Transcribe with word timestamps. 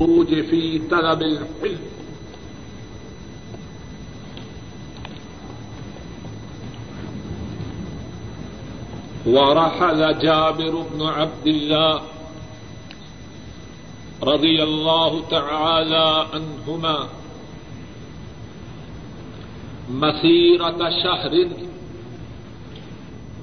الخروج 0.00 0.26
في 0.44 0.78
طلب 0.90 1.22
العلم 1.22 1.78
ورحل 9.26 10.18
جابر 10.18 10.82
بن 10.92 11.02
عبد 11.02 11.46
الله 11.46 12.02
رضي 14.22 14.62
الله 14.62 15.22
تعالى 15.30 16.26
عنهما 16.32 17.08
مسيرة 19.90 20.90
شهر 21.02 21.32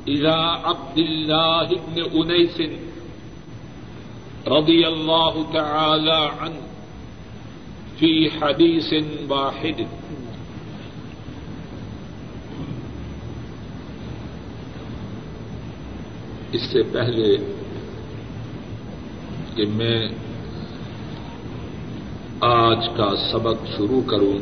إلى 0.07 0.35
عبد 0.65 0.97
الله 0.97 1.67
بن 1.87 2.03
أنيس 2.21 2.86
رضي 4.47 4.87
الله 4.87 5.45
تعالى 5.53 6.29
عنه 6.39 6.61
في 7.97 8.29
حديث 8.39 8.93
واحد. 9.29 9.81
اس 16.51 16.61
سے 16.61 16.83
پہلے 16.91 17.35
کہ 19.55 19.65
میں 19.65 20.07
آج 22.41 22.87
کا 22.97 23.09
سبق 23.31 23.65
شروع 23.77 24.01
کروں، 24.01 24.37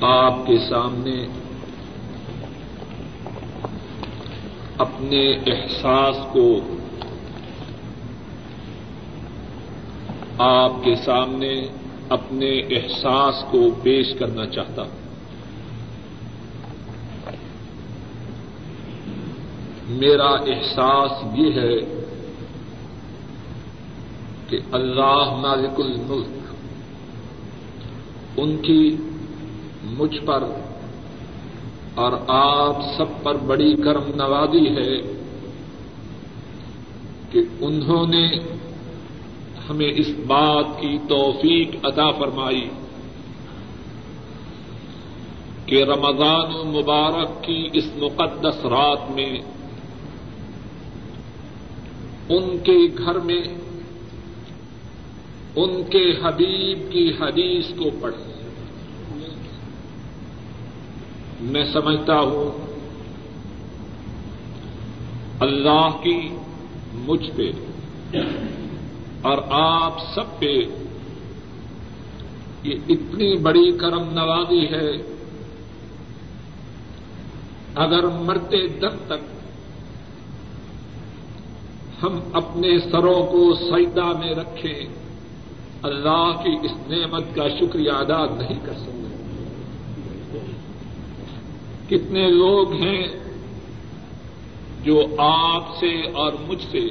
آپ 0.00 0.46
کے 0.46 0.58
سامنے 0.68 1.16
اپنے 4.98 5.32
احساس 5.46 6.16
کو 6.32 6.60
آپ 10.38 10.72
کے 10.84 10.94
سامنے 10.96 11.66
اپنے 12.08 12.60
احساس 12.60 13.44
کو 13.50 13.70
پیش 13.82 14.06
کرنا 14.18 14.46
چاہتا 14.46 14.82
ہوں۔ 14.82 14.90
میرا 19.88 20.28
احساس 20.28 21.38
یہ 21.38 21.60
ہے 21.60 22.04
کہ 24.48 24.60
اللہ 24.72 25.38
مالک 25.42 25.80
الملک، 25.80 26.54
ان 28.36 28.56
کی 28.56 28.96
مجھ 29.84 30.18
پر 30.26 30.44
اور 31.98 32.12
آپ 32.28 32.82
سب 32.96 33.22
پر 33.22 33.34
بڑی 33.34 33.74
کرم 33.76 34.02
نوازی 34.14 34.68
ہے 34.68 35.16
کہ 37.30 37.40
انہوں 37.60 38.06
نے 38.06 38.26
ہمیں 39.70 39.92
اس 39.96 40.08
بات 40.26 40.80
کی 40.80 40.98
توفیق 41.08 41.76
عطا 41.82 42.10
فرمائی 42.10 42.68
کہ 45.66 45.84
رمضان 45.84 46.68
مبارک 46.68 47.44
کی 47.44 47.68
اس 47.72 47.90
مقدس 47.96 48.64
رات 48.64 49.10
میں 49.10 49.38
ان 52.28 52.58
کے 52.64 52.78
گھر 52.98 53.18
میں 53.18 53.42
ان 55.56 55.82
کے 55.90 56.12
حبیب 56.22 56.92
کی 56.92 57.12
حدیث 57.20 57.64
کو 57.78 57.90
پڑھیں۔ 58.00 58.37
میں 61.40 61.64
سمجھتا 61.72 62.18
ہوں، 62.20 62.66
اللہ 65.40 65.88
کی 66.02 66.28
مجھ 66.94 67.30
پہ 67.36 67.52
اور 69.22 69.38
آپ 69.50 69.98
سب 70.14 70.38
پہ 70.38 70.54
یہ 72.62 72.74
اتنی 72.88 73.36
بڑی 73.36 73.70
کرم 73.72 74.04
نوازی 74.10 74.64
ہے۔ 74.66 74.90
اگر 77.74 78.06
مرتے 78.06 78.66
دم 78.66 78.96
تک 79.06 79.22
ہم 82.02 82.18
اپنے 82.32 82.78
سروں 82.78 83.26
کو 83.26 83.54
سجدہ 83.54 84.04
میں 84.04 84.34
رکھیں، 84.34 84.86
اللہ 85.82 86.32
کی 86.42 86.56
اس 86.62 86.72
نعمت 86.88 87.34
کا 87.34 87.48
شکریہ 87.48 87.92
ادا 87.92 88.24
نہیں 88.24 88.58
کر 88.64 88.72
سکتے۔ 88.72 88.97
کتنے 91.88 92.30
لوگ 92.30 92.72
ہیں 92.72 93.08
جو 94.82 95.06
آپ 95.18 95.76
سے 95.76 96.02
اور 96.14 96.32
مجھ 96.48 96.66
سے 96.70 96.90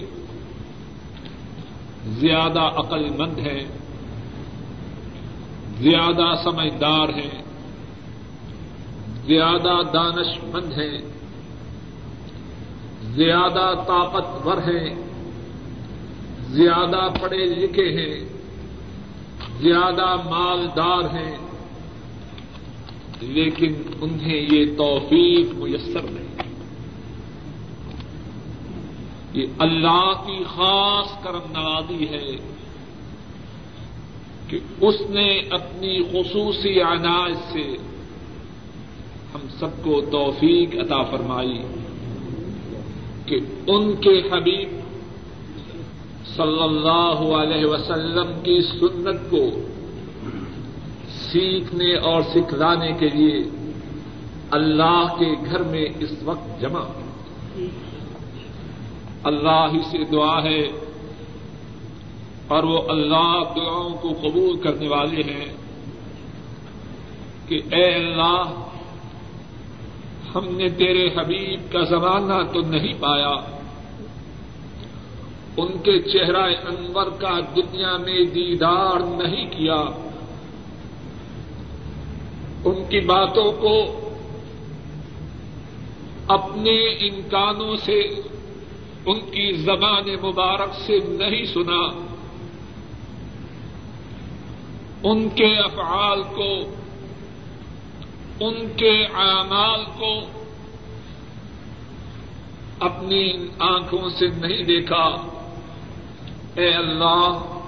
زیادہ 2.06 2.60
عقل 2.60 3.10
مند 3.10 3.40
ہیں، 3.40 3.64
زیادہ 5.80 6.36
سمجھدار 6.44 7.10
ہیں، 7.10 7.44
زیادہ 9.28 9.82
دانش 9.94 10.44
مند 10.44 10.74
ہیں، 10.74 11.02
زیادہ 13.04 13.74
طاقتور 13.88 14.58
ہیں، 14.58 14.96
زیادہ 16.50 17.08
پڑھے 17.22 17.46
لکھے 17.46 17.90
ہیں، 17.90 18.26
زیادہ 19.62 20.16
مالدار 20.30 21.16
ہیں۔ 21.16 21.47
لیکن 23.22 23.74
انہیں 24.02 24.48
یہ 24.54 24.66
توفیق 24.78 25.54
میسر 25.54 26.02
نہیں۔ 26.04 26.28
یہ 29.34 29.46
اللہ 29.60 30.14
کی 30.28 30.44
خاص 30.56 31.24
کرم 31.24 31.52
نوازی 31.52 32.08
ہے 32.10 32.36
کہ 34.48 34.60
اس 34.82 34.96
نے 35.10 35.40
اپنی 35.50 36.04
خصوصی 36.04 36.82
عنایت 36.82 37.54
سے 37.54 37.76
ہم 39.34 39.48
سب 39.60 39.84
کو 39.84 40.02
توفیق 40.12 40.76
عطا 40.76 41.04
فرمائی 41.04 41.62
کہ 43.26 43.40
ان 43.68 43.96
کے 43.96 44.22
حبیب 44.32 44.70
صلی 46.36 46.64
اللہ 46.64 47.34
علیہ 47.36 47.66
وسلم 47.66 48.40
کی 48.44 48.62
سنت 48.62 49.32
کو 49.32 49.50
سیکھنے 51.32 51.96
اور 51.96 52.22
سکھلانے 52.22 52.92
کے 52.92 53.10
لیے 53.10 53.44
اللہ 54.52 55.06
کے 55.20 55.46
گھر 55.46 55.64
میں 55.64 55.86
اس 56.00 56.24
وقت 56.24 56.62
جمع۔ 56.62 56.82
اللہ 59.24 59.68
ہی 59.74 59.80
سے 59.92 59.98
دعا 60.12 60.44
ہے 60.44 60.62
اور 62.48 62.64
وہ 62.64 62.82
اللہ 62.90 63.44
دعاؤں 63.56 63.90
کو 63.90 64.10
قبول 64.10 64.58
کرنے 64.58 64.88
والے 64.88 65.22
ہیں 65.24 65.46
کہ 67.48 67.62
اے 67.72 67.94
اللہ، 67.96 68.44
ہم 70.36 70.46
نے 70.46 70.70
تیرے 70.70 71.08
حبیب 71.08 71.74
کا 71.74 71.84
زمانہ 71.84 72.52
تو 72.54 72.60
نہیں 72.62 72.94
پایا۔ 73.00 73.58
ان 75.58 75.78
کے 75.84 76.02
چہرہ 76.02 76.44
انور 76.68 77.10
کا 77.10 77.40
دنیا 77.56 77.98
میں 77.98 78.26
دیدار 78.26 79.00
نہیں 79.00 79.46
کیا۔ 79.46 80.07
ان 82.66 82.86
کی 82.90 83.00
باتوں 83.00 83.52
کو 83.52 84.10
اپنے 86.28 86.86
امکانوں 86.86 87.76
سے، 87.76 88.00
ان 89.06 89.20
کی 89.20 89.54
زبان 89.54 90.04
مبارک 90.24 90.70
سے 90.74 91.00
نہیں 91.00 91.46
سنا۔ 91.46 92.04
ان 95.04 95.30
کے 95.30 95.58
افعال 95.58 96.24
کو، 96.24 96.56
ان 98.40 98.68
کے 98.78 99.06
اعمال 99.06 99.86
کو 99.98 100.20
اپنی 102.80 103.48
آنکھوں 103.60 104.10
سے 104.10 104.28
نہیں 104.28 104.64
دیکھا۔ 104.64 105.28
اے 106.56 106.70
اللہ، 106.70 107.60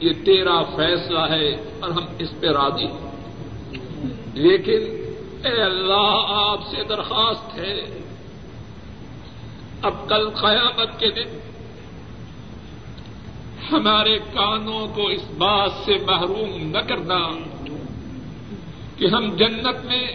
یہ 0.00 0.12
تیرا 0.24 0.62
فیصلہ 0.62 1.18
ہے 1.18 1.48
اور 1.80 1.90
ہم 1.90 2.04
اس 2.18 2.28
پہ 2.40 2.46
راضی 2.46 2.84
ہیں۔ 2.84 3.11
لیکن 4.34 4.82
اے 5.44 5.62
اللہ، 5.62 6.24
آپ 6.28 6.60
سے 6.70 6.84
درخواست 6.84 7.54
ہے۔ 7.58 7.80
اب 9.82 10.08
کل 10.08 10.30
قیامت 10.30 11.00
کے 11.00 11.10
دن 11.10 11.38
ہمارے 13.72 14.18
کانوں 14.18 14.86
کو 14.94 15.08
اس 15.08 15.22
بات 15.38 15.70
سے 15.84 15.96
محروم 16.06 16.70
نہ 16.70 16.78
کرنا 16.78 17.18
کہ 18.96 19.06
ہم 19.06 19.36
جنت 19.36 19.84
میں 19.84 20.06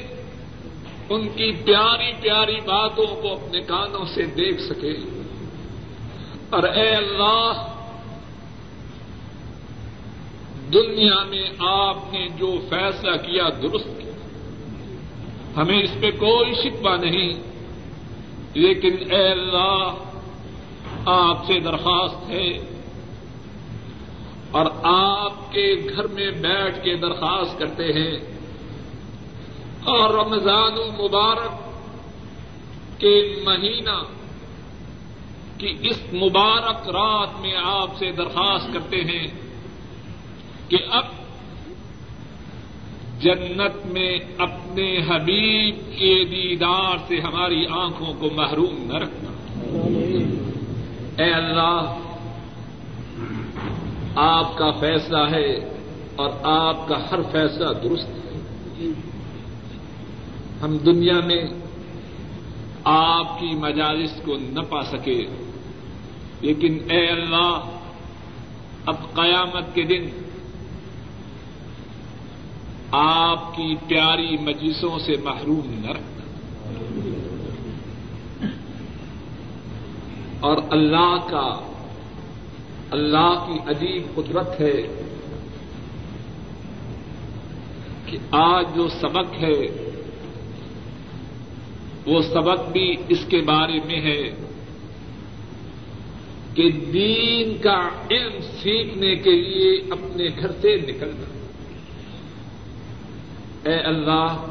ان 1.10 1.28
کی 1.30 1.52
پیاری 1.66 2.12
پیاری 2.22 2.56
باتوں 2.56 3.22
کو 3.22 3.34
اپنے 3.34 3.62
کانوں 3.62 4.06
سے 4.06 4.26
دیکھ 4.26 4.62
سکے 4.62 4.94
اور 6.50 6.64
اے 6.64 6.90
اللہ، 6.96 7.68
دنیا 10.74 11.24
میں 11.24 11.50
آپ 11.60 12.14
نے 12.14 12.28
جو 12.38 12.58
فیصلہ 12.70 13.12
کیا 13.12 13.50
درست 13.62 13.88
کیا 13.88 14.07
ہمیں 15.58 15.84
اس 15.84 15.92
پہ 16.02 16.12
کوئی 16.12 16.54
شکوہ 16.54 16.98
نہیں۔ 16.98 17.34
لیکن 18.54 19.14
اے 19.14 19.28
اللہ، 19.28 19.94
آپ 21.06 21.46
سے 21.46 21.60
درخواست 21.60 22.30
ہے۔ 22.30 22.58
اور 24.52 24.66
آپ 24.84 25.52
کے 25.52 25.76
گھر 25.96 26.08
میں 26.08 26.32
بیٹھ 26.32 26.84
کے 26.84 26.96
درخواست 26.96 27.60
کرتے 27.60 27.84
ہیں۔ 27.84 28.18
اور 29.84 30.14
رمضان 30.14 30.74
المبارک 30.74 31.52
کے 33.00 33.36
مہینہ 33.46 34.04
کی 35.58 35.76
اس 35.82 36.14
مبارک 36.14 36.90
رات 36.90 37.42
میں 37.42 37.56
آپ 37.64 37.98
سے 37.98 38.12
درخواست 38.12 38.74
کرتے 38.74 38.98
ہیں 38.98 39.28
کہ 40.68 40.78
اب 40.92 41.04
جنت 43.20 43.86
میں 43.86 44.20
اپنے 44.38 44.98
حبیب 44.98 45.76
کے 46.00 46.26
دیدار 46.26 46.98
سے 47.08 47.20
ہماری 47.20 47.66
آنکھوں 47.68 48.14
کو 48.14 48.30
محروم 48.36 48.76
نہ 48.80 48.94
رکھنا۔ 48.94 49.32
اے 51.24 51.32
اللہ، 51.32 52.00
آپ 54.16 54.58
کا 54.58 54.72
فیصلہ 54.72 55.30
ہے 55.32 55.76
اور 56.16 56.30
آپ 56.44 56.88
کا 56.88 57.12
ہر 57.12 57.22
فیصلہ 57.32 57.74
درست 57.84 58.08
ہے۔ 58.08 58.40
ہم 60.62 60.78
دنیا 60.78 61.20
میں 61.26 61.44
آپ 62.84 63.40
کی 63.40 63.50
مجالس 63.54 64.12
کو 64.26 64.38
نہ 64.40 64.60
پا 64.60 64.84
سکے، 64.84 65.26
لیکن 66.42 66.78
اے 66.90 67.08
اللہ، 67.08 67.62
اب 68.86 68.96
قیامت 69.14 69.76
کے 69.76 69.84
دن 69.84 70.06
آپ 72.92 73.56
کی 73.56 73.76
پیاری 73.88 74.38
مجلسوں 74.38 75.00
سے 75.00 75.14
محروم 75.24 75.62
نہ 75.68 75.90
رکھنا 75.90 76.18
اور 80.40 80.58
اللہ 80.70 81.18
کا، 81.30 81.74
اللہ 82.92 83.46
کی 83.48 83.70
عجیب 83.70 84.16
قدرت 84.16 84.62
ہے 84.62 85.04
کہ 88.06 88.18
آج 88.32 88.66
جو 88.76 88.88
سبق 88.88 89.34
ہے، 89.40 89.88
وہ 92.06 92.22
سبق 92.22 92.72
بھی 92.72 92.96
اس 93.10 93.26
کے 93.30 93.42
بارے 93.42 93.80
میں 93.86 94.02
ہے 94.02 94.30
کہ 96.54 96.72
دین 96.72 97.58
کا 97.62 97.90
علم 98.12 98.42
سیکھنے 98.42 99.16
کے 99.16 99.32
لیے 99.32 99.82
اپنے 99.92 100.28
گھر 100.40 100.52
سے 100.52 100.76
نکلنا۔ 100.76 101.37
اے 103.68 103.76
اللہ، 103.76 104.46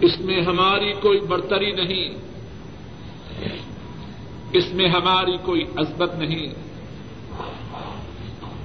اس 0.00 0.20
میں 0.20 0.40
ہماری 0.40 0.92
کوئی 0.92 1.20
برتری 1.20 1.72
نہیں، 1.72 2.14
اس 4.52 4.72
میں 4.72 4.88
ہماری 4.88 5.36
کوئی 5.44 5.64
عزبت 5.76 6.14
نہیں، 6.14 6.46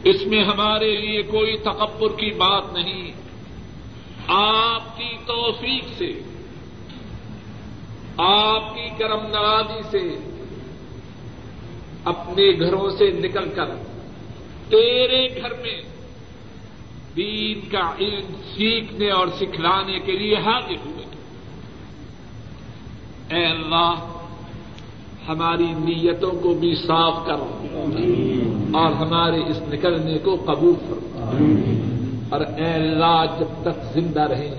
اس 0.04 0.28
میں 0.28 0.44
ہمارے 0.44 0.96
لیے 0.98 1.22
کوئی 1.22 1.58
تکبر 1.58 2.10
کی 2.10 2.32
بات 2.32 2.74
نہیں۔ 2.74 3.12
آپ 4.28 4.98
کی 4.98 5.18
توفیق 5.26 5.86
سے، 5.98 6.12
آپ 8.18 8.76
کی 8.76 8.88
کرم 8.98 9.26
نوازی 9.28 9.82
سے 9.92 10.08
اپنے 12.06 12.60
گھروں 12.60 12.90
سے 12.90 13.10
نکل 13.12 13.50
کر 13.50 13.76
تیرے 14.70 15.28
گھر 15.42 15.54
میں 15.54 15.82
دین 17.20 17.70
کا 17.70 17.86
علم 18.00 18.34
سیکھنے 18.56 19.10
اور 19.12 19.28
سکھلانے 19.40 20.00
کے 20.00 20.12
لیے 20.12 20.36
حاضر 20.36 20.86
ہوئے۔ 20.86 21.06
اے 23.30 23.46
اللہ، 23.46 24.06
ہماری 25.28 25.68
نیتوں 25.80 26.32
کو 26.32 26.54
بھی 26.54 26.74
صاف 26.76 27.18
کر 27.26 27.40
اور 28.76 28.92
ہمارے 28.92 29.42
اس 29.42 29.60
نکلنے 29.68 30.18
کو 30.18 30.36
قبول 30.46 30.74
کرو 30.88 31.06
اور 32.32 32.42
اے 32.42 32.72
اللہ، 32.74 33.20
جب 33.40 33.52
تک 33.62 33.84
زندہ 33.94 34.22
رہیں، 34.22 34.56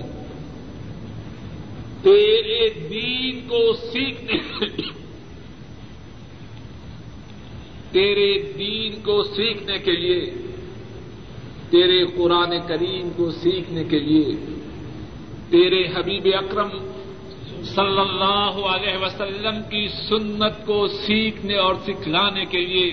تیرے 2.03 2.69
دین 2.89 3.41
کو 3.47 3.61
سیکھنے، 3.73 4.37
تیرے 7.91 8.31
دین 8.57 9.01
کو 9.01 9.23
سیکھنے 9.23 9.77
کے 9.77 9.91
لیے 9.91 10.21
تیرے 11.71 12.05
قرآن 12.05 12.49
کریم 12.67 13.09
کو 13.15 13.31
سیکھنے 13.31 13.83
کے 13.83 13.99
لیے، 13.99 14.35
تیرے 15.49 15.83
حبیب 15.87 16.27
اکرم 16.33 16.69
صلی 17.63 17.99
اللہ 17.99 18.59
علیہ 18.67 19.05
وسلم 19.05 19.61
کی 19.69 19.87
سنت 19.87 20.65
کو 20.65 20.87
سیکھنے 20.87 21.55
اور 21.55 21.75
سکھلانے 21.85 22.45
کے 22.45 22.61
لیے، 22.65 22.91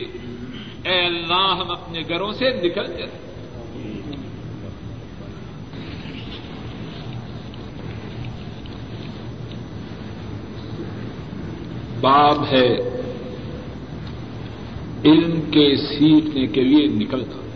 اے 0.84 1.00
اللہ 1.06 1.56
ہم 1.60 1.70
اپنے 1.70 2.02
گھروں 2.08 2.32
سے 2.32 2.50
نکل 2.50 2.86
جائیں 2.86 3.28
باب 12.00 12.44
ہے 12.44 12.76
علم 15.04 15.40
کے 15.50 15.76
سیکھنے 15.76 16.46
کے 16.46 16.60
لیے 16.62 16.86
نکلنا۔ 16.86 17.47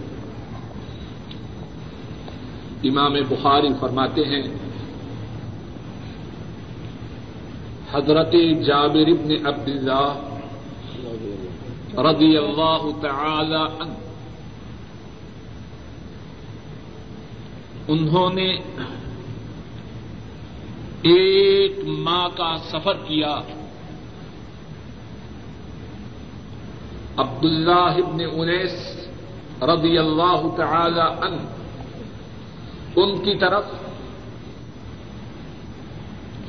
امام 2.84 3.14
بخاری 3.28 3.68
فرماتے 3.80 4.24
ہیں، 4.24 4.42
حضرت 7.92 8.32
جابر 8.66 9.08
ابن 9.08 9.46
عبد 9.46 9.68
اللہ 9.68 10.10
رضی 11.98 12.36
اللہ 12.36 12.86
تعالی 13.00 13.62
عنہ، 13.80 13.94
انہوں 17.88 18.30
نے 18.34 18.50
ایک 21.02 21.78
ماہ 21.86 22.28
کا 22.36 22.56
سفر 22.70 22.96
کیا۔ 23.06 23.34
عبد 27.16 27.44
اللہ 27.44 27.96
ابن 28.06 28.20
انیس 28.32 29.06
رضی 29.62 29.98
اللہ 29.98 30.46
تعالی 30.56 31.00
عنہ 31.00 31.61
ان 32.96 33.24
کی 33.24 33.38
طرف 33.38 33.64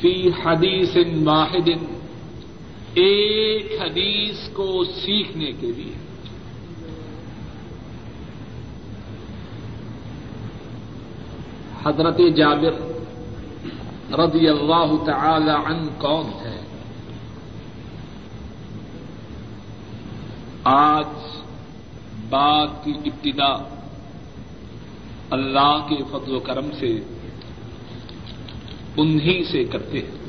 فی 0.01 0.29
حدیث 0.45 0.97
واحد 1.25 1.69
ایک 2.93 3.81
حدیث 3.81 4.49
کو 4.53 4.83
سیکھنے 4.83 5.51
کے 5.59 5.71
لیے۔ 5.71 5.93
حضرت 11.83 12.19
جابر 12.35 12.73
رضی 14.19 14.47
اللہ 14.47 15.05
تعالی 15.05 15.51
عنہ 15.51 15.87
کون 15.97 16.25
ہے؟ 16.25 16.61
آج 20.63 21.05
بات 22.29 22.69
کی 22.83 22.93
ابتدا 23.05 23.82
اللہ 25.33 25.85
کے 25.89 25.95
فضل 26.11 26.35
و 26.35 26.39
کرم 26.39 26.71
سے 26.79 26.99
انہیں 28.97 29.43
سے 29.51 29.63
کرتے 29.63 29.99
ہیں۔ 29.99 30.23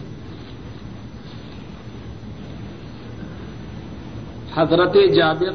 حضرت 4.54 4.94
جابر 5.16 5.52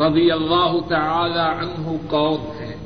رضی 0.00 0.30
اللہ 0.30 0.72
تعالی 0.88 1.38
عنہ 1.38 1.96
کون 2.10 2.60
ہے 2.60 2.76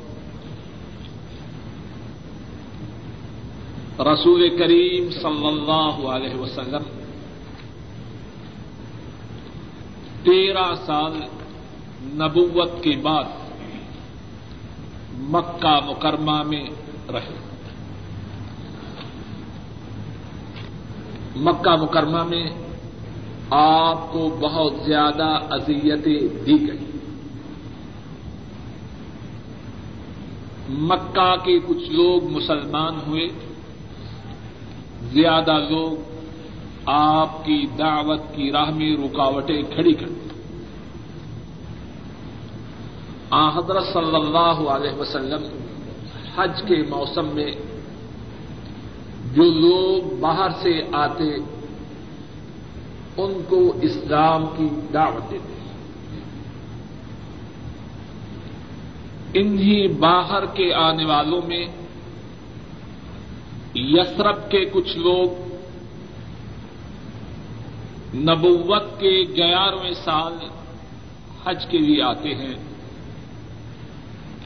رسول 3.98 4.58
کریم 4.58 5.10
صلی 5.10 5.46
اللہ 5.46 6.08
علیہ 6.08 6.34
وسلم۔ 6.34 6.82
تیرہ 10.22 10.74
سال 10.86 11.12
نبوت 12.02 12.82
کے 12.82 12.96
بعد 13.02 13.24
مکہ 15.22 15.80
مکرمہ 15.86 16.42
میں 16.42 16.64
رہے۔ 17.12 17.34
مکہ 21.36 21.82
مکرمہ 21.82 22.24
میں 22.24 22.46
آپ 23.50 24.12
کو 24.12 24.38
بہت 24.40 24.72
زیادہ 24.86 25.38
اذیتیں 25.50 26.44
دی 26.46 26.68
گئی۔ 26.68 26.86
مکہ 30.68 31.36
کے 31.44 31.58
کچھ 31.66 31.90
لوگ 31.90 32.24
مسلمان 32.24 32.94
ہوئے۔ 33.06 33.28
زیادہ 35.02 35.58
لوگ 35.70 36.12
آپ 36.86 37.44
کی 37.44 37.66
دعوت 37.78 38.20
کی 38.34 38.50
راہ 38.52 38.70
میں 38.70 38.96
رکاوٹیں 38.96 39.62
کھڑی 39.62 39.92
کرتے 39.92 40.22
آ 43.08 43.20
حضرت 43.32 43.84
صلی 43.92 44.14
اللہ 44.14 44.70
علیہ 44.70 45.00
وسلم 45.00 45.42
حج 46.36 46.62
کے 46.68 46.82
موسم 46.88 47.28
میں 47.34 47.52
جو 49.32 49.42
لوگ 49.42 50.14
باہر 50.20 50.48
سے 50.62 50.82
آتے، 50.92 51.36
ان 53.16 53.42
کو 53.48 53.74
اسلام 53.82 54.46
کی 54.56 54.68
دعوت 54.92 55.30
دیتے 55.30 55.52
انہی 59.40 59.88
باہر 59.88 60.46
کے 60.46 60.74
آنے 60.74 61.04
والوں 61.04 61.40
میں 61.46 61.66
یسرف 63.74 64.36
کے 64.48 64.64
کچھ 64.72 64.98
لوگ 64.98 65.52
نبوت 68.14 69.00
کے 69.00 69.24
گیارہویں 69.36 69.94
سال 70.04 70.32
حج 71.44 71.66
کے 71.66 71.78
لیے 71.78 72.02
آتے 72.02 72.34
ہیں۔ 72.34 72.71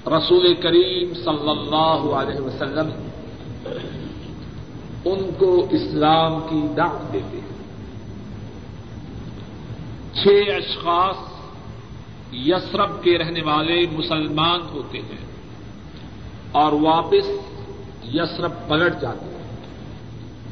رسول 0.07 0.55
کریم 0.55 1.15
صلی 1.15 1.51
اللہ 1.51 2.15
علیہ 2.15 2.41
وسلم 2.41 2.91
ان 5.05 5.31
کو 5.39 5.67
اسلام 5.71 6.41
کی 6.51 6.75
دعوت 6.77 7.13
دیتے 7.13 7.37
ہیں۔ 7.37 7.57
چھ 10.15 10.55
اشخاص 10.55 11.17
یسرف 12.33 13.03
کے 13.03 13.19
رہنے 13.19 13.43
والے 13.43 13.87
مسلمان 13.93 14.61
ہوتے 14.73 14.99
ہیں 14.99 15.27
اور 16.53 16.73
واپس 16.73 17.31
یسرف 18.15 18.51
پلٹ 18.69 19.01
جاتے 19.01 19.25
ہیں۔ 19.25 19.37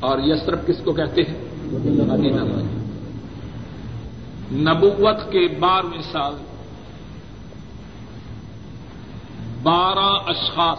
اور 0.01 0.19
یسرف 0.19 0.67
کس 0.67 0.77
کو 0.85 0.93
کہتے 0.93 1.23
ہیں؟ 1.23 1.45
مدینہ 1.63 2.63
نبوت 4.53 5.33
کے 5.33 5.49
بارہویں 5.61 6.03
سال 6.13 6.35
بارہ 9.65 10.23
اشخاص۔ 10.27 10.79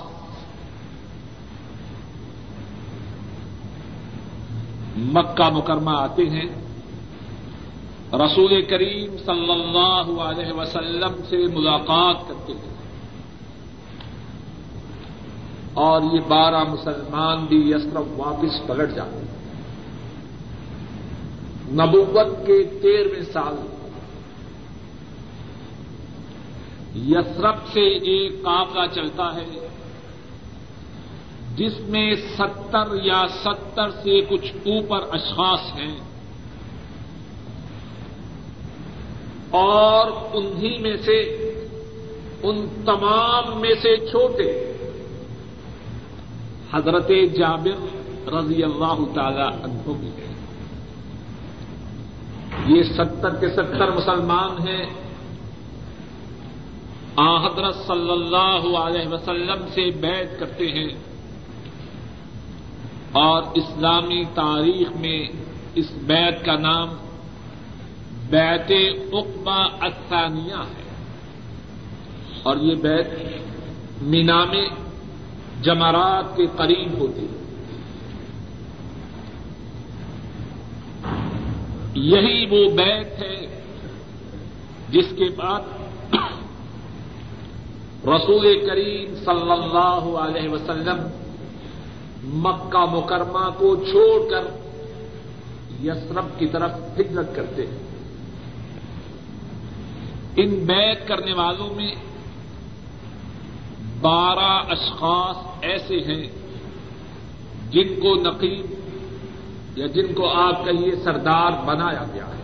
مکہ 4.98 5.50
مکرمہ 5.50 5.90
آتے 5.90 6.30
ہیں۔ 6.30 6.46
رسول 8.14 8.62
کریم 8.62 9.18
صلی 9.26 9.52
اللہ 9.52 10.22
علیہ 10.22 10.54
وسلم 10.54 11.12
سے 11.30 11.38
ملاقات 11.38 12.16
کرتے 12.28 12.54
ہیں۔ 12.54 12.76
اور 15.74 16.02
یہ 16.14 16.20
بارہ 16.28 16.64
مسلمان 16.64 17.46
بھی 17.46 17.72
یسرف 17.72 18.20
واپس 18.20 18.68
پلٹ 18.68 18.96
جاتے 18.96 19.18
ہیں۔ 19.18 19.36
نبوت 21.72 22.48
کے 22.48 22.64
تیرہویں 22.82 23.34
سال۔ 23.34 23.54
میں 23.54 23.75
یسرف 26.96 27.56
سے 27.74 27.82
ایک 27.82 28.44
قافلہ 28.44 28.82
چلتا 28.96 29.36
ہے، 29.36 29.68
جس 31.56 31.80
میں 31.80 32.16
ستر 32.38 33.04
یا 33.04 33.24
ستر 33.44 33.90
سے 33.90 34.22
کچھ 34.22 34.54
اوپر 34.66 34.98
اشخاص 35.12 35.60
ہیں۔ 35.80 36.00
اور 39.50 40.12
انہی 40.34 40.78
میں 40.78 40.98
سے، 41.06 41.20
ان 42.44 42.68
تمام 42.86 43.62
میں 43.62 43.76
سے 43.82 43.98
چھوٹے، 43.98 44.72
حضرت 46.74 47.08
جابر 47.38 47.96
رضی 48.34 48.64
اللہ 48.64 49.00
تعالی 49.14 49.64
عنہ 49.64 49.98
بھی 50.00 50.08
ہیں۔ 50.08 50.36
یہ 52.68 52.84
ستر 52.84 53.36
کے 53.36 53.50
ستر 53.50 53.92
مسلمان 53.92 54.68
ہیں۔ 54.68 55.05
حضرت 57.18 57.76
صلی 57.76 58.12
اللہ 58.12 58.78
علیہ 58.78 59.08
وسلم 59.08 59.66
سے 59.74 59.92
بیت 59.92 60.40
کرتے 60.40 60.72
ہیں 60.72 60.90
اور 63.12 63.44
اسلامی 63.54 64.24
تاریخ 64.34 64.88
میں 64.96 65.28
اس 65.76 65.92
بیت 65.92 66.46
کا 66.46 66.56
نام 66.56 66.88
بیت 68.30 68.72
اقبا 69.14 69.68
الثانیہ 69.80 70.56
ہے۔ 70.56 70.86
اور 72.44 72.58
یہ 72.58 72.76
بیت 72.76 73.08
مینا 74.02 74.46
میں 74.46 74.68
جمرات 75.62 76.38
کے 76.38 76.46
قریب 76.56 76.98
ہوتی 76.98 77.22
ہے۔ 77.22 77.46
یہی 81.96 82.46
وہ 82.46 82.72
بیت 82.72 83.08
ہے 83.08 83.62
جس 84.90 85.06
کے 85.18 85.30
بعد 85.36 85.60
رسول 88.08 88.68
کریم 88.68 89.16
صلی 89.16 89.52
اللہ 89.52 90.18
علیہ 90.18 90.50
وسلم 90.50 91.08
مکہ 92.24 92.86
مکرمہ 92.92 93.50
کو 93.58 93.76
چھوڑ 93.76 94.30
کر 94.30 94.44
یسرف 95.84 96.26
کی 96.38 96.48
طرف 96.48 96.72
ہجرت 97.00 97.36
کرتے 97.36 97.68
ہیں۔ 97.68 97.78
ان 100.36 100.50
بیت 100.66 101.08
کرنے 101.08 101.34
والوں 101.34 101.76
میں 101.76 101.96
بارہ 104.02 104.72
اشخاص 104.72 105.38
ایسے 105.62 105.96
ہیں 105.96 106.28
جن 107.72 108.00
کو 108.02 108.16
نقیب 108.16 108.66
یا 109.78 109.88
جن 109.88 110.14
کو 110.14 110.30
آپ 110.30 110.66
کہیے 110.66 110.96
سردار 110.96 111.52
بنایا 111.66 112.04
گیا 112.14 112.28
ہے۔ 112.28 112.44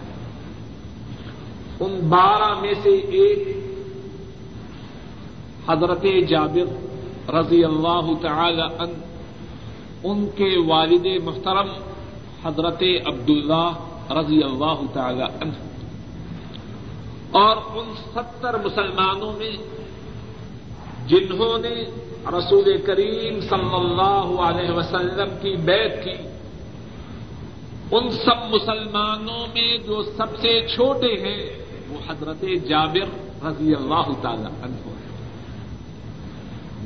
ان 1.79 1.99
بارہ 2.09 2.61
میں 2.61 2.73
سے 2.83 2.89
ایک 2.89 3.60
حضرت 5.67 6.05
جابر 6.29 6.91
رضی 7.31 7.63
اللہ 7.63 8.09
تعالی 8.21 8.61
ان 8.61 8.93
ان 10.03 10.27
کے 10.35 10.57
والد 10.67 11.23
محترم 11.23 11.67
حضرت 12.43 12.83
عبداللہ 13.05 13.71
رضی 14.11 14.43
اللہ 14.43 14.81
تعالی 14.93 15.21
عنہ۔ 15.21 15.51
اور 17.31 17.57
ان 17.57 17.93
ستر 18.13 18.65
مسلمانوں 18.65 19.33
میں 19.33 19.51
جنہوں 21.07 21.57
نے 21.57 21.85
رسول 22.37 22.81
کریم 22.85 23.41
صلی 23.41 23.75
اللہ 23.75 24.41
علیہ 24.41 24.71
وسلم 24.71 25.29
کی 25.41 25.55
بیت 25.55 26.03
کی، 26.03 26.27
ان 27.91 28.09
سب 28.09 28.55
مسلمانوں 28.55 29.47
میں 29.53 29.77
جو 29.77 30.03
سب 30.03 30.39
سے 30.41 30.67
چھوٹے 30.75 31.13
ہیں، 31.13 31.49
وہ 31.89 32.11
حضرت 32.11 32.45
جابر 32.69 33.07
رضی 33.45 33.75
اللہ 33.75 34.11
تعالی 34.21 34.45
عنہ۔ 34.45 35.00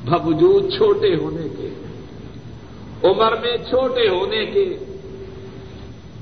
باوجود 0.05 0.71
چھوٹے 0.71 1.15
ہونے 1.15 1.47
کے، 1.57 1.69
عمر 3.03 3.35
میں 3.41 3.57
چھوٹے 3.69 4.07
ہونے 4.09 4.45
کے 4.45 4.65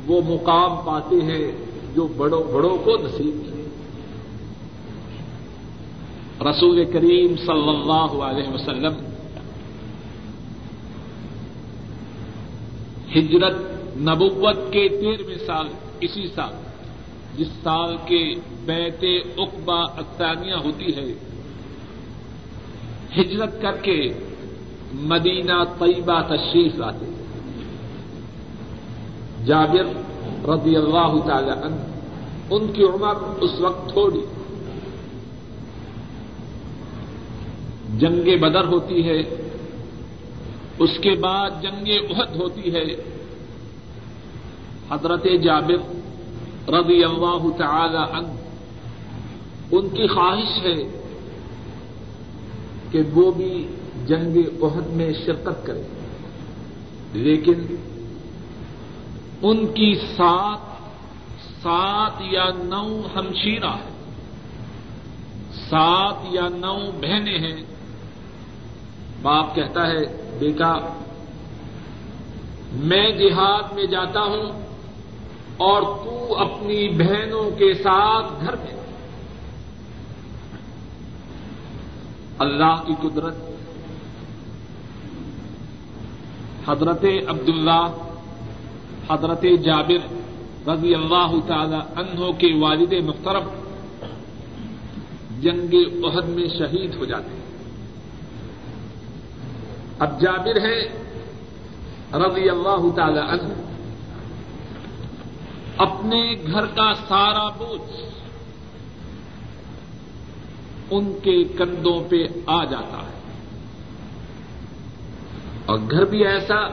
وہ 0.05 0.21
مقام 0.25 0.75
پاتے 0.85 1.15
ہیں 1.21 1.51
جو 1.95 2.07
بڑوں 2.07 2.43
بڑوں 2.43 2.77
کو 2.77 2.97
نصیب 2.97 3.43
کیا 3.45 3.61
رسول 6.49 6.83
کریم 6.85 7.35
صلی 7.35 7.69
اللہ 7.69 8.23
علیہ 8.23 8.53
وسلم 8.53 8.93
ہجرت 13.15 13.55
نبوت 13.97 14.57
کے 14.71 14.87
تیرہویں 14.89 15.37
سال، 15.45 15.67
اسی 15.99 16.27
سال، 16.35 16.53
جس 17.37 17.47
سال 17.63 17.95
کے 18.07 18.23
بیت 18.65 19.03
اقبا 19.37 19.79
اطانیہ 19.81 20.53
ہوتی 20.53 20.95
ہے 20.95 21.13
ہجرت 23.17 23.61
کر 23.61 23.77
کے 23.81 24.13
مدینہ 24.93 25.63
طیبہ 25.79 26.21
تشریف 26.21 26.75
لاتے۔ 26.75 27.05
جابر 29.45 29.85
رضی 30.49 30.75
اللہ 30.75 31.27
تعالی 31.27 31.49
عنہ، 31.49 31.75
ان 32.49 32.71
کی 32.71 32.83
عمر 32.83 33.15
اس 33.41 33.59
وقت 33.59 33.89
تھوڑی۔ 33.89 34.25
جنگ 37.97 38.41
بدر 38.41 38.65
ہوتی 38.65 39.09
ہے، 39.09 39.19
اس 40.79 40.89
کے 41.01 41.11
بعد 41.15 41.49
جنگ 41.61 41.87
عہد 42.09 42.35
ہوتی 42.35 42.75
ہے۔ 42.75 42.83
حضرت 44.89 45.23
جابر 45.43 45.93
رضی 46.69 47.03
اللہ 47.03 47.57
تعالی 47.57 48.17
عنہ، 48.17 48.27
ان 49.71 49.89
کی 49.89 50.07
خواہش 50.07 50.63
ہے 50.63 51.02
کہ 52.93 53.01
وہ 53.13 53.31
بھی 53.31 53.67
جنگ 54.05 54.63
عہد 54.63 54.87
میں 54.87 55.13
شرکت 55.25 55.65
کرے 55.65 55.81
لیکن 57.13 57.75
ان 59.41 59.67
کی 59.67 59.95
سات 59.95 60.73
سات 61.63 62.21
یا 62.21 62.45
نو 62.57 63.07
ہمشیرہ 63.15 63.69
ہے 63.69 63.89
سات 65.69 66.15
یا 66.31 66.47
نو 66.49 66.91
بہنیں 67.01 67.37
ہیں۔ 67.37 67.63
باپ 69.21 69.55
کہتا 69.55 69.87
ہے، 69.87 70.33
بیٹا، 70.39 70.73
میں 72.71 73.11
جہاد 73.11 73.73
میں 73.73 73.85
جاتا 73.85 74.19
ہوں 74.19 74.65
اور 75.57 75.81
تو 75.81 76.35
اپنی 76.37 76.89
بہنوں 76.89 77.51
کے 77.51 77.73
ساتھ 77.73 78.33
گھر 78.45 78.55
میں 78.55 78.82
اللہ 82.39 82.83
کی 82.87 82.93
قدرت۔ 83.01 83.35
حضرت 86.67 87.05
عبداللہ، 87.27 87.87
حضرت 89.11 89.45
جابر 89.65 90.13
رضی 90.69 90.95
اللہ 90.95 91.31
تعالی 91.47 91.75
عنہ 91.75 92.31
کے 92.31 92.53
والد 92.59 92.93
محترم 93.05 93.47
جنگ 95.41 95.73
عہد 96.05 96.29
میں 96.29 96.47
شہید 96.47 96.95
ہو 96.95 97.05
جاتے 97.05 97.29
ہیں۔ 97.29 97.43
اب 99.99 100.21
جابر 100.21 100.61
ہے 100.61 100.79
رضی 102.13 102.49
اللہ 102.49 102.95
تعالی 102.95 103.19
عنہ۔ 103.19 103.53
اپنے 105.77 106.33
گھر 106.51 106.65
کا 106.65 106.93
سارا 106.93 107.49
بوجھ 107.49 108.12
ان 110.91 111.13
کے 111.23 111.43
کندھوں 111.43 112.03
پہ 112.09 112.15
آ 112.45 112.63
جاتا 112.63 112.97
ہے۔ 112.97 113.13
اور 115.65 115.79
گھر 115.91 116.05
بھی 116.05 116.25
ایسا 116.25 116.67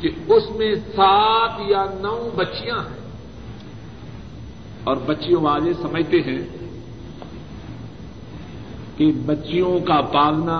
کہ 0.00 0.08
اس 0.28 0.50
میں 0.56 0.74
سات 0.74 1.50
یا 1.68 1.84
نو 2.00 2.30
بچیاں 2.36 2.76
ہیں۔ 2.76 3.00
اور 4.84 4.96
بچیوں 4.96 5.42
والے 5.42 5.72
سمجھتے 5.72 6.16
ہیں 6.16 6.38
کہ 8.96 9.12
بچیوں 9.26 9.78
کا 9.78 10.00
پالنا 10.00 10.58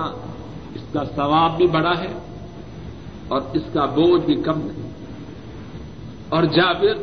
اس 0.75 0.81
کا 0.93 1.03
ثواب 1.15 1.57
بھی 1.57 1.67
بڑا 1.67 1.99
ہے 1.99 2.13
اور 3.27 3.41
اس 3.53 3.63
کا 3.73 3.85
بوجھ 3.85 4.25
بھی 4.25 4.35
کم 4.35 4.61
نہیں 4.61 4.91
اور 6.29 6.43
جابر 6.43 6.95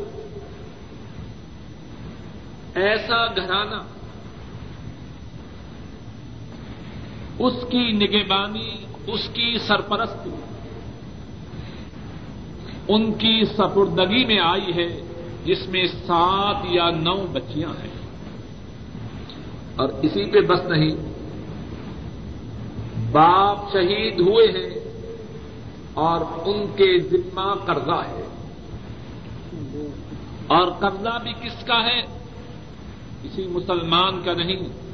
ایسا 2.74 3.26
گھرانا 3.26 3.97
اس 7.38 7.52
کی 7.70 7.92
نگہبانی، 7.92 8.70
اس 9.06 9.28
کی 9.32 9.58
سرپرستی، 9.66 10.30
ان 12.88 13.12
کی 13.12 13.44
سپردگی 13.44 14.24
میں 14.24 14.38
آئی 14.38 14.72
ہے 14.76 15.00
جس 15.44 15.68
میں 15.68 15.86
سات 16.06 16.56
یا 16.70 16.90
نو 16.90 17.26
بچیاں 17.32 17.70
ہیں۔ 17.70 18.08
اور 19.76 19.88
اسی 19.88 20.30
پہ 20.30 20.40
بس 20.40 20.60
نہیں، 20.60 21.18
باپ 23.12 23.72
شہید 23.72 24.20
ہوئے 24.20 24.46
ہیں 24.46 24.80
اور 25.94 26.20
ان 26.20 26.66
کے 26.76 27.00
ذمہ 27.00 27.54
قرضہ 27.66 28.02
ہے۔ 28.08 28.24
اور 30.46 30.66
قرضہ 30.66 31.18
بھی 31.22 31.32
کس 31.32 31.64
کا 31.64 31.84
ہے؟ 31.84 32.02
کسی 33.22 33.46
مسلمان 33.46 34.20
کا 34.24 34.32
نہیں۔ 34.32 34.87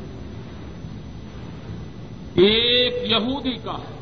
ایک 2.34 3.10
یہودی 3.10 3.54
کا 3.64 3.72
ہے 3.72 3.94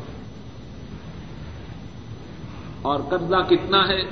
اور 2.83 3.01
قرضہ 3.11 3.49
کتنا 3.49 3.89
ہے؟ 3.89 4.03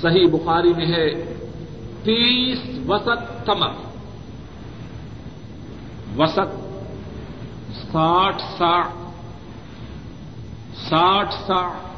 صحیح 0.00 0.26
بخاری 0.26 0.74
میں 0.74 0.86
ہے 0.86 1.34
تیس 2.04 2.58
وسط 2.88 3.46
کمر 3.46 3.68
وسط 6.16 6.70
ساٹھ 7.92 8.42
سا 8.58 8.82
ساٹھ 10.88 11.34
سا 11.34 11.90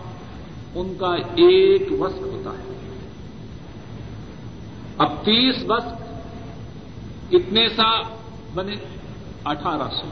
ان 0.74 0.94
کا 0.98 1.14
ایک 1.14 1.82
وسط 2.00 2.22
ہوتا 2.22 2.50
ہے۔ 2.50 2.72
اب 4.98 5.08
تیس 5.24 5.56
وسط 5.68 6.02
کتنے 7.30 7.68
سا 7.68 8.00
بنے؟ 8.54 8.74
اٹھارہ 9.44 9.88
سو۔ 10.00 10.08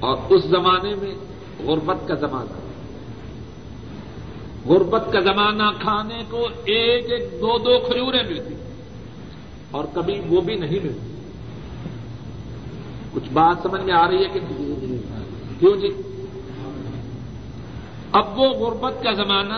اور 0.00 0.16
اس 0.28 0.44
زمانے 0.44 0.94
میں 0.94 1.14
غربت 1.62 2.08
کا 2.08 2.14
زمانہ۔ 2.14 2.58
غربت 4.68 5.12
کا 5.12 5.20
زمانہ 5.20 5.62
کھانے 5.80 6.22
کو 6.30 6.48
ایک 6.64 7.12
ایک 7.12 7.32
دو 7.32 7.58
دو 7.58 7.78
کھجوریں 7.78 8.22
ملتی۔ 8.22 8.54
اور 9.70 9.84
کبھی 9.94 10.20
وہ 10.28 10.40
بھی 10.40 10.54
نہیں 10.54 10.78
ملتی۔ 10.82 11.14
کچھ 13.12 13.32
بات 13.32 13.56
سمجھ 13.62 13.80
میں 13.80 13.94
آ 13.94 14.08
رہی 14.08 14.24
ہے 14.24 14.28
کہ 14.32 14.40
کیوں 15.58 15.76
جی؟ 15.76 15.88
اب 18.12 18.38
وہ 18.38 18.48
غربت 18.48 19.02
کا 19.02 19.12
زمانہ 19.12 19.54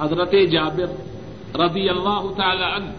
حضرت 0.00 0.32
جابر 0.52 0.88
رضی 1.56 1.88
اللہ 1.88 2.20
تعالی 2.36 2.64
عنہ 2.64 2.90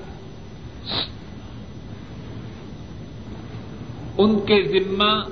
ان 4.17 4.39
کے 4.39 4.63
ذمہ 4.63 5.23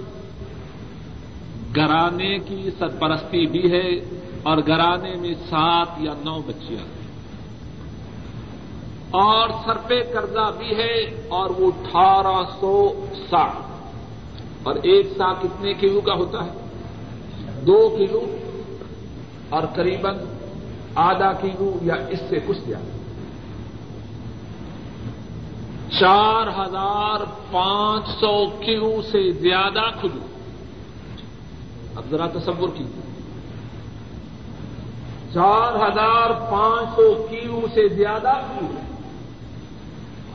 گرانے 1.75 2.37
کی 2.37 2.69
سرپرستی 2.79 3.45
بھی 3.45 3.71
ہے 3.71 3.89
اور 4.43 4.57
گرانے 4.67 5.15
میں 5.15 5.33
سات 5.49 5.87
یا 5.99 6.13
نو 6.23 6.41
بچیاں 6.45 6.81
ہیں۔ 6.81 7.05
اور 9.11 9.49
سر 9.65 9.77
پہ 9.77 10.03
قرضہ 10.13 10.51
بھی 10.57 10.75
ہے 10.77 11.21
اور 11.27 11.49
وہ 11.49 11.67
اٹھارہ 11.67 12.43
سو 12.59 13.05
سا 13.29 13.45
اور 14.63 14.75
ایک 14.75 15.07
سا 15.17 15.33
کتنے 15.33 15.73
کلو 15.73 16.01
کا 16.01 16.13
ہوتا 16.13 16.45
ہے؟ 16.45 16.51
دو 17.61 17.95
کلو 17.97 18.37
اور 19.49 19.63
قریب 19.75 20.07
آدھا 20.95 21.31
کلو 21.31 21.77
یا 21.81 21.95
اس 22.09 22.19
سے 22.29 22.39
کچھ 22.45 22.57
زیادہ۔ 22.67 23.04
چار 25.99 26.47
ہزار 26.47 27.19
پانچ 27.51 28.09
سو 28.09 28.45
کیو 28.59 29.01
سے 29.11 29.31
زیادہ 29.31 29.99
کھلو؟ 30.01 30.25
اب 31.95 32.03
ذرا 32.11 32.27
تصور 32.27 32.69
کیجیے 32.73 33.01
چار 35.33 35.75
ہزار 35.75 36.29
پانچ 36.51 36.89
سو 36.95 37.27
کیو 37.29 37.61
سے 37.73 37.87
زیادہ 37.87 38.33
کیو 38.33 38.79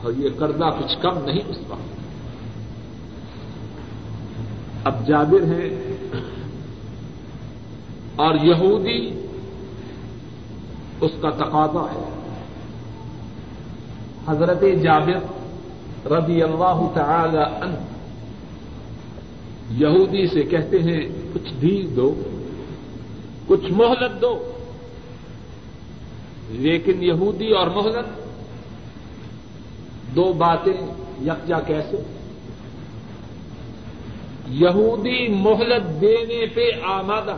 اور 0.03 0.13
یہ 0.13 0.29
قرضہ 0.39 0.63
کچھ 0.63 0.97
کم 1.01 1.17
نہیں 1.25 1.41
اس 1.47 1.57
وقت۔ 1.67 2.01
اب 4.83 5.07
جابر 5.07 5.43
ہیں 5.43 5.93
اور 8.15 8.35
یہودی 8.35 9.27
اس 11.01 11.11
کا 11.21 11.29
تقاضا 11.29 11.85
ہے۔ 11.91 12.09
حضرت 14.27 14.61
جابر 14.83 15.40
رضی 16.05 16.43
اللہ 16.43 16.87
تعالی 16.93 17.37
عنہ۔ 17.37 17.75
یہودی 19.69 20.27
سے 20.27 20.41
کہتے 20.41 20.79
ہیں، 20.79 21.09
کچھ 21.33 21.53
دھیر 21.61 21.95
دو، 21.95 22.21
کچھ 23.47 23.71
مہلت 23.71 24.21
دو۔ 24.21 24.51
لیکن 26.49 27.03
یہودی 27.03 27.51
اور 27.51 27.67
مہلت، 27.67 28.05
دو 30.15 30.33
باتیں 30.33 30.73
یکجا 31.21 31.59
کیسے؟ 31.59 32.03
یہودی 34.47 35.27
مہلت 35.27 36.01
دینے 36.01 36.45
پہ 36.45 36.61
آمادہ۔ 36.83 37.35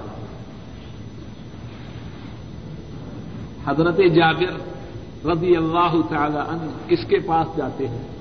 حضرت 3.66 3.98
جابر 3.98 4.74
رضی 5.28 5.56
اللہ 5.56 5.96
تعالی 6.10 6.38
عنہ 6.38 6.90
کس 6.90 7.06
کے 7.10 7.20
پاس 7.20 7.58
جاتے 7.58 7.88
ہیں۔ 7.88 8.13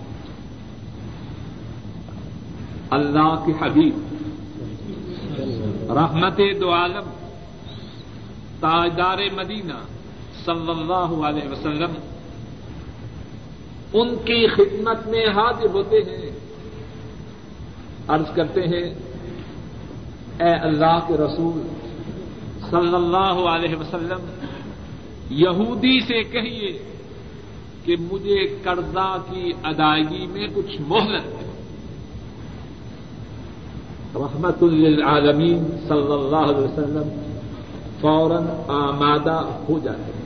اللہ 2.93 3.45
کے 3.47 3.53
حبیب. 3.61 3.95
رحمت 5.91 6.41
دو 6.61 6.73
عالم. 6.73 7.11
تاجدار 8.61 9.19
مدینہ 9.37 9.79
صلی 10.45 10.71
اللہ 10.71 11.27
علیہ 11.27 11.49
وسلم. 11.49 11.93
ان 13.93 14.17
کی 14.25 14.47
خدمت 14.47 15.07
میں 15.07 15.27
حاضر 15.27 15.67
ہوتے 15.75 15.97
ہیں. 15.97 16.31
عرض 18.09 18.35
کرتے 18.35 18.61
ہیں، 18.61 18.87
اے 20.41 20.51
اللہ 20.51 20.99
کے 21.09 21.15
رسول 21.15 21.63
صلی 22.71 22.95
اللہ 22.95 23.39
علیہ 23.49 23.77
وسلم، 23.77 24.31
یہودی 25.31 26.01
سے 26.01 26.23
کہیے 26.23 26.83
کہ 27.85 27.97
مجھے 28.01 28.57
قرضہ 28.63 29.17
کی 29.31 29.53
ادائیگی 29.63 30.27
میں 30.27 30.47
کچھ 30.55 30.81
مہلت 30.81 31.25
ہے 31.25 31.42
رحمت 34.15 34.63
للعالمین 34.63 35.65
صلی 35.89 36.13
اللہ 36.13 36.37
علیہ 36.37 36.69
وسلم 36.69 37.33
فوراً 38.01 38.45
آمادہ 38.69 39.49
ہو 39.69 39.79
جاتے 39.79 40.03
ہیں۔ 40.03 40.23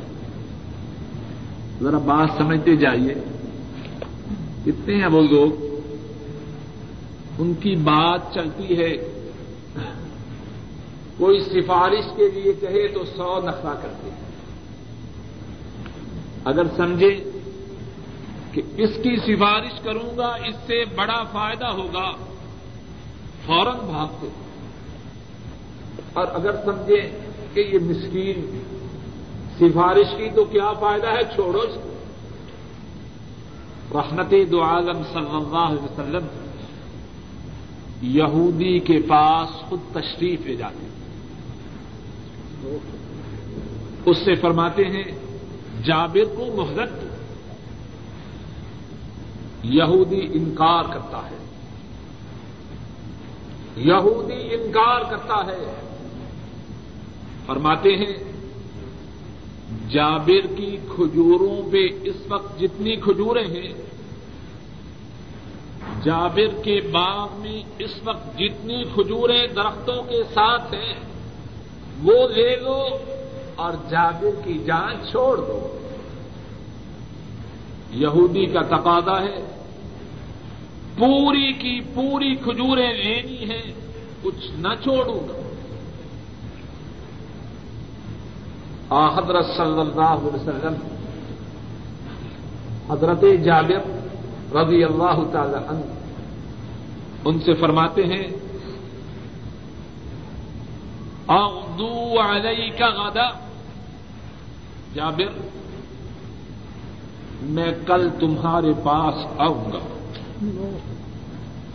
ذرا 1.83 1.99
بات 1.99 2.29
سمجھتے 2.39 2.77
جائیے۔ 2.77 3.15
کتنے 4.65 4.95
ہیں 4.95 5.07
وہ 5.07 5.23
لوگ، 5.31 5.65
ان 7.39 7.55
کی 7.55 7.77
بات 7.77 8.21
چلتی 8.35 8.79
ہے۔ 8.79 8.97
کوئی 11.19 11.41
سفارش 11.41 12.17
کے 12.17 12.31
لیے 12.31 12.53
کہے 12.53 12.89
تو 12.89 13.05
سو 13.05 13.41
نفع 13.41 13.73
کرتے 13.83 14.11
ہیں۔ 14.11 14.31
اگر 16.45 16.63
سمجھے 16.77 17.31
کہ 18.53 18.63
اس 18.77 18.91
کی 19.03 19.17
سفارش 19.17 19.81
کروں 19.81 20.17
گا، 20.17 20.27
اس 20.27 20.55
سے 20.67 20.85
بڑا 20.85 21.23
فائدہ 21.23 21.67
ہوگا۔ 21.67 22.11
فوراً 23.47 23.77
بھاگتے 23.77 24.27
اور 26.13 26.27
اگر 26.33 26.53
سمجھے 26.65 27.19
کہ 27.55 27.61
یہ 27.61 27.79
مسکین 27.79 28.63
سفارش 29.61 30.17
کی 30.17 30.29
تو 30.35 30.45
کیا 30.45 30.73
فائدہ 30.73 31.07
ہے؟ 31.07 31.23
چھوڑو 31.35 31.59
اس 31.59 31.75
کو۔ 31.75 31.93
رحمت 33.99 34.35
دو 34.51 34.63
عالم 34.63 35.03
صلی 35.13 35.37
اللہ 35.37 35.59
علیہ 35.59 35.83
وسلم 35.83 36.27
یہودی 38.03 38.79
کے 38.79 38.99
پاس 39.09 39.69
خود 39.69 39.81
تشریف 39.93 40.41
لے 40.47 40.57
جاتے 40.57 40.87
ہیں۔ 40.87 40.97
اس 44.07 44.19
سے 44.19 44.35
فرماتے 44.35 44.85
ہیں، 44.85 45.05
جابر 45.85 46.35
کو 46.37 46.47
محرت 46.57 46.91
یہودی 49.63 50.29
انکار 50.33 50.85
کرتا 50.93 51.19
ہے۔ 51.19 51.46
یہودی 53.77 54.55
انکار 54.55 55.01
کرتا 55.11 55.47
ہے۔ 55.47 55.75
فرماتے 57.47 57.89
ہیں، 57.89 58.33
جابر 59.91 60.47
کی 60.57 60.77
کھجوروں 60.89 61.73
پہ 61.73 61.89
اس 62.03 62.17
وقت 62.29 62.61
جتنی 62.61 62.97
کھجوریں 62.97 63.45
ہیں، 63.45 63.73
جابر 66.03 66.63
کے 66.63 66.81
باغ 66.81 67.29
میں 67.39 67.63
اس 67.79 67.91
وقت 68.05 68.39
جتنی 68.39 68.85
کھجوریں 68.95 69.47
درختوں 69.47 70.03
کے 70.03 70.23
ساتھ 70.35 70.75
ہیں، 70.75 70.95
وہ 72.03 72.29
لے 72.29 72.57
لو 72.57 72.89
اور 73.57 73.73
جابر 73.91 74.45
کی 74.45 74.59
جان 74.59 74.95
چھوڑ 75.11 75.37
دو۔ 75.37 75.79
یہودی 77.91 78.47
کا 78.47 78.63
تقاضا 78.63 79.23
ہے 79.23 79.56
پوری 80.99 81.53
کی 81.53 81.81
پوری 81.95 82.37
کھجوریں 82.37 82.93
لینی 82.93 83.51
ہیں، 83.51 83.73
کچھ 84.23 84.51
نہ 84.59 84.69
چھوڑوں 84.83 85.29
گا۔ 85.29 85.43
حضرت 89.15 89.47
صلی 89.57 89.81
اللہ 89.81 90.01
علیہ 90.01 90.35
وسلم، 90.35 90.75
حضرت 92.91 93.25
جابر 93.45 93.81
رضی 94.57 94.85
اللہ 94.85 95.19
تعالی 95.33 95.57
عنہ، 95.69 95.81
ان 97.25 97.41
سے 97.41 97.55
فرماتے 97.55 98.05
ہیں 98.05 98.27
علیہ 101.29 102.71
کا 102.79 102.87
غدا۔ 102.87 103.31
جابر، 104.95 105.39
میں 107.43 107.73
کل 107.87 108.09
تمہارے 108.21 108.73
پاس 108.85 109.15
آؤں 109.39 109.73
گا۔ 109.73 109.96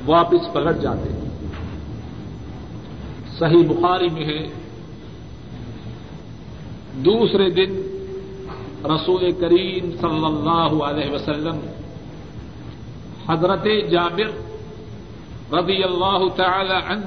واپس 0.05 0.53
پلٹ 0.53 0.81
جاتے 0.81 1.13
ہیں۔ 1.13 1.29
صحیح 3.39 3.67
بخاری 3.69 4.09
میں 4.09 4.25
ہے، 4.25 4.47
دوسرے 6.95 7.49
دن 7.49 7.91
رسول 8.85 9.31
کریم 9.31 9.91
صلی 10.01 10.25
اللہ 10.25 10.83
علیہ 10.83 11.11
وسلم 11.11 11.59
حضرت 13.29 13.67
جابر 13.91 14.27
رضی 15.53 15.83
اللہ 15.83 16.29
تعالی 16.35 16.93
عنہ 16.93 17.05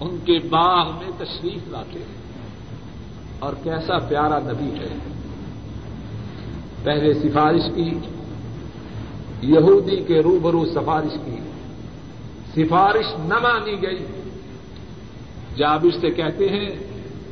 ان 0.00 0.18
کے 0.24 0.38
باغ 0.38 0.90
میں 0.90 1.10
تشریف 1.18 1.68
لاتے 1.68 1.98
ہیں۔ 1.98 2.22
اور 3.38 3.52
کیسا 3.62 3.98
پیارا 3.98 4.38
نبی 4.38 4.78
ہے۔ 4.78 4.98
پہلے 6.82 7.14
سفارش 7.14 7.62
کی 7.74 7.90
یہودی 9.42 9.96
کے 9.96 10.20
روبرو 10.20 10.64
سفارش 10.64 11.18
کی۔ 11.24 11.36
سفارش 12.56 13.06
نہ 13.18 13.34
مانی 13.34 13.82
گئی۔ 13.82 14.06
جابر 15.56 16.00
سے 16.00 16.10
کہتے 16.10 16.48
ہیں 16.48 16.70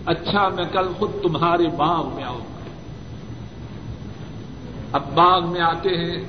اچھا 0.06 0.48
میں 0.48 0.64
کل 0.72 0.92
خود 0.98 1.10
تمہارے 1.22 1.66
باغ 1.76 2.14
میں 2.14 2.24
آؤں۔ 2.24 2.38
گا 2.38 2.70
اب 4.92 5.02
باغ 5.14 5.52
میں 5.52 5.60
آتے 5.60 5.88
ہیں۔ 5.88 6.24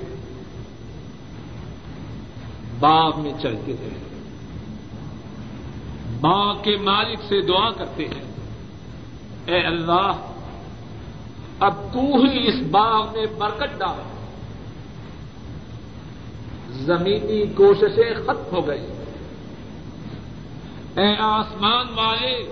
باغ 2.80 3.22
میں 3.22 3.34
چلتے 3.42 3.74
ہیں۔ 3.74 3.98
باغ 6.22 6.64
کے 6.64 6.78
مالک 6.78 7.20
سے 7.30 7.42
دعا 7.42 7.72
کرتے 7.72 8.06
ہیں۔ 8.06 8.24
اے 9.46 9.66
اللہ، 9.66 10.12
اب 11.60 11.74
تو 11.94 12.00
ہی 12.00 12.48
اس 12.48 12.68
باغ 12.72 13.08
میں 13.14 13.26
برکت 13.38 13.80
ڈال۔ 13.80 14.11
زمینی 16.86 17.44
کوششیں 17.56 18.14
ختم 18.24 18.56
ہو 18.56 18.68
گئی۔ 18.68 18.86
اے 20.98 21.16
آسمان 21.20 21.86
والے، 21.96 22.44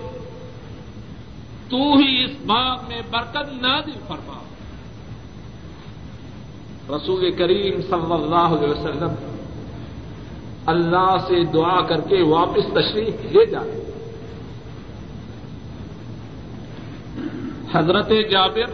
تو 1.70 1.78
ہی 1.78 2.24
اس 2.24 2.32
باغ 2.46 2.78
میں 2.88 3.02
برکت 3.12 3.62
نازل 3.62 4.00
فرما۔ 4.08 4.40
رسول 6.96 7.32
کریم 7.32 7.82
صلی 7.82 8.14
اللہ 8.14 8.36
علیہ 8.36 8.70
وسلم 8.70 9.14
اللہ 10.66 11.16
سے 11.28 11.44
دعا 11.44 11.82
کر 11.82 12.02
کے 12.02 12.22
واپس 12.22 12.74
تشریف 12.74 13.32
لے 13.32 13.46
جائے۔ 13.46 13.84
حضرت 17.74 18.10
جابر 18.32 18.70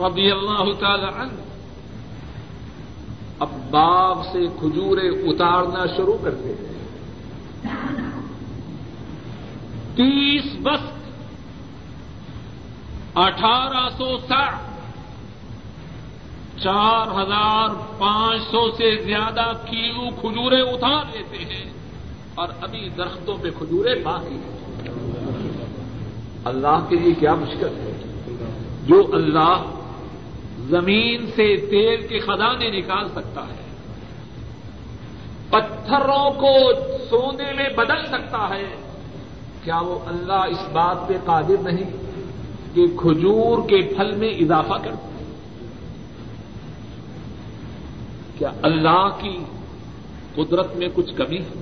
رضی 0.00 0.30
اللہ 0.30 0.72
تعالی 0.80 1.06
عنہ 1.16 1.49
اب 3.40 3.48
باغ 3.70 4.22
سے 4.32 4.46
کھجورے 4.58 5.08
اتارنا 5.08 5.86
شروع 5.96 6.16
کرتے 6.24 6.48
ہیں 6.48 6.80
تیس 9.96 10.44
بس 10.62 10.90
اٹھارہ 13.14 13.88
سو 13.98 14.18
ساٹھ۔ 14.18 14.56
چار 16.62 17.06
ہزار 17.06 17.68
پانچ 17.98 18.42
سو 18.42 18.70
سے 18.70 19.02
زیادہ 19.04 19.52
کیلو 19.70 20.10
کھجورے 20.20 20.60
اتار 20.60 21.04
لیتے 21.12 21.38
ہیں۔ 21.38 21.70
اور 22.34 22.48
ابھی 22.62 22.88
درختوں 22.96 23.36
پہ 23.42 23.50
کھجورے 23.50 23.94
باقی 23.94 24.34
ہیں۔ 24.34 24.88
اللہ 26.44 26.86
کے 26.88 26.96
لیے 26.96 27.14
کیا 27.14 27.34
مشکل 27.34 27.68
ہے؟ 27.68 28.02
جو 28.86 29.10
اللہ 29.12 29.79
زمین 30.70 31.26
سے 31.26 31.56
تیل 31.56 32.06
کے 32.06 32.18
خزانے 32.18 32.70
نکال 32.70 33.08
سکتا 33.08 33.40
ہے۔ 33.40 33.70
پتھروں 35.50 36.30
کو 36.30 36.72
سونے 37.10 37.52
میں 37.52 37.68
بدل 37.76 38.06
سکتا 38.06 38.48
ہے۔ 38.50 38.74
کیا 39.64 39.80
وہ 39.80 39.98
اللہ 40.06 40.32
اس 40.32 40.68
بات 40.72 41.08
پہ 41.08 41.14
قادر 41.24 41.62
نہیں 41.62 41.90
کہ 42.74 42.86
کھجور 42.96 43.68
کے 43.68 43.94
پھل 43.96 44.14
میں 44.14 44.28
اضافہ 44.28 44.74
کرتا 44.84 45.06
کیا 48.38 48.50
اللہ 48.62 49.08
کی 49.20 49.44
قدرت 50.34 50.76
میں 50.76 50.88
کچھ 50.94 51.14
کمی 51.14 51.38
ہے؟ 51.38 51.60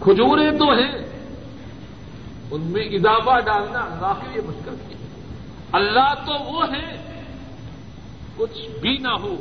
کھجوریں 0.00 0.58
تو 0.58 0.70
ہیں، 0.70 0.92
ان 2.50 2.60
میں 2.60 2.82
اضافہ 2.82 3.40
ڈالنا 3.40 3.78
اللہ 3.78 4.12
کے 4.20 4.28
لیے 4.32 4.42
مشکل 4.46 4.74
ہے۔ 4.88 4.99
اللہ 5.72 6.14
تو 6.26 6.52
وہ 6.52 6.64
ہے، 6.72 6.96
کچھ 8.36 8.80
بھی 8.80 8.96
نہ 8.96 9.08
ہو، 9.08 9.36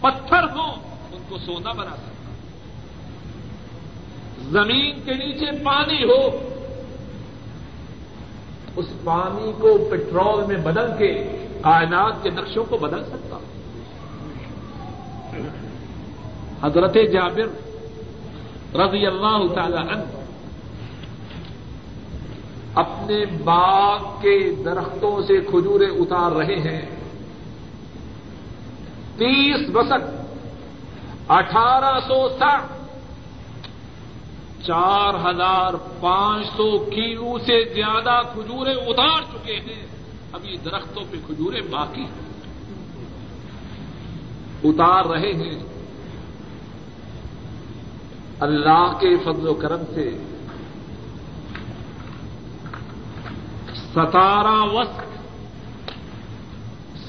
پتھر 0.00 0.44
ہو، 0.44 0.70
ان 1.12 1.22
کو 1.28 1.38
سونا 1.38 1.72
بنا 1.72 1.96
سکتا۔ 1.96 2.32
زمین 4.50 5.00
کے 5.04 5.14
نیچے 5.14 5.64
پانی 5.64 6.04
ہو، 6.04 6.54
اس 8.76 8.86
پانی 9.04 9.52
کو 9.58 9.88
پٹرول 9.90 10.44
میں 10.44 10.56
بدل 10.56 10.90
کے 10.98 11.12
کائنات 11.62 12.22
کے 12.22 12.30
نقشوں 12.30 12.64
کو 12.64 12.76
بدل 12.76 13.04
سکتا۔ 13.04 13.38
حضرت 16.62 16.96
جابر 17.12 17.48
رضی 18.76 19.06
اللہ 19.06 19.54
تعالی 19.54 19.76
عنہ 19.76 20.17
اپنے 22.78 23.24
باغ 23.44 24.20
کے 24.22 24.54
درختوں 24.64 25.22
سے 25.22 25.40
کھجورے 25.40 25.84
اتار 25.84 26.32
رہے 26.32 26.56
ہیں۔ 26.56 26.82
تیس 29.16 29.70
بسک، 29.72 30.02
اٹھارہ 31.28 32.00
سو 32.00 32.28
ساٹھ، 32.28 32.66
چار 34.66 35.14
ہزار 35.14 35.74
پانچ 36.00 36.46
سو 36.46 36.78
کیلو 36.78 37.38
سے 37.38 37.64
زیادہ 37.74 38.20
کھجورے 38.32 38.72
اتار 38.72 39.22
چکے 39.22 39.54
ہیں۔ 39.54 39.86
ابھی 40.32 40.56
درختوں 40.64 41.02
پہ 41.10 41.16
کھجورے 41.26 41.60
باقی 41.60 42.00
ہیں۔ 42.00 42.28
اتار 44.64 45.04
رہے 45.04 45.32
ہیں۔ 45.32 45.58
اللہ 48.40 48.92
کے 49.00 49.16
فضل 49.16 49.48
و 49.48 49.54
کرم 49.54 49.80
سے 49.94 50.27
ستارہ 53.90 54.72
وسط 54.72 55.00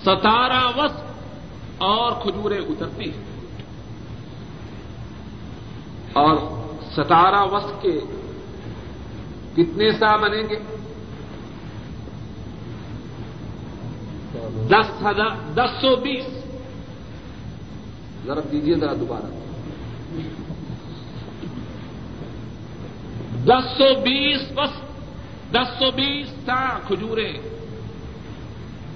ستارہ 0.01 0.77
وسط 0.77 1.01
اور 1.77 2.11
کھجورے 2.11 2.57
اترتی 2.57 3.11
ہیں۔ 3.11 3.23
اور 6.13 6.37
ستارہ 6.91 7.43
وسط 7.51 7.81
کے 7.81 7.99
کتنے 9.55 9.91
سا 9.91 10.15
بنیں 10.15 10.43
گے؟ 10.49 10.59
دس 14.67 15.01
ہزار 15.01 15.29
دس 15.55 15.81
سو 15.81 15.95
بیس۔ 15.95 16.25
ضرب 18.25 18.51
دیجیے 18.51 18.75
ذرا 18.75 18.93
دوبارہ۔ 18.99 19.25
دس 23.45 23.77
سو 23.77 23.99
بیس 24.01 24.41
بس۔ 24.55 24.88
دس 25.51 25.79
سو 25.79 25.91
بیس 25.91 26.27
تا 26.45 26.79
کھجوریں 26.87 27.33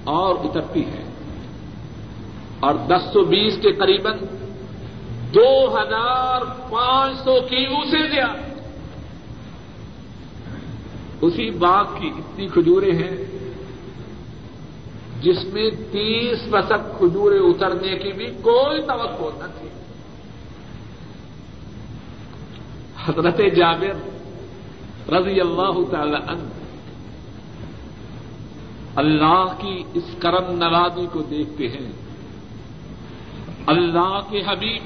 اور 0.04 0.34
اترتی 0.44 0.84
ہیں۔ 0.84 1.04
اور 2.60 2.74
دس 2.74 3.12
سو 3.12 3.24
بیس 3.24 3.54
کے 3.62 3.72
قریب 3.72 4.08
دو 5.34 5.78
ہزار 5.78 6.42
پانچ 6.70 7.18
سو 7.24 7.40
کی 7.40 7.66
اسے 7.70 8.08
دیا 8.08 8.26
اسی 11.20 11.50
باغ 11.50 11.84
کی 12.00 12.08
اتنی 12.08 12.48
کھجورے 12.48 12.90
ہیں 12.90 13.16
جس 15.20 15.44
میں 15.44 15.70
تیس 15.92 16.38
پسک 16.50 16.98
کھجورے 16.98 17.38
اترنے 17.38 17.98
کی 17.98 18.12
بھی 18.12 18.26
کوئی 18.26 18.82
توقع 18.82 19.44
نہ 19.44 19.46
تھی۔ 19.58 19.68
حضرت 23.06 23.40
جابر 23.56 24.13
رضی 25.08 25.40
اللہ 25.40 25.90
تعالی 25.90 26.16
عنہ، 26.28 26.48
اللہ 28.96 29.54
کی 29.58 29.82
اس 29.94 30.04
کرم 30.18 30.52
نوازی 30.52 31.06
کو 31.12 31.22
دیکھتے 31.22 31.68
ہیں۔ 31.68 31.92
اللہ 33.66 34.20
کے 34.30 34.42
حبیب 34.46 34.82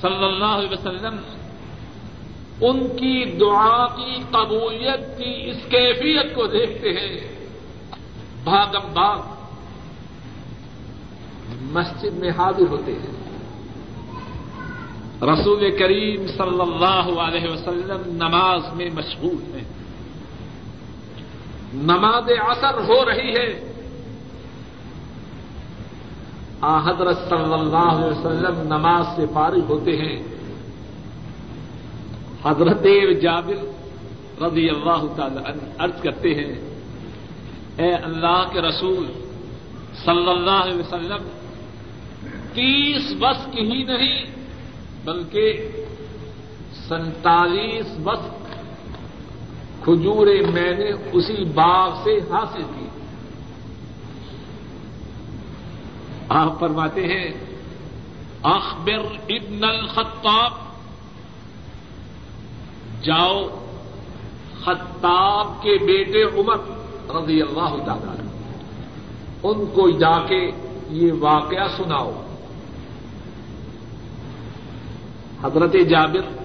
صلی 0.00 0.24
اللہ 0.24 0.44
علیہ 0.44 0.70
وسلم، 0.70 1.16
ان 2.60 2.88
کی 2.88 3.24
دعا 3.24 3.86
کی 3.86 4.14
قبولیت 4.30 5.18
کی 5.18 5.50
اس 5.50 5.56
کیفیت 5.68 6.34
کو 6.34 6.46
دیکھتے 6.46 6.88
ہیں۔ 6.92 7.46
بھاگم 8.44 8.92
بھاگ، 8.92 9.18
مسجد 11.60 12.12
میں 12.12 12.30
حاضر 12.30 12.68
ہوتے 12.68 12.92
ہیں۔ 12.92 13.11
رسول 15.22 15.76
کریم 15.78 16.26
صلی 16.26 16.60
اللہ 16.60 17.20
علیہ 17.20 17.48
وسلم 17.48 18.02
نماز 18.06 18.60
میں 18.74 18.88
مشغول 18.94 19.54
ہیں۔ 19.54 19.64
نماز 21.74 22.24
اثر 22.48 22.74
ہو 22.74 23.04
رہی 23.04 23.34
ہے۔ 23.34 23.72
آ 26.60 26.90
حضرت 26.90 27.16
صلی 27.28 27.52
اللہ 27.52 27.76
علیہ 27.76 28.18
وسلم 28.18 28.62
نماز 28.62 29.06
سے 29.16 29.26
فارغ 29.34 29.60
ہوتے 29.68 29.96
ہیں۔ 29.96 30.22
حضرت 32.44 32.86
جابر 33.22 33.72
رضی 34.42 34.68
اللہ 34.68 35.04
تعالی 35.16 35.58
ارض 35.78 36.02
کرتے 36.02 36.34
ہیں، 36.34 36.54
اے 37.76 37.94
اللہ 37.94 38.44
کے 38.52 38.60
رسول 38.60 39.06
صلی 40.04 40.30
اللہ 40.30 40.50
علیہ 40.50 40.78
وسلم، 40.78 41.28
تیس 42.54 43.12
بس 43.18 43.46
کی 43.52 43.60
ہی 43.60 43.82
نہیں 43.82 44.41
بلکہ 45.04 45.70
سینتالیس 46.88 47.86
بس 48.02 48.18
کھجورے 49.84 50.40
میں 50.40 50.72
نے 50.72 50.90
اسی 51.12 51.44
باغ 51.44 51.94
سے 52.04 52.18
حاصل 52.18 52.62
کی۔ 52.62 52.86
آپ 56.28 56.60
فرماتے 56.60 57.06
ہیں، 57.06 57.32
اخبر 58.42 59.04
ابن 59.28 59.64
الخطاب۔ 59.64 60.52
جاؤ 63.02 63.66
خطاب 64.64 65.62
کے 65.62 65.78
بیٹے 65.86 66.22
عمر 66.22 66.56
رضی 67.22 67.42
اللہ 67.42 67.84
تعالی 67.86 68.28
ان 69.42 69.66
کو 69.66 69.90
جا 69.90 70.26
کے 70.26 70.50
یہ 70.90 71.12
واقعہ 71.20 71.68
سناؤ۔ 71.76 72.12
حضرت 75.44 75.72
جابر، 75.90 76.42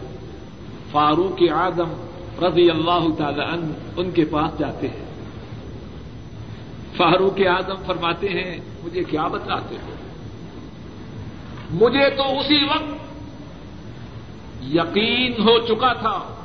فاروق 0.92 1.52
اعظم 1.52 1.90
رضی 2.46 2.70
اللہ 2.70 3.16
تعالی 3.18 3.42
عنہ، 3.42 3.74
ان 3.98 4.12
کے 4.12 4.26
پاس 4.26 4.60
جاتے 4.60 4.88
ہیں۔ 4.88 5.06
فاروق 6.98 7.40
اعظم 7.48 7.84
فرماتے 7.86 8.30
ہیں، 8.30 8.58
مجھے 8.84 9.04
کیا 9.04 9.28
بتاتے 9.28 9.76
ہو؟ 9.76 9.92
مجھے 11.72 12.10
تو 12.10 12.40
اسی 12.40 12.64
وقت 12.64 12.98
یقین 14.62 15.32
ہو 15.32 15.60
چکا 15.60 15.94
تھا 15.94 16.36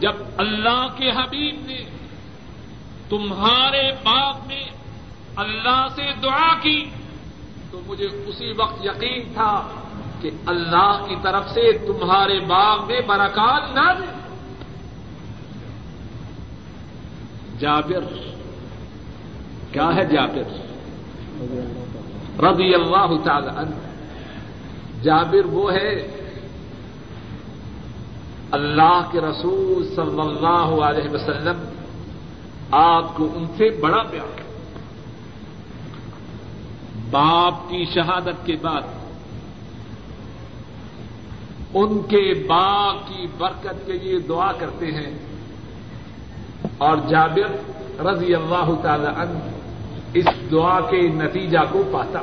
جب 0.00 0.12
اللہ 0.36 0.86
کے 0.96 1.10
حبیب 1.10 1.66
نے 1.66 1.84
تمہارے 3.08 3.92
باغ 4.04 4.38
میں 4.46 4.64
اللہ 5.36 5.86
سے 5.94 6.02
دعا 6.22 6.54
کی، 6.60 6.84
تو 7.70 7.80
مجھے 7.86 8.06
اسی 8.06 8.52
وقت 8.58 8.84
یقین 8.84 9.34
تھا 9.34 9.68
کہ 10.24 10.30
اللہ 10.46 11.00
کی 11.08 11.16
طرف 11.22 11.50
سے 11.50 11.72
تمہارے 11.72 12.40
باغ 12.40 12.86
میں 12.86 13.00
برکات 13.00 13.74
نہ 13.74 13.92
دے 13.98 14.04
جابر، 17.58 18.04
کیا 19.72 19.94
ہے 19.94 20.04
جابر؟ 20.04 20.46
رضی 22.42 22.74
اللہ 22.74 23.24
تعالی 23.24 23.48
عنہ۔ 23.56 23.76
جابر 25.02 25.44
وہ 25.44 25.72
ہے 25.72 26.16
اللہ 28.50 29.00
کے 29.12 29.20
رسول 29.20 29.88
صلی 29.96 30.20
اللہ 30.20 30.84
علیہ 30.84 31.10
وسلم، 31.10 31.64
آپ 32.70 33.14
کو 33.14 33.28
ان 33.34 33.46
سے 33.56 33.70
بڑا 33.70 34.02
پیار۔ 34.10 34.40
باپ 37.10 37.70
کی 37.70 37.84
شہادت 37.94 38.46
کے 38.46 38.56
بعد 38.62 39.03
ان 41.74 42.02
کے 42.02 42.46
باپ 42.46 43.08
کی 43.08 43.26
برکت 43.38 43.86
کے 43.86 43.92
لیے 43.92 44.18
دعا 44.18 44.52
کرتے 44.52 44.86
ہیں۔ 44.86 45.18
اور 46.78 46.96
جابر 47.08 47.72
رضی 48.04 48.34
اللہ 48.34 48.70
تعالی 48.82 49.06
عنہ 49.06 49.38
اس 50.14 50.26
دعا 50.50 50.80
کے 50.80 51.00
نتیجہ 51.00 51.58
کو 51.72 51.82
پاتا۔ 51.92 52.20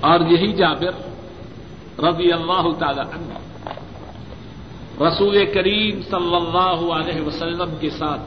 اور 0.00 0.20
یہی 0.20 0.52
جابر 0.52 0.92
رضی 2.04 2.32
اللہ 2.32 2.72
تعالی 2.78 3.00
عنہ 3.00 3.38
رسول 5.02 5.46
کریم 5.54 6.02
صلی 6.10 6.36
اللہ 6.36 6.92
علیہ 6.94 7.26
وسلم 7.26 7.74
کے 7.80 7.90
ساتھ 7.90 8.20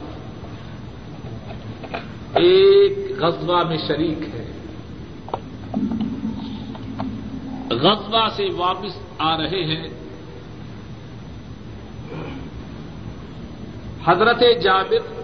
ایک 2.34 2.98
غزوہ 3.18 3.62
میں 3.62 3.76
شریک 3.88 4.34
ہے۔ 4.34 4.43
غزوہ 7.74 8.28
سے 8.36 8.46
واپس 8.56 8.98
آ 9.18 9.36
رہے 9.36 9.64
ہیں۔ 9.64 9.88
حضرت 14.06 14.42
جابر، 14.62 15.22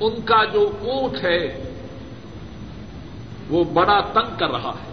ان 0.00 0.20
کا 0.20 0.44
جو 0.44 0.70
اونٹ 0.80 1.24
ہے، 1.24 1.62
وہ 3.48 3.64
بڑا 3.64 4.00
تنگ 4.00 4.38
کر 4.38 4.50
رہا 4.50 4.70
ہے۔ 4.70 4.88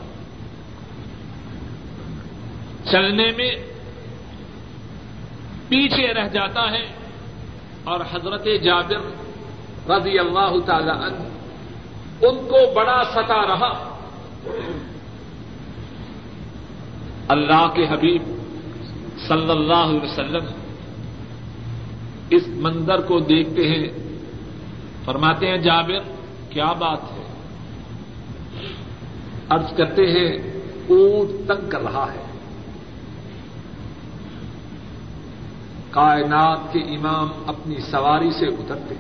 چلنے 2.92 3.32
میں 3.38 3.52
پیچھے 5.68 6.14
رہ 6.14 6.28
جاتا 6.28 6.72
ہے 6.72 6.86
اور 7.84 8.00
حضرت 8.12 8.48
جابر 8.64 9.00
رضی 9.92 10.20
اللہ 10.20 10.54
تعالی 10.66 10.90
عنہ، 10.90 11.28
ان 12.26 12.36
کو 12.36 12.74
بڑا 12.74 13.04
ستا 13.12 13.48
رہا۔ 13.48 13.98
اللہ 17.28 17.68
کے 17.74 17.88
حبیب 17.90 18.24
صلی 19.28 19.50
اللہ 19.50 19.74
علیہ 19.74 20.02
وسلم 20.02 20.46
اس 22.30 22.48
منظر 22.48 23.02
کو 23.02 23.20
دیکھتے 23.20 23.68
ہیں، 23.68 23.88
فرماتے 25.06 25.48
ہیں، 25.48 25.58
جابر، 25.58 26.00
کیا 26.50 26.74
بات 26.74 27.00
ہے؟ 27.04 27.24
ارض 29.50 29.78
کرتے 29.78 30.02
ہیں، 30.02 30.38
اونٹ 30.90 31.48
تنگ 31.48 31.70
کر 31.70 31.82
رہا 31.82 32.14
ہے۔ 32.14 32.26
کائنات 35.90 36.74
کے 36.74 36.80
امام 36.80 37.30
اپنی 37.48 37.76
سواری 37.78 38.32
سے 38.32 38.46
اترتے 38.46 38.96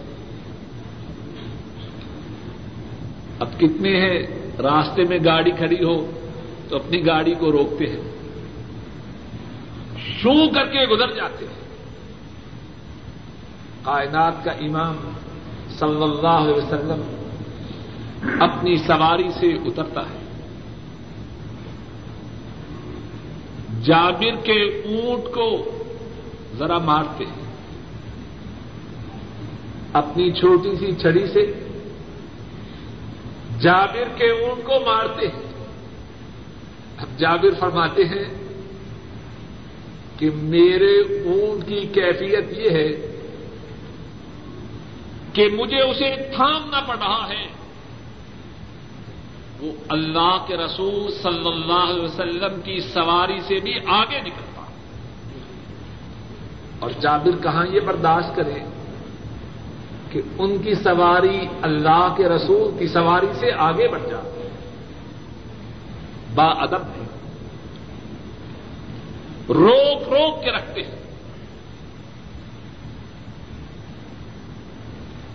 اب 3.39 3.59
کتنے 3.59 3.99
ہیں، 3.99 4.19
راستے 4.61 5.03
میں 5.03 5.19
گاڑی 5.25 5.51
کھڑی 5.51 5.83
ہو 5.83 6.11
تو 6.69 6.75
اپنی 6.75 7.05
گاڑی 7.05 7.33
کو 7.39 7.51
روکتے 7.51 7.85
ہیں۔ 7.85 8.14
شو 10.25 10.49
کر 10.49 10.65
کے 10.65 10.87
گزر 10.87 11.11
جاتے 11.11 11.45
ہیں۔ 11.45 11.63
کائنات 13.83 14.43
کا 14.43 14.51
امام 14.51 14.95
صلی 15.79 16.03
اللہ 16.03 16.27
علیہ 16.27 16.53
وسلم 16.53 17.01
اپنی 18.43 18.77
سواری 18.77 19.31
سے 19.39 19.47
اترتا 19.47 20.01
ہے۔ 20.01 20.25
جابر 23.83 24.35
کے 24.43 24.63
اونٹ 24.63 25.33
کو 25.33 25.71
ذرا 26.57 26.77
مارتے 26.77 27.25
ہیں۔ 27.25 27.45
اپنی 29.93 30.31
چھوٹی 30.31 30.75
سی 30.75 30.91
چھڑی 30.91 31.27
سے 31.27 31.67
جابر 33.59 34.17
کے 34.17 34.29
اونٹ 34.29 34.65
کو 34.65 34.85
مارتے 34.85 35.27
ہیں۔ 35.27 35.53
اب 36.97 37.19
جابر 37.19 37.59
فرماتے 37.59 38.03
ہیں 38.03 38.44
کہ 40.17 40.29
میرے 40.33 40.99
اونٹ 40.99 41.67
کی 41.67 41.87
کیفیت 41.93 42.57
یہ 42.57 42.69
ہے 42.69 43.11
کہ 45.33 45.47
مجھے 45.47 45.81
اسے 45.81 46.15
تھامنا 46.35 46.79
پڑ 46.79 46.97
رہا 46.97 47.29
ہے۔ 47.29 47.47
وہ 49.59 49.71
اللہ 49.89 50.45
کے 50.47 50.57
رسول 50.57 51.11
صلی 51.23 51.47
اللہ 51.47 51.91
علیہ 51.91 52.03
وسلم 52.03 52.61
کی 52.61 52.79
سواری 52.79 53.39
سے 53.47 53.59
بھی 53.59 53.73
آگے 53.85 54.21
نکلتا۔ 54.21 54.65
اور 56.79 56.89
جابر 57.01 57.43
کہاں 57.43 57.65
یہ 57.71 57.79
برداشت 57.79 58.35
کرے 58.35 58.53
کہ 60.11 60.21
ان 60.37 60.57
کی 60.57 60.75
سواری 60.75 61.39
اللہ 61.61 62.13
کے 62.17 62.29
رسول 62.29 62.79
کی 62.79 62.87
سواری 62.87 63.27
سے 63.39 63.51
آگے 63.57 63.87
بڑھ 63.87 64.09
جاتی 64.09 64.41
ہے 64.41 64.49
با 66.35 66.45
ادب 66.45 66.81
ہے۔ 66.81 67.04
روک 69.49 70.13
روک 70.13 70.43
کے 70.43 70.51
رکھتے 70.51 70.81
ہیں۔ 70.81 70.95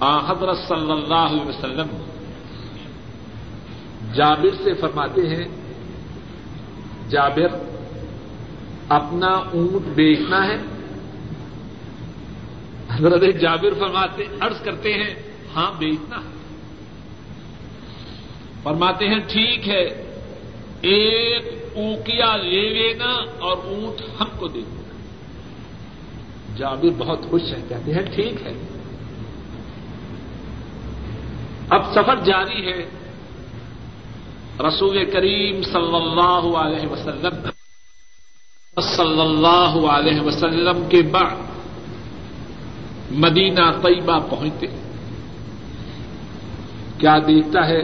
آ 0.01 0.33
حضرت 0.33 0.59
صلی 0.69 0.91
اللہ 0.91 1.15
علیہ 1.15 1.49
وسلم 1.49 1.87
جابر 4.15 4.65
سے 4.65 4.75
فرماتے 4.75 5.29
ہیں، 5.29 5.45
جابر، 7.09 7.59
اپنا 8.89 9.27
اونٹ 9.27 9.87
بیچنا 9.87 10.47
ہے۔ 10.47 10.57
حضرت 12.91 13.23
جابر 13.41 13.75
فرماتے، 13.79 14.23
عرض 14.41 14.61
کرتے 14.61 14.95
ہیں 14.95 15.15
ہاں 15.55 15.73
بیچنا 15.79 16.17
ہے۔ 16.17 16.41
فرماتے 18.63 19.09
ہیں، 19.09 19.19
ٹھیک 19.19 19.69
ہے، 19.69 19.85
ایک 20.81 21.60
اوکیا 21.75 22.37
لے 22.37 22.69
لینا 22.69 23.25
اور 23.39 23.57
اونٹ 23.57 24.21
ہم 24.21 24.27
کو 24.39 24.49
دے 24.49 24.61
دینا 24.61 24.81
جابر 26.57 26.89
بہت 26.99 27.19
خوش 27.31 27.43
ہے، 27.43 27.63
کہتے 27.69 27.95
ہیں، 27.95 28.03
ٹھیک 28.15 28.47
ہے۔ 28.47 28.53
اب 31.71 31.95
سفر 31.95 32.17
جاری 32.25 32.73
ہے۔ 32.73 32.87
رسول 34.61 35.11
کریم 35.11 35.63
صلی 35.63 35.97
اللہ 35.97 36.59
علیہ 36.59 36.89
وسلم، 36.89 37.49
صلی 38.81 39.21
اللہ 39.21 39.87
علیہ 39.89 40.21
وسلم 40.21 40.89
کے 40.89 41.03
بعد 41.03 41.37
مدینہ 43.11 43.71
طیبہ 43.83 44.19
پہنچتے۔ 44.31 44.67
کیا 46.99 47.19
دیکھتا 47.19 47.69
ہے؟ 47.69 47.81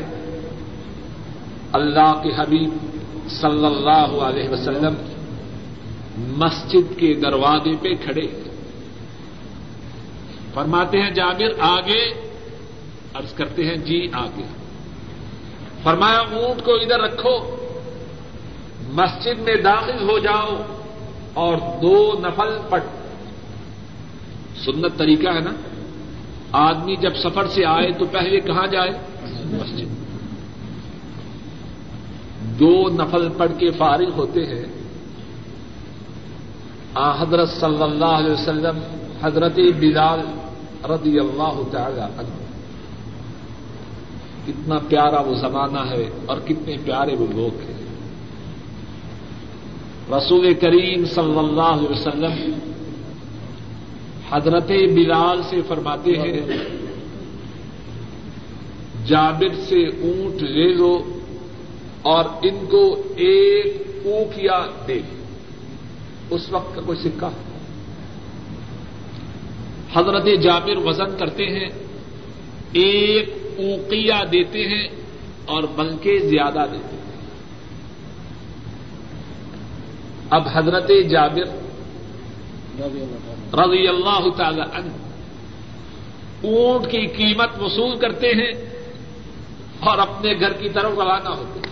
اللہ 1.72 2.22
کے 2.22 2.30
حبیب 2.38 2.95
صلی 3.28 3.66
اللہ 3.66 4.22
علیہ 4.22 4.48
وسلم 4.48 4.94
مسجد 6.16 6.98
کے 6.98 7.14
دروازے 7.14 7.70
پہ 7.80 7.88
کھڑے۔ 8.04 8.26
فرماتے 10.54 11.02
ہیں، 11.02 11.10
جابر 11.10 11.60
آگے، 11.60 12.12
عرض 13.14 13.32
کرتے 13.32 13.64
ہیں 13.64 13.76
جی 13.76 14.08
آگے۔ 14.12 14.42
فرمایا، 15.82 16.18
اونٹ 16.18 16.64
کو 16.64 16.74
ادھر 16.74 17.00
رکھو، 17.00 17.56
مسجد 18.88 19.38
میں 19.38 19.56
داخل 19.56 20.10
ہو 20.10 20.18
جاؤ 20.18 20.62
اور 21.34 21.56
دو 21.82 22.12
نفل 22.20 22.58
پٹ 22.68 22.82
سنت 24.64 24.98
طریقہ 24.98 25.28
ہے 25.28 25.40
نا؟ 25.40 25.50
آدمی 26.52 26.96
جب 26.96 27.16
سفر 27.16 27.46
سے 27.46 27.64
آئے 27.64 27.92
تو 27.98 28.04
پہلے 28.04 28.40
کہاں 28.40 28.66
جائے؟ 28.66 28.90
مسجد۔ 29.44 30.05
دو 32.60 32.88
نفل 32.88 33.28
پڑھ 33.36 33.52
کے 33.58 33.70
فارغ 33.70 34.10
ہوتے 34.16 34.40
ہیں۔ 34.40 34.64
آ، 36.94 37.22
حضرت 37.22 37.48
صلی 37.48 37.82
اللہ 37.82 38.04
علیہ 38.04 38.32
وسلم، 38.32 38.78
حضرت 39.22 39.58
بلال 39.78 40.20
رضی 40.84 41.18
اللہ 41.18 41.62
تعالی 41.70 42.00
عنہ۔ 42.00 42.46
کتنا 44.46 44.78
پیارا 44.88 45.20
وہ 45.20 45.34
زمانہ 45.34 45.78
ہے 45.78 46.10
اور 46.26 46.36
کتنے 46.40 46.76
پیارے 46.84 47.16
وہ 47.16 47.26
لوگ 47.34 47.56
ہیں۔ 47.56 47.76
رسول 50.18 50.54
کریم 50.54 51.04
صلی 51.04 51.38
اللہ 51.38 51.62
علیہ 51.62 51.90
وسلم 51.90 52.58
حضرت 54.30 54.68
بلال 54.68 55.42
سے 55.42 55.62
فرماتے 55.68 56.10
ہیں، 56.10 56.40
جابر 59.06 59.54
سے 59.68 59.86
اونٹ 59.86 60.42
لے 60.42 60.74
لو 60.74 61.15
اور 62.06 62.24
ان 62.42 62.66
کو 62.70 62.94
ایک 63.16 63.82
اوکیا 64.04 64.66
دے۔ 64.88 65.00
اس 66.30 66.50
وقت 66.50 66.74
کا 66.74 66.80
کوئی 66.80 66.98
سکہ۔ 66.98 67.28
حضرت 69.98 70.42
جابر 70.42 70.76
وزن 70.76 71.16
کرتے 71.18 71.46
ہیں، 71.46 71.68
ایک 72.72 73.34
اوکیا 73.42 74.22
دیتے 74.32 74.68
ہیں 74.68 74.88
اور 75.44 75.62
بلکہ 75.62 76.18
زیادہ 76.18 76.64
دیتے 76.72 76.96
ہیں۔ 76.96 77.06
اب 80.30 80.42
حضرت 80.52 80.90
جابر 81.10 81.46
رضی 83.54 83.88
اللہ 83.88 84.28
تعالی 84.36 84.60
عنہ 84.60 84.92
اونٹ 86.46 86.90
کی 86.90 87.06
قیمت 87.06 87.62
وصول 87.62 87.96
کرتے 87.96 88.26
ہیں 88.26 88.52
اور 89.80 89.98
اپنے 89.98 90.40
گھر 90.40 90.52
کی 90.52 90.68
طرف 90.68 90.90
روانہ 90.90 91.28
ہوتے 91.28 91.60
ہیں۔ 91.60 91.65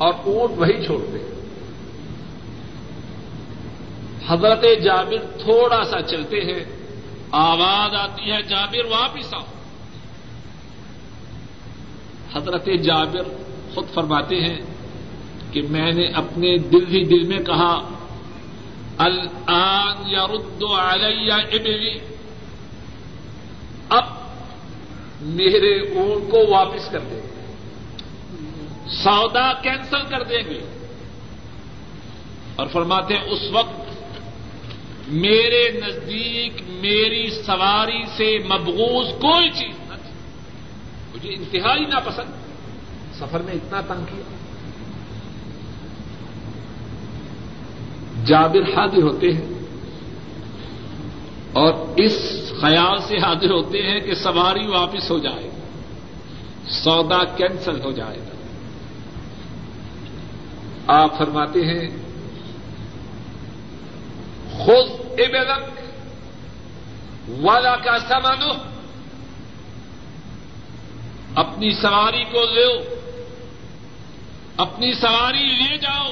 اور 0.00 0.14
اونٹ 0.24 0.58
وہی 0.58 0.84
چھوڑتے 0.86 1.18
حضرت 4.28 4.64
جابر 4.82 5.18
تھوڑا 5.38 5.84
سا 5.84 6.02
چلتے 6.02 6.40
ہیں۔ 6.40 6.64
آواز 7.30 7.94
آتی 7.94 8.32
ہے، 8.32 8.42
جابر 8.42 8.84
واپس 8.84 9.34
آؤ۔ 9.34 9.40
حضرت 12.34 12.68
جابر 12.82 13.22
خود 13.74 13.84
فرماتے 13.94 14.40
ہیں 14.40 14.60
کہ 15.52 15.62
میں 15.62 15.92
نے 15.92 16.06
اپنے 16.06 16.58
دل 16.58 16.86
ہی 16.88 17.04
دل 17.04 17.22
میں 17.22 17.38
کہا، 17.38 17.88
الان 18.98 20.10
یرد 20.10 20.62
علی 20.78 21.32
ابلی۔ 21.32 21.98
اب 23.88 24.04
میرے 25.20 25.78
اونٹ 25.78 26.30
کو 26.30 26.50
واپس 26.50 26.88
کر 26.88 26.98
دیں 26.98 27.29
سودا 28.88 29.52
کینسل 29.52 30.02
کر 30.10 30.22
دیں 30.22 30.50
گے۔ 30.50 30.60
اور 32.56 32.66
فرماتے 32.66 33.14
ہیں، 33.14 33.22
اس 33.22 33.40
وقت 33.52 33.80
میرے 35.08 35.80
نزدیک 35.86 36.62
میری 36.68 37.30
سواری 37.30 38.04
سے 38.16 38.38
مبغوز 38.38 39.06
کوئی 39.08 39.50
چیز 39.50 39.90
نہ 39.90 39.94
تھی۔ 39.94 40.10
مجھے 41.14 41.34
انتہائی 41.34 41.84
ناپسند۔ 41.84 42.30
سفر 43.14 43.40
میں 43.40 43.52
اتنا 43.52 43.80
تنگ 43.80 44.04
کیا۔ 44.04 44.36
جابر 48.24 48.60
حاضر 48.60 49.02
ہوتے 49.02 49.32
ہیں۔ 49.32 49.48
اور 51.52 51.74
اس 51.96 52.30
خیال 52.60 52.98
سے 52.98 53.18
حاضر 53.18 53.50
ہوتے 53.50 53.82
ہیں 53.82 54.00
کہ 54.00 54.14
سواری 54.14 54.66
واپس 54.66 55.10
ہو 55.10 55.18
جائے۔ 55.18 55.44
گی 55.44 56.70
سودا 56.70 57.24
کینسل 57.24 57.80
ہو 57.84 57.90
جائے 57.90 58.18
گا۔ 58.18 58.39
آپ 60.90 61.18
فرماتے 61.18 61.60
ہیں 61.64 61.88
خود 64.58 64.88
ابلک 65.20 65.68
والا 67.42 67.74
کا 67.76 67.98
سامان 68.08 68.42
اپنی 71.34 71.70
سواری 71.72 72.24
کو 72.32 72.44
لو 72.44 72.72
اپنی 74.56 74.92
سواری 74.94 75.46
لے 75.58 75.76
جاؤ، 75.78 76.10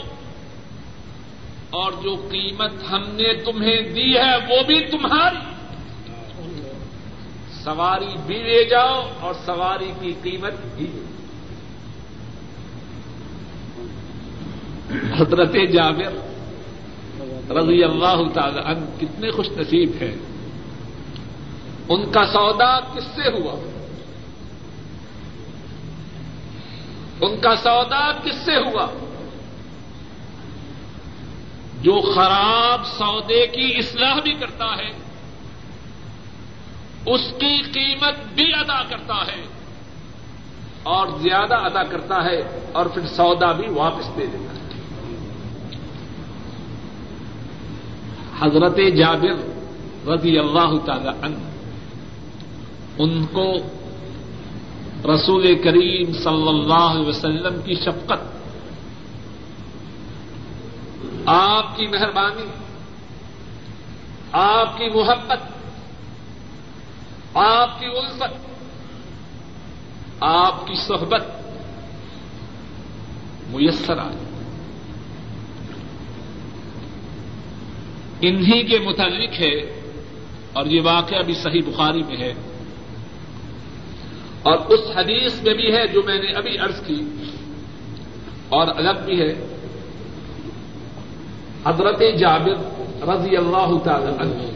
اور 1.70 1.93
جو 2.03 2.14
قیمت 2.31 2.72
ہم 2.91 3.03
نے 3.12 3.33
تمہیں 3.45 3.81
دی 3.95 4.11
ہے 4.16 4.37
وہ 4.49 4.62
بھی 4.66 4.79
تمہاری۔ 4.91 5.45
سواری 7.64 8.16
بھی 8.26 8.39
لے 8.43 8.62
جاؤ 8.64 9.01
اور 9.20 9.35
سواری 9.47 9.91
کی 10.01 10.12
قیمت 10.22 10.55
بھی 10.74 10.91
حضرت 14.93 15.53
جابر 15.72 16.28
رضی 17.53 17.84
اللہ 17.84 18.28
تعالی 18.34 18.61
عنہ 18.64 18.86
کتنے 19.01 19.30
خوش 19.30 19.49
نصیب 19.49 19.91
ہیں۔ 20.01 20.14
ان 21.89 22.12
کا 22.12 22.26
سودا 22.26 22.80
کس 22.80 23.05
سے 23.05 23.30
ہوا؟ 23.30 23.55
ان 27.20 27.41
کا 27.41 27.57
سودا 27.57 28.12
کس 28.12 28.34
سے 28.34 28.57
ہوا؟ 28.57 28.86
جو 31.82 32.14
خراب 32.14 32.86
سودے 32.86 33.47
کی 33.47 33.78
اصلاح 33.78 34.20
بھی 34.20 34.34
کرتا 34.34 34.76
ہے، 34.76 34.91
اس 37.07 37.20
کی 37.39 37.62
قیمت 37.62 38.14
بھی 38.34 38.55
ادا 38.55 38.82
کرتا 38.82 39.14
ہے 39.14 39.47
اور 40.82 41.07
زیادہ 41.07 41.55
ادا 41.55 41.82
کرتا 41.82 42.24
ہے 42.24 42.68
اور 42.72 42.86
پھر 42.86 43.07
سودا 43.07 43.53
بھی 43.53 43.68
واپس 43.68 44.07
دے 44.16 44.26
دیتا 44.26 44.55
ہے۔ 44.55 44.68
حضرت 48.41 48.78
جابر 48.97 49.36
رضی 50.09 50.39
اللہ 50.39 50.76
تعالی 50.84 51.09
عنہ، 51.22 51.39
ان 52.99 53.26
کو 53.26 53.53
رسول 55.14 55.62
کریم 55.64 56.12
صلی 56.12 56.49
اللہ 56.49 56.86
علیہ 56.91 57.07
وسلم 57.07 57.62
کی 57.62 57.74
شفقت، 57.74 58.22
آپ 61.26 61.76
کی 61.76 61.86
مہربانی، 61.86 62.47
آپ 64.32 64.78
کی 64.78 64.89
محبت، 64.89 65.43
آپ 67.36 67.80
کی 67.80 67.86
الفت، 67.86 68.47
آپ 70.20 70.66
کی 70.66 70.74
صحبت 70.74 71.26
میسر 73.51 73.99
آئی۔ 73.99 74.28
انہی 78.21 78.62
کے 78.62 78.79
متعلق 78.79 79.41
ہے 79.41 79.81
اور 80.53 80.66
یہ 80.66 80.81
واقعہ 80.85 81.23
بھی 81.23 81.35
صحیح 81.35 81.62
بخاری 81.66 82.03
میں 82.03 82.16
ہے 82.16 82.35
اور 84.43 84.59
اس 84.59 84.81
حدیث 84.97 85.43
میں 85.43 85.55
بھی 85.55 85.75
ہے 85.75 85.87
جو 85.87 86.03
میں 86.07 86.19
نے 86.19 86.33
ابھی 86.33 86.59
عرض 86.59 86.87
کی 86.87 87.03
اور 88.49 88.66
الگ 88.77 89.05
بھی 89.05 89.21
ہے۔ 89.21 89.35
حضرت 91.66 92.03
جابر 92.19 92.57
رضی 93.09 93.37
اللہ 93.37 93.79
تعالی 93.85 94.07
عنہ 94.07 94.49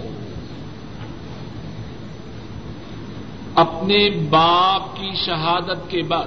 اپنے 3.55 4.11
باپ 4.11 4.97
کی 4.97 5.11
شہادت 5.27 5.91
کے 5.91 6.03
بعد 6.03 6.27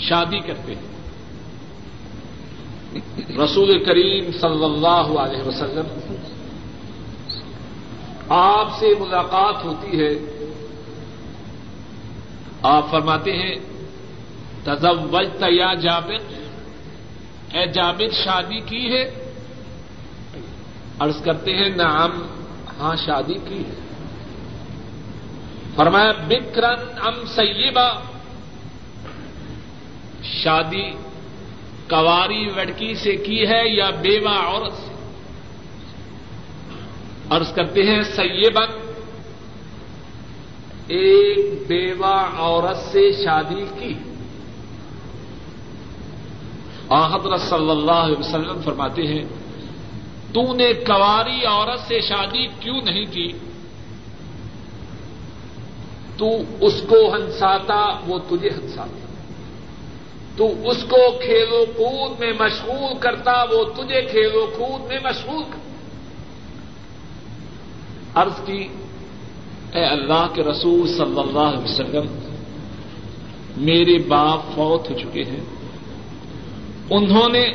شادی 0.00 0.40
کرتے 0.40 0.74
ہیں۔ 0.74 0.85
رسول 3.44 3.84
کریم 3.84 4.30
صلی 4.40 4.64
اللہ 4.64 5.18
علیہ 5.20 5.42
وسلم، 5.42 6.14
آپ 8.28 8.68
سے 8.78 8.86
ملاقات 9.00 9.64
ہوتی 9.64 10.00
ہے۔ 10.00 10.10
آپ 12.62 12.90
فرماتے 12.90 13.32
ہیں، 13.32 13.54
تزوجت 14.64 15.44
یا 15.48 15.74
جابر، 15.74 16.46
اے 17.56 17.66
جابر، 17.66 18.10
شادی 18.24 18.60
کی 18.60 18.96
ہے؟ 18.96 19.32
عرض 20.98 21.22
کرتے 21.22 21.56
ہیں، 21.56 21.68
نعم 21.68 22.22
ہاں 22.80 22.96
شادی 22.96 23.34
کی 23.34 23.58
ہے۔ 23.58 23.74
فرمایا 25.74 26.12
بکرن 26.12 26.80
ام 27.06 27.26
سیبا، 27.26 27.88
شادی 30.22 30.90
کواری 31.90 32.44
لڑکی 32.56 32.94
سے 32.94 33.16
کی 33.16 33.46
ہے 33.46 33.68
یا 33.68 33.90
بیوہ 33.90 34.28
عورت 34.28 34.72
سے؟ 34.72 34.92
عرض 37.30 37.52
کرتے 37.52 37.82
ہیں 37.82 38.02
سیبن 38.02 38.92
ایک 40.88 41.68
بیوہ 41.68 42.28
عورت 42.38 42.76
سے 42.76 43.12
شادی 43.12 43.64
کی۔ 43.78 43.94
حضرت 46.90 47.40
صلی 47.40 47.70
اللہ 47.70 47.92
علیہ 47.92 48.18
وسلم 48.18 48.60
فرماتے 48.64 49.06
ہیں، 49.06 49.24
تو 50.34 50.52
نے 50.52 50.72
کواری 50.72 51.44
عورت 51.44 51.80
سے 51.80 52.00
شادی 52.00 52.46
کیوں 52.60 52.80
نہیں 52.82 53.04
کی؟ 53.04 53.32
تو 56.16 56.26
اس 56.60 56.82
کو 56.88 57.14
ہنساتا، 57.14 58.00
وہ 58.06 58.18
تجھے 58.18 58.50
ہنساتا۔ 58.50 59.05
تو 60.36 60.68
اس 60.70 60.84
کو 60.84 61.18
کھیلو 61.18 61.64
کود 61.76 62.20
میں 62.20 62.32
مشغول 62.40 62.98
کرتا، 63.00 63.42
وہ 63.42 63.64
تجھے 63.64 64.02
کھیلو 64.02 64.46
کود 64.46 64.88
میں 64.88 64.98
مشغول 65.04 65.42
کرتا 65.42 65.66
عرض 68.14 68.46
کی، 68.46 68.68
اے 69.72 69.84
اللہ 69.84 70.26
کے 70.34 70.42
رسول 70.42 70.88
صلی 70.88 71.20
اللہ 71.20 71.38
علیہ 71.38 71.64
وسلم، 71.64 72.06
میرے 73.56 73.98
باپ 73.98 74.40
فوت 74.54 74.90
ہو 74.90 74.98
چکے 74.98 75.22
ہیں۔ 75.22 75.40
انہوں 76.90 77.28
نے 77.28 77.52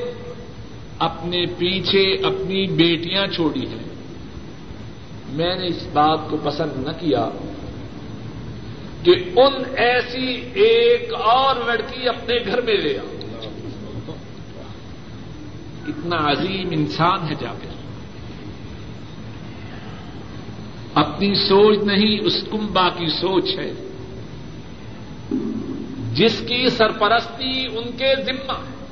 اپنے 1.00 1.46
پیچھے 1.46 2.14
اپنی 2.14 2.68
بیٹیاں 2.68 3.28
چھوڑی 3.28 3.68
ہیں۔ 3.68 3.96
میں 5.30 5.56
نے 5.56 5.68
اس 5.68 5.88
بات 5.94 6.20
کو 6.30 6.38
پسند 6.44 6.88
نہ 6.88 6.92
کیا۔ 6.92 7.30
کہ 9.04 9.12
ان 9.36 9.76
ایسی 9.76 10.49
ایک 10.54 11.14
اور 11.14 11.56
لڑکی 11.56 12.10
اپنے 12.10 12.36
گھر 12.45 12.62
میں 12.62 12.76
لے 12.76 12.99
آ 12.99 13.02
اتنا 15.88 16.32
عظیم 16.32 16.70
انسان 16.72 17.20
ہے 17.30 17.36
جا 17.39 17.54
اپنی 20.93 21.36
سوچ 21.36 21.78
نہیں، 21.78 22.20
اس 22.26 22.34
کمبا 22.52 22.89
کی 22.89 23.08
سوچ 23.08 23.60
ہے۔ 23.60 23.72
جس 26.14 26.39
کی 26.47 26.70
سرپرستی 26.70 27.66
ان 27.66 27.91
کے 27.97 28.14
ذمہ 28.26 28.54
ہے۔ 28.54 28.86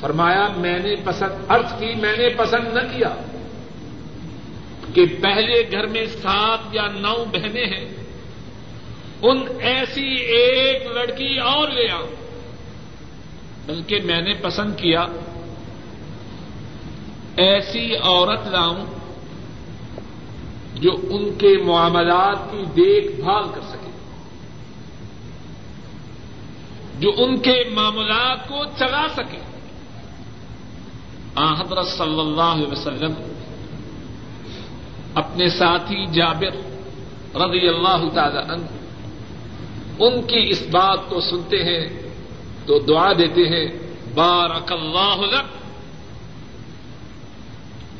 فرمایا، 0.00 0.48
میں 0.56 0.78
نے 0.78 0.96
پسند 1.04 1.50
ارتھ 1.50 1.80
کی، 1.80 1.94
میں 2.00 2.16
نے 2.16 2.28
پسند 2.28 2.74
نہ 2.74 2.80
کیا۔ 2.80 3.29
کہ 4.94 5.06
پہلے 5.22 5.70
گھر 5.70 5.86
میں 5.86 6.06
سات 6.06 6.74
یا 6.74 6.86
نو 6.86 7.24
بہنیں 7.24 7.66
ہیں، 7.66 7.88
ان 9.22 9.38
ایسی 9.60 10.14
ایک 10.16 10.86
لڑکی 10.86 11.38
اور 11.38 11.68
لے 11.68 11.90
آؤ۔ 11.90 12.06
بلکہ 13.66 13.98
میں 14.04 14.20
نے 14.20 14.34
پسند 14.34 14.76
کیا، 14.76 15.06
ایسی 17.36 17.96
عورت 17.96 18.46
لاؤں 18.46 18.86
جو 20.74 20.90
ان 21.10 21.34
کے 21.38 21.62
معاملات 21.64 22.38
کی 22.50 22.62
دیکھ 22.76 23.20
بھال 23.20 23.44
کر 23.54 23.60
سکے، 23.68 23.90
جو 26.98 27.12
ان 27.16 27.38
کے 27.38 27.64
معاملات 27.70 28.48
کو 28.48 28.64
چلا 28.78 29.06
سکے۔ 29.14 29.38
حضرت 31.60 31.86
صلی 31.86 32.20
اللہ 32.20 32.54
علیہ 32.56 32.72
وسلم 32.72 33.12
اپنے 35.14 35.48
ساتھی 35.48 36.06
جابر 36.06 36.50
رضی 37.36 37.68
اللہ 37.68 38.08
تعالی 38.14 38.52
عنہ، 38.52 38.66
ان 39.98 40.22
کی 40.22 40.46
اس 40.50 40.62
بات 40.70 40.98
کو 41.08 41.20
سنتے 41.20 41.64
ہیں، 41.64 41.88
تو 42.66 42.78
دعا 42.78 43.12
دیتے 43.12 43.48
ہیں، 43.48 43.78
بارک 44.14 44.72
اللہ 44.72 45.16
لک۔ 45.20 45.60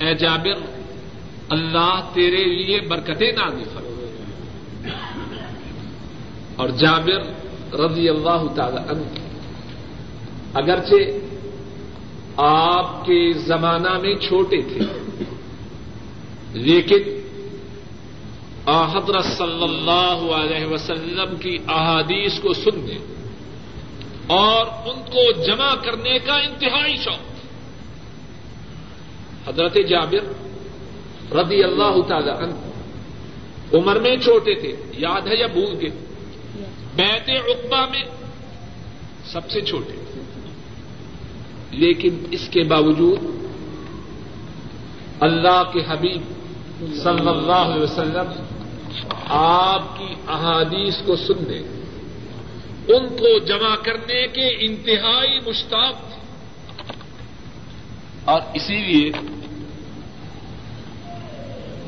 اے 0.02 0.14
جابر، 0.14 0.54
اللہ 1.50 2.10
تیرے 2.14 2.44
لیے 2.44 2.80
برکتیں 2.80 3.32
نازل 3.32 3.64
فرما۔ 3.74 3.90
اور 6.56 6.68
جابر 6.68 7.20
رضی 7.74 8.08
اللہ 8.08 8.54
تعالی 8.54 8.76
عنہ، 8.76 9.02
اگرچہ 10.54 10.94
آپ 12.36 13.04
کے 13.04 13.32
زمانہ 13.32 13.98
میں 13.98 14.14
چھوٹے 14.14 14.62
تھے 14.62 15.09
لیکن 16.52 17.20
حضرت 18.66 19.24
صلی 19.24 19.62
اللہ 19.62 20.32
علیہ 20.34 20.66
وسلم 20.66 21.36
کی 21.36 21.58
احادیث 21.68 22.38
کو 22.40 22.52
سننے 22.52 22.98
اور 24.26 24.66
ان 24.66 25.02
کو 25.02 25.46
جمع 25.46 25.74
کرنے 25.74 26.18
کا 26.18 26.34
انتہائی 26.34 26.96
شوق 26.96 27.30
حضرت 29.48 29.76
جابر 29.88 30.32
رضی 31.36 31.62
اللہ 31.62 32.02
تعالی 32.08 32.30
عنہ 32.30 32.54
عمر 33.74 34.00
میں 34.00 34.16
چھوٹے 34.16 34.54
تھے، 34.54 34.76
یاد 34.98 35.20
ہے 35.20 35.36
یا 35.36 35.46
بھول 35.46 35.76
گئے؟ 35.80 35.90
بیت 36.96 37.28
اقبا 37.28 37.86
میں 37.86 38.04
سب 39.24 39.50
سے 39.50 39.60
چھوٹے۔ 39.60 39.92
لیکن 41.70 42.24
اس 42.30 42.48
کے 42.48 42.62
باوجود 42.62 43.18
اللہ 45.20 45.62
کے 45.72 45.80
حبیب 45.88 46.22
صلی 46.80 47.28
اللہ 47.28 47.52
علیہ 47.52 47.82
وسلم، 47.82 48.44
آپ 49.28 49.98
کی 49.98 50.14
احادیث 50.28 50.96
کو 51.06 51.16
سننے، 51.16 51.58
ان 52.96 53.08
کو 53.08 53.38
جمع 53.38 53.76
کرنے 53.76 54.26
کے 54.26 54.48
انتہائی 54.48 55.38
مشتاق 55.46 55.94
تھے۔ 55.94 56.20
اور 58.24 58.40
اسی 58.54 58.76
لیے 58.76 59.10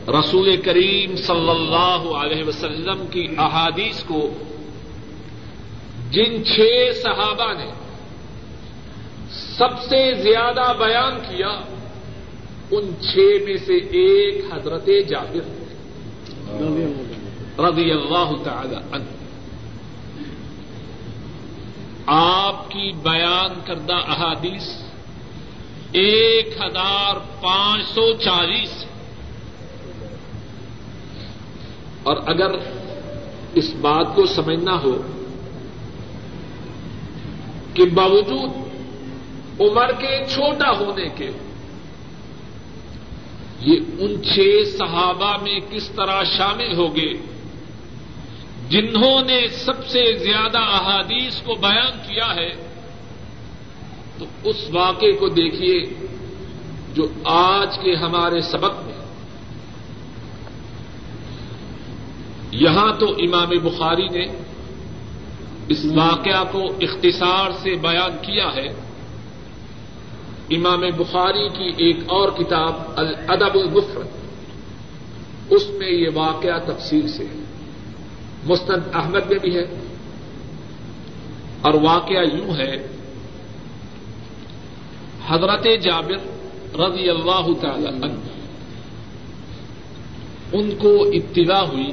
رسول 0.09 0.57
کریم 0.57 1.17
صلی 1.17 1.51
اللہ 1.51 2.17
علیہ 2.17 2.45
وسلم 2.45 3.07
کی 3.07 3.27
احادیث 3.39 4.03
کو 4.03 4.33
جن 6.11 6.45
چھ 6.45 6.61
صحابہ 7.03 7.53
نے 7.53 7.71
سب 9.31 9.83
سے 9.83 10.15
زیادہ 10.15 10.73
بیان 10.79 11.21
کیا 11.21 11.61
ان 12.73 12.91
چھ 13.01 13.45
میں 13.45 13.57
سے 13.67 13.75
ایک 13.75 14.45
حضرت 14.53 14.89
جابر 15.09 15.63
رضی 17.61 17.91
اللہ 17.91 18.31
تعالی 18.45 18.77
عنہ۔ 18.93 19.05
آپ 22.07 22.71
کی 22.71 22.93
بیان 23.03 23.61
کردہ 23.67 23.95
احادیث 23.95 24.69
ایک 25.93 26.47
ہزار 26.47 27.17
پانچ 27.43 27.85
سو 27.85 28.13
چالیس۔ 28.13 28.85
اور 32.03 32.17
اگر 32.27 32.51
اس 33.55 33.75
بات 33.81 34.07
کو 34.15 34.27
سمجھنا 34.27 34.83
ہو 34.83 35.03
کہ 37.75 37.85
باوجود 37.85 38.51
عمر 39.61 39.93
کے 39.93 40.25
چھوٹا 40.29 40.71
ہونے 40.71 41.09
کے 41.17 41.31
یہ 43.65 43.81
ان 43.99 44.23
چھ 44.23 44.41
صحابہ 44.79 45.43
میں 45.43 45.61
کس 45.71 45.89
طرح 45.89 46.23
شامل 46.25 46.75
ہو 46.75 46.97
گئے 46.97 47.13
جنہوں 48.69 49.25
نے 49.25 49.49
سب 49.49 49.87
سے 49.87 50.19
زیادہ 50.19 50.59
احادیث 50.59 51.43
کو 51.43 51.55
بیان 51.55 51.99
کیا 52.09 52.35
ہے، 52.35 52.51
تو 54.19 54.25
اس 54.45 54.57
واقعے 54.73 55.13
کو 55.13 55.29
دیکھیے 55.29 56.07
جو 56.95 57.07
آج 57.25 57.79
کے 57.79 57.95
ہمارے 57.95 58.41
سبق 58.41 58.75
میں۔ 58.85 59.05
یہاں 62.53 62.93
تو 63.01 63.07
امام 63.07 63.49
بخاری 63.49 64.09
نے 64.09 64.25
اس 65.69 65.85
واقعہ 65.85 66.45
کو 66.53 66.65
اختصار 66.65 67.51
سے 67.51 67.75
بیان 67.75 68.17
کیا 68.23 68.49
ہے۔ 68.55 68.92
امام 70.57 70.81
بخاری 70.97 71.49
کی 71.49 71.85
ایک 71.85 71.97
اور 71.97 72.29
کتاب 72.29 72.75
الادب 72.97 73.55
المفرد، 73.55 74.07
اس 75.51 75.71
میں 75.71 75.91
یہ 75.91 76.09
واقعہ 76.15 76.59
تفصیل 76.59 77.09
سے 77.09 77.25
ہے۔ 77.25 77.43
مستند 78.45 78.95
احمد 78.95 79.31
میں 79.31 79.39
بھی 79.39 79.57
ہے۔ 79.57 79.65
اور 81.61 81.75
واقعہ 81.75 82.37
یوں 82.37 82.57
ہے، 82.57 82.87
حضرت 85.27 85.65
جابر 85.83 86.17
رضی 86.81 87.09
اللہ 87.11 87.47
تعالی 87.61 87.87
عنہ، 87.87 88.21
ان 90.53 90.71
کو 90.71 91.03
اطلاع 91.03 91.63
ہوئی 91.63 91.91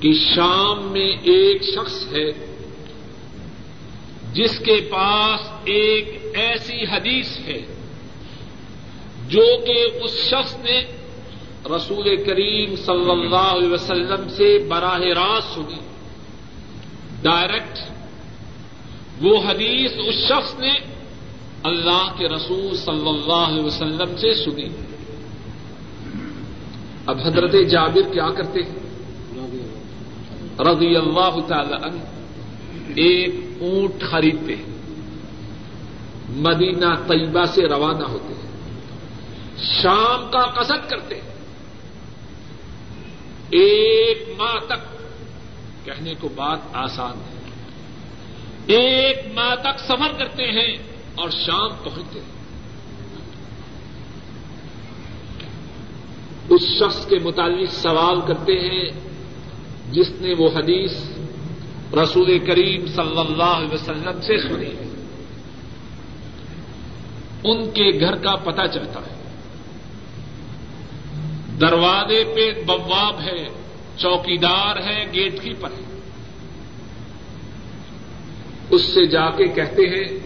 کہ 0.00 0.12
شام 0.34 0.92
میں 0.92 1.10
ایک 1.10 1.62
شخص 1.62 2.12
ہے 2.12 2.53
جس 4.34 4.58
کے 4.58 4.88
پاس 4.90 5.40
ایک 5.64 6.22
ایسی 6.34 6.84
حدیث 6.84 7.38
ہے 7.38 7.60
جو 9.28 9.44
کہ 9.66 10.04
اس 10.04 10.10
شخص 10.10 10.56
نے 10.56 10.84
رسول 11.76 12.16
کریم 12.16 12.76
صلی 12.76 13.10
اللہ 13.10 13.36
علیہ 13.36 13.72
وسلم 13.72 14.28
سے 14.28 14.58
براہ 14.68 15.00
راست 15.00 15.54
سنی۔ 15.54 15.80
ڈائریکٹ 17.22 17.78
وہ 19.22 19.38
حدیث 19.38 19.92
اس 19.96 20.14
شخص 20.14 20.58
نے 20.58 20.72
اللہ 21.62 22.14
کے 22.18 22.28
رسول 22.28 22.76
صلی 22.76 23.08
اللہ 23.08 23.48
علیہ 23.48 23.62
وسلم 23.62 24.16
سے 24.16 24.34
سنی۔ 24.34 24.68
اب 27.06 27.18
حضرت 27.18 27.54
جابر 27.70 28.12
کیا 28.12 28.28
کرتے 28.30 28.60
ہیں؟ 28.60 28.84
رضی 30.58 30.96
اللہ 30.96 31.40
تعالی 31.48 31.74
عنہ، 31.74 32.00
ایک 32.96 33.34
اونٹ 33.60 34.02
خریدتے 34.10 34.56
ہیں۔ 34.56 34.74
مدینہ 36.28 36.94
طیبہ 37.08 37.44
سے 37.44 37.68
روانہ 37.68 38.04
ہوتے 38.04 38.34
ہیں۔ 38.34 38.44
شام 39.82 40.30
کا 40.30 40.62
قصد 40.62 40.90
کرتے 40.90 41.14
ہیں۔ 41.14 41.34
ایک 43.50 44.28
ماہ 44.38 44.66
تک 44.66 44.94
کہنے 45.84 46.14
کو 46.20 46.28
بات 46.28 46.58
آسان 46.72 47.12
ہے۔ 47.12 47.34
ایک 48.66 49.18
ماہ 49.34 49.54
تک 49.54 49.80
سفر 49.80 50.18
کرتے 50.18 50.42
ہیں 50.42 50.76
اور 51.14 51.30
شام 51.30 51.70
پہنچتے 51.84 52.20
ہیں۔ 52.20 52.34
اس 56.48 56.60
شخص 56.60 57.06
کے 57.06 57.18
متعلق 57.18 57.70
سوال 57.70 58.20
کرتے 58.20 58.52
ہیں 58.52 58.90
جس 59.90 60.10
نے 60.20 60.34
وہ 60.38 60.48
حدیث 60.48 60.92
رسول 62.02 62.38
کریم 62.38 62.86
صلی 62.86 63.18
اللہ 63.18 63.42
علیہ 63.42 63.74
وسلم 63.74 64.20
سے 64.20 64.48
سنی 64.48 64.66
ہے۔ 64.66 64.90
ان 67.44 67.70
کے 67.70 68.00
گھر 68.00 68.14
کا 68.14 68.36
پتہ 68.36 68.62
چلتا 68.74 69.00
ہے۔ 69.00 69.14
دروازے 71.60 72.24
پہ 72.24 72.62
بواب 72.66 73.20
ہے، 73.20 73.46
چوکیدار 73.96 74.76
ہے، 74.76 75.12
گیٹ 75.12 75.42
کیپر 75.42 75.70
ہے۔ 75.70 75.98
اس 78.70 78.82
سے 78.82 79.06
جا 79.06 79.30
کے 79.30 79.44
کہتے 79.44 79.82
ہیں 79.82 80.18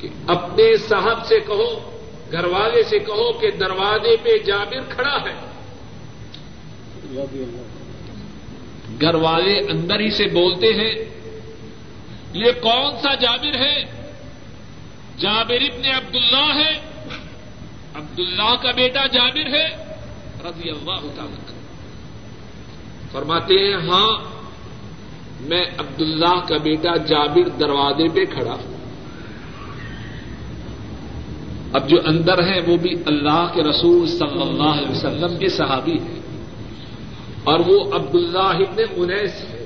کہ 0.00 0.08
اپنے 0.26 0.76
صاحب 0.76 1.26
سے 1.26 1.40
کہو 1.40 1.98
گھر 2.32 2.44
والے 2.44 2.82
سے 2.82 2.98
کہو 2.98 3.32
کہ 3.32 3.50
دروازے 3.50 4.16
پہ 4.22 4.38
جابر 4.38 4.94
کھڑا 4.94 5.16
ہے۔ 5.16 5.34
گھر 9.00 9.14
والے 9.14 9.58
اندر 9.58 10.00
ہی 10.00 10.10
سے 10.10 10.24
بولتے 10.24 10.66
ہیں، 10.66 10.94
یہ 12.32 12.52
کون 12.62 12.96
سا 13.02 13.14
جابر 13.14 13.56
ہے؟ 13.56 13.84
جابر 15.18 15.54
ابن 15.54 15.86
عبداللہ 15.86 16.54
ہے۔ 16.54 16.80
عبداللہ 17.94 18.54
کا 18.62 18.70
بیٹا 18.70 19.06
جابر 19.06 19.46
ہے، 19.46 19.96
رضی 20.44 20.70
اللہ 20.70 21.00
تعالی 21.16 21.52
فرماتے 23.12 23.54
ہیں 23.54 23.74
ہاں 23.74 24.18
میں 25.40 25.64
عبداللہ 25.78 26.40
کا 26.48 26.56
بیٹا 26.56 26.96
جابر 26.96 27.48
دروازے 27.48 28.08
پہ 28.08 28.24
کھڑا 28.24 28.52
ہوں۔ 28.52 28.72
اب 31.72 31.88
جو 31.88 31.96
اندر 32.06 32.42
ہے 32.42 32.60
وہ 32.66 32.76
بھی 32.76 32.94
اللہ 33.06 33.50
کے 33.54 33.62
رسول 33.62 34.06
صلی 34.06 34.42
اللہ 34.42 34.78
علیہ 34.78 34.90
وسلم 34.90 35.38
کے 35.38 35.48
صحابی 35.48 35.92
ہیں۔ 35.92 36.21
اور 37.44 37.60
وہ 37.60 37.94
عبداللہ 37.94 38.38
ابن 38.38 38.82
انیس 38.96 39.32
ہے۔ 39.34 39.64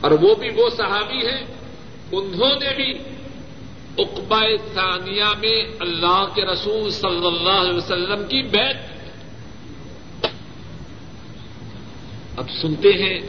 اور 0.00 0.10
وہ 0.10 0.34
بھی 0.34 0.48
وہ 0.48 0.70
صحابی 0.70 1.26
ہیں۔ 1.26 1.44
انہوں 2.12 2.54
نے 2.54 2.74
بھی 2.76 2.98
اقبا 3.98 4.42
ثانیہ 4.74 5.24
میں 5.40 5.62
اللہ 5.80 6.26
کے 6.34 6.42
رسول 6.42 6.90
صلی 6.90 7.26
اللہ 7.26 7.50
علیہ 7.50 7.76
وسلم 7.76 8.22
کی 8.28 8.42
بیت 8.42 8.76
اب 12.36 12.50
سنتے 12.50 12.88
ہیں 12.88 13.20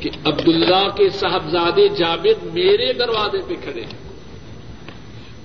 کہ 0.00 0.10
عبداللہ 0.24 0.88
کے 0.96 1.08
صاحبزادے 1.08 1.88
جابر 1.88 2.44
میرے 2.44 2.92
دروازے 2.92 3.38
پہ 3.48 3.54
کھڑے 3.62 3.82
ہیں۔ 3.82 4.10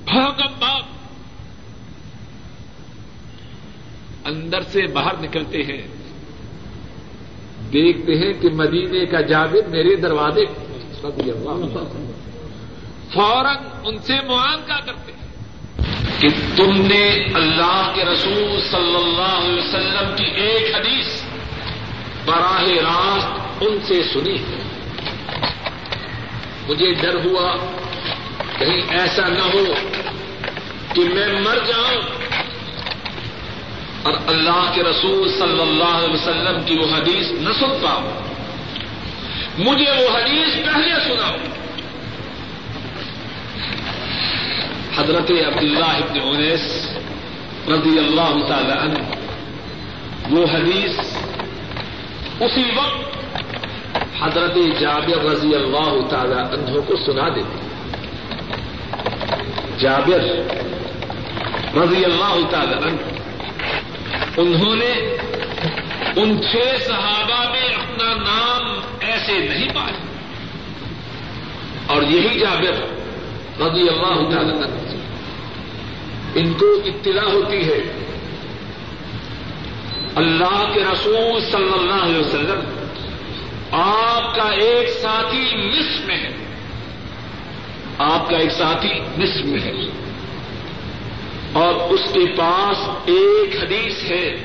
بھاگم 0.05 0.59
باپ 0.59 0.83
اندر 4.25 4.61
سے 4.61 4.87
باہر 4.87 5.21
نکلتے 5.21 5.57
ہیں۔ 5.57 5.87
دیکھتے 7.73 8.13
ہیں 8.13 8.33
کہ 8.33 8.49
مدینے 8.49 9.05
کا 9.05 9.21
جابر 9.21 9.69
میرے 9.69 9.95
دروازے 9.95 10.45
فوراً 13.13 13.55
ان 13.83 13.97
سے 13.97 14.13
معانقہ 14.27 14.85
کرتے 14.85 15.11
ہیں۔ 15.11 15.25
کہ 16.19 16.27
تم 16.55 16.81
نے 16.81 17.25
اللہ 17.33 17.91
کے 17.95 18.05
رسول 18.05 18.59
صلی 18.71 18.95
اللہ 18.95 19.39
علیہ 19.43 19.63
وسلم 19.63 20.15
کی 20.15 20.25
ایک 20.25 20.75
حدیث 20.75 21.23
براہ 22.25 22.61
راست 22.61 23.63
ان 23.63 23.79
سے 23.87 24.03
سنی 24.13 24.37
ہے۔ 24.39 24.61
مجھے 26.69 26.93
ڈر 26.93 27.25
ہوا 27.25 27.55
کہیں 28.59 28.81
ایسا 28.89 29.27
نہ 29.27 29.43
ہو 29.43 29.73
کہ 30.93 31.01
میں 31.01 31.41
مر 31.41 31.57
جاؤں۔ 31.67 32.01
اور 34.05 34.13
اللہ 34.27 34.71
کے 34.73 34.83
رسول 34.83 35.29
صلی 35.29 35.61
اللہ 35.61 35.93
علیہ 35.97 36.13
وسلم 36.13 36.61
کی 36.65 36.77
وہ 36.77 36.85
حدیث 36.95 37.31
نہ 37.31 37.53
سن 37.59 37.71
پاؤں 37.83 38.11
مجھے 39.57 39.91
وہ 39.91 40.09
حدیث 40.17 40.55
پہلے 40.65 40.99
سناؤ۔ 41.07 41.37
حضرت 44.97 45.31
عبداللہ 45.31 45.93
ابن 46.03 46.19
انیس 46.23 46.65
رضی 47.69 47.97
اللہ 47.99 48.35
تعالی 48.47 48.71
عنہ، 48.71 48.99
وہ 50.29 50.45
حدیث 50.53 50.99
اسی 52.39 52.63
وقت 52.75 53.03
حضرت 54.21 54.57
جابر 54.79 55.25
رضی 55.25 55.55
اللہ 55.55 55.93
تعالی 56.09 56.33
عنہ 56.33 56.79
کو 56.87 56.95
سنا 57.05 57.27
دیتے 57.35 57.63
جابر 59.79 60.23
رضی 61.77 62.05
اللہ 62.05 62.37
تعالی 62.51 62.73
عنہ 62.73 63.14
انہوں 64.37 64.75
نے 64.75 65.15
ان 66.15 66.41
چھ 66.41 66.81
صحابہ 66.87 67.49
میں 67.49 67.67
اپنا 67.69 68.15
نام 68.15 68.79
ایسے 68.99 69.37
نہیں 69.39 69.69
پایا۔ 69.75 69.97
اور 71.87 72.01
یہی 72.03 72.39
جابر 72.39 72.71
رضی 73.61 73.89
اللہ 73.89 74.29
تعالی 74.31 74.51
عنہ 74.51 74.65
ان 76.35 76.53
کو 76.53 76.65
اطلاع 76.85 77.25
ہوتی 77.25 77.57
ہے۔ 77.57 78.05
اللہ 80.15 80.73
کے 80.73 80.79
رسول 80.93 81.41
صلی 81.51 81.73
اللہ 81.79 82.03
علیہ 82.03 82.19
وسلم 82.19 82.59
آپ 83.71 84.35
کا 84.35 84.49
ایک 84.49 84.89
ساتھی 84.89 85.55
مصر 85.55 86.05
میں 86.05 86.17
ہے۔ 86.17 86.31
آپ 87.97 88.29
کا 88.29 88.37
ایک 88.37 88.51
ساتھی 88.51 88.89
مصر 89.17 89.43
میں 89.43 89.59
ہے۔ 89.59 90.04
اور 91.55 91.89
اس 91.89 91.99
کے 92.13 92.35
پاس 92.37 92.89
ایک 93.05 93.63
حدیث 93.63 94.11
ہے 94.11 94.35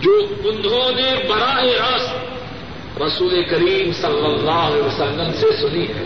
جو 0.00 0.26
انہوں 0.44 0.92
نے 0.92 1.28
براہ 1.28 1.64
راست 1.64 3.02
رسول 3.02 3.44
کریم 3.50 3.92
صلی 3.92 4.24
اللہ 4.24 4.50
علیہ 4.50 4.82
وسلم 4.82 5.32
سے 5.32 5.46
سنی 5.60 5.84
ہے۔ 5.84 6.04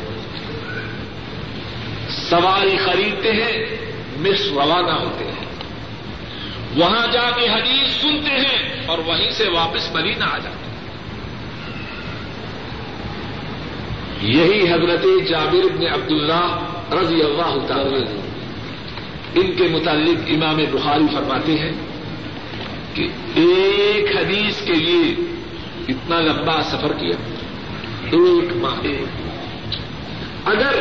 سواری 2.09 2.76
خریدتے 2.76 3.30
ہیں 3.30 3.76
مصر 4.18 4.52
روانہ 4.52 4.90
ہوتے 4.90 5.24
ہیں۔ 5.24 5.46
وہاں 6.76 7.07
جا 7.12 7.30
کے 7.30 7.48
حدیث 7.48 7.92
سنتے 7.92 8.30
ہیں 8.30 8.86
اور 8.86 8.98
وہیں 8.98 9.30
سے 9.30 9.48
واپس 9.48 9.94
مدینہ 9.94 10.24
آ 10.24 10.38
جاتے۔ 10.38 10.48
ہیں 10.48 10.66
یہی 14.22 14.72
حضرت 14.72 15.28
جابر 15.28 15.76
بن 15.76 15.86
عبداللہ 15.86 16.59
رضی 16.92 17.22
اللہ 17.22 17.66
تعالی 17.66 18.25
ان 19.37 19.55
کے 19.55 19.68
متعلق 19.68 20.18
امام 20.26 20.57
بخاری 20.72 21.05
فرماتے 21.14 21.59
ہیں 21.59 21.72
کہ 22.95 23.07
ایک 23.34 24.16
حدیث 24.16 24.62
کے 24.62 24.72
لیے 24.72 25.14
اتنا 25.89 26.20
لمبا 26.20 26.62
سفر 26.62 26.93
کیا۔ 26.93 27.16
ایک 28.05 28.57
ماہ۔ 28.57 28.87
اگر 30.45 30.74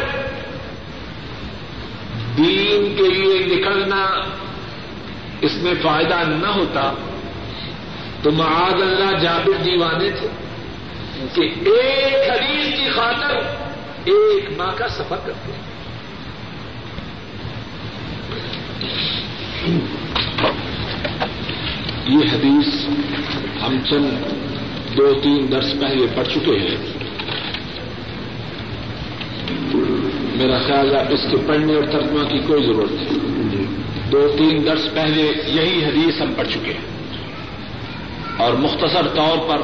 دین 2.37 2.95
کے 2.97 3.09
لیے 3.09 3.55
نکلنا 3.55 4.21
اس 5.41 5.51
میں 5.61 5.73
فائدہ 5.81 6.15
نہ 6.27 6.47
ہوتا، 6.47 6.93
تو 8.23 8.31
معاذ 8.31 8.81
اللہ 8.81 9.19
جابر 9.19 9.63
دیوانے 9.63 10.11
تھے 10.11 10.27
کہ 11.33 11.69
ایک 11.69 12.31
حدیث 12.31 12.79
کی 12.79 12.89
خاطر 12.95 13.35
ایک 14.05 14.57
ماہ 14.57 14.71
کا 14.75 14.87
سفر 14.87 15.15
کرتے۔ 15.25 15.51
ہیں 15.51 15.64
یہ 22.07 22.31
حدیث 22.33 22.85
ہم 23.67 23.77
چند 23.89 24.09
دو 24.97 25.13
تین 25.23 25.51
درس 25.51 25.73
پہلے 25.79 26.05
پڑھ 26.15 26.27
چکے 26.27 26.59
ہیں۔ 26.59 27.05
میرا 30.37 30.57
خیال 30.67 30.95
ہے 30.95 31.13
اس 31.13 31.19
کے 31.31 31.37
پڑھنے 31.47 31.73
اور 31.75 31.83
ترجمہ 31.83 32.29
کی 32.29 32.39
کوئی 32.39 32.65
ضرورت 32.65 32.91
نہیں۔ 32.91 33.65
دو 34.11 34.35
تین 34.37 34.65
درس 34.65 34.93
پہلے 34.93 35.31
یہی 35.47 35.85
حدیث 35.85 36.21
ہم 36.21 36.33
پڑھ 36.37 36.47
چکے 36.47 36.73
ہیں۔ 36.73 36.95
اور 38.37 38.53
مختصر 38.53 39.07
طور 39.07 39.37
پر 39.37 39.61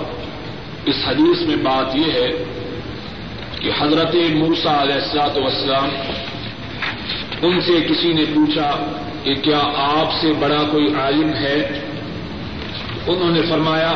اس 0.85 0.95
حدیث 1.07 1.47
میں 1.47 1.55
بات 1.55 1.95
یہ 1.95 2.11
ہے 2.11 2.43
کہ 3.59 3.71
حضرت 3.79 4.15
موسا 4.15 4.81
علیہ 4.81 4.95
السلاط 4.95 5.37
وسلام 5.37 5.89
ان 7.41 7.61
سے 7.61 7.71
کسی 7.89 8.13
نے 8.13 8.25
پوچھا 8.33 8.77
کہ 9.23 9.35
کیا 9.35 9.59
آپ 9.75 10.21
سے 10.21 10.33
بڑا 10.33 10.63
کوئی 10.71 10.95
عالم 10.95 11.33
ہے؟ 11.33 11.81
انہوں 13.07 13.31
نے 13.31 13.41
فرمایا، 13.41 13.93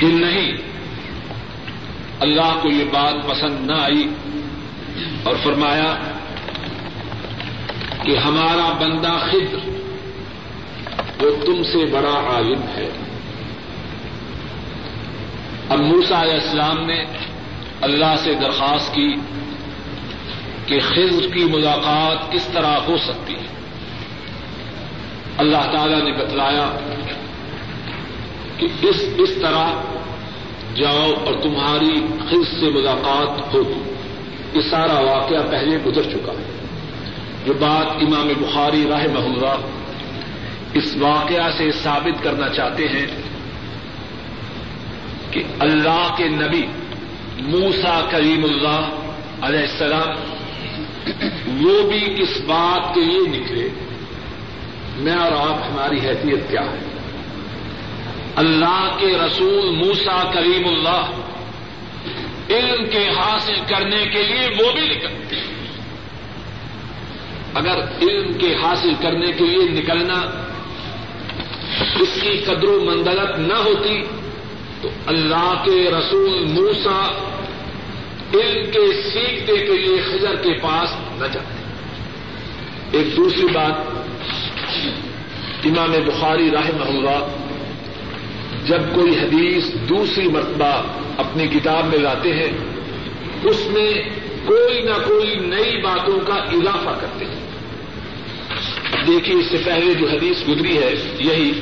کہ 0.00 0.06
نہیں، 0.06 0.52
اللہ 2.20 2.58
کو 2.62 2.68
یہ 2.68 2.84
بات 2.92 3.14
پسند 3.28 3.66
نہ 3.66 3.72
آئی 3.72 4.08
اور 5.22 5.34
فرمایا 5.42 5.94
کہ 8.02 8.16
ہمارا 8.16 8.72
بندہ 8.80 9.18
خدر 9.30 9.68
وہ 11.24 11.46
تم 11.46 11.62
سے 11.62 11.86
بڑا 11.86 12.34
عالم 12.34 12.62
ہے۔ 12.76 12.90
اب 15.68 15.78
موسا 15.80 16.22
علیہ 16.22 16.34
السلام 16.34 16.86
نے 16.86 17.04
اللہ 17.80 18.14
سے 18.24 18.34
درخواست 18.34 18.94
کی 18.94 19.14
کہ 20.66 20.80
خضر 20.80 21.34
کی 21.34 21.44
ملاقات 21.44 22.32
کس 22.32 22.44
طرح 22.44 22.76
ہو 22.76 22.96
سکتی 22.96 23.34
ہے۔ 23.34 23.46
اللہ 25.38 25.72
تعالی 25.72 25.94
نے 25.94 26.12
بتلایا 26.12 26.70
کہ 28.56 28.66
اس 28.82 29.04
اس 29.18 29.30
طرح 29.42 29.70
جاؤ 30.74 31.12
اور 31.26 31.34
تمہاری 31.42 32.06
خز 32.30 32.60
سے 32.60 32.70
ملاقات 32.70 33.54
ہوگی۔ 33.54 33.92
یہ 34.54 34.60
سارا 34.70 35.00
واقعہ 35.00 35.50
پہلے 35.50 35.78
گزر 35.86 36.02
چکا 36.02 36.32
ہے۔ 36.32 36.66
جو 37.44 37.52
بات 37.52 37.86
امام 37.90 38.28
بخاری 38.38 38.84
راہ 38.88 39.06
محلہ 39.12 39.56
اس 40.74 40.96
واقعہ 40.96 41.50
سے 41.58 41.72
ثابت 41.72 42.24
کرنا 42.24 42.48
چاہتے 42.48 42.88
ہیں 42.88 43.06
کہ 45.30 45.42
اللہ 45.58 46.14
کے 46.16 46.28
نبی 46.28 46.66
موسا 47.38 48.00
کریم 48.10 48.44
اللہ 48.44 48.88
علیہ 49.42 49.60
السلام 49.60 50.31
وہ 51.60 51.82
بھی 51.88 52.00
کس 52.18 52.40
بات 52.46 52.94
کے 52.94 53.00
لیے 53.00 53.26
نکلے، 53.28 53.68
میں 54.96 55.16
اور 55.16 55.32
آپ 55.32 55.70
ہماری 55.70 55.98
حیثیت 56.00 56.50
کیا 56.50 56.62
ہے؟ 56.62 56.78
اللہ 58.36 58.96
کے 58.98 59.10
رسول 59.18 59.70
موسا 59.76 60.22
کریم 60.34 60.68
اللہ 60.68 61.04
علم 62.50 62.84
کے 62.90 63.08
حاصل 63.08 63.58
کرنے 63.68 64.04
کے 64.12 64.22
لیے 64.22 64.46
وہ 64.58 64.72
بھی 64.72 64.86
نکلتے 64.88 65.40
اگر 67.54 67.80
علم 68.02 68.32
کے 68.38 68.54
حاصل 68.54 68.94
کرنے 69.02 69.32
کے 69.32 69.44
لیے 69.44 69.68
نکلنا 69.70 70.20
اس 72.00 72.18
کی 72.22 72.36
قدر 72.38 72.68
و 72.68 72.78
مندلت 72.84 73.38
نہ 73.38 73.58
ہوتی، 73.58 74.02
تو 74.82 74.88
اللہ 75.06 75.62
کے 75.64 75.78
رسول 75.90 76.44
موسا 76.46 77.00
علم 78.34 78.70
کے 78.70 79.02
سیکھنے 79.02 79.66
کے 79.66 79.76
لیے 79.76 80.02
خزر 80.02 80.36
کے 80.36 80.52
پاس 80.62 80.88
نہ 81.20 81.26
جاتے۔ 81.32 81.62
ایک 82.98 83.16
دوسری 83.16 83.46
بات، 83.46 83.74
امام 85.64 85.92
بخاری 86.06 86.50
راہ 86.50 86.68
اللہ 86.80 87.26
جب 88.66 88.94
کوئی 88.94 89.18
حدیث 89.18 89.64
دوسری 89.88 90.28
مرتبہ 90.28 90.82
اپنی 91.16 91.46
کتاب 91.46 91.86
میں 91.86 91.98
لاتے 91.98 92.32
ہیں، 92.32 92.52
اس 93.42 93.66
میں 93.66 93.92
کوئی 94.44 94.82
نہ 94.82 95.06
کوئی 95.06 95.34
نئی 95.36 95.82
باتوں 95.82 96.20
کا 96.20 96.34
اضافہ 96.34 97.00
کرتے 97.00 97.24
ہیں۔ 97.24 97.42
دیکھیے، 99.06 99.36
اس 99.36 99.46
سے 99.50 99.56
پہلے 99.64 99.94
جو 99.94 100.06
حدیث 100.08 100.48
گزری 100.48 100.78
ہے، 100.78 100.94
یہی۔ 101.18 101.52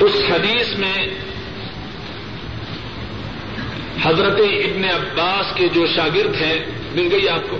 اس 0.00 0.22
حدیث 0.30 0.78
میں 0.78 1.25
حضرت 4.04 4.40
ابن 4.40 4.84
عباس 4.84 5.54
کے 5.54 5.68
جو 5.68 5.86
شاگرد 5.86 6.34
ہیں 6.42 6.58
مل 6.94 7.08
گئی 7.10 7.28
آپ 7.28 7.50
کو؟ 7.50 7.58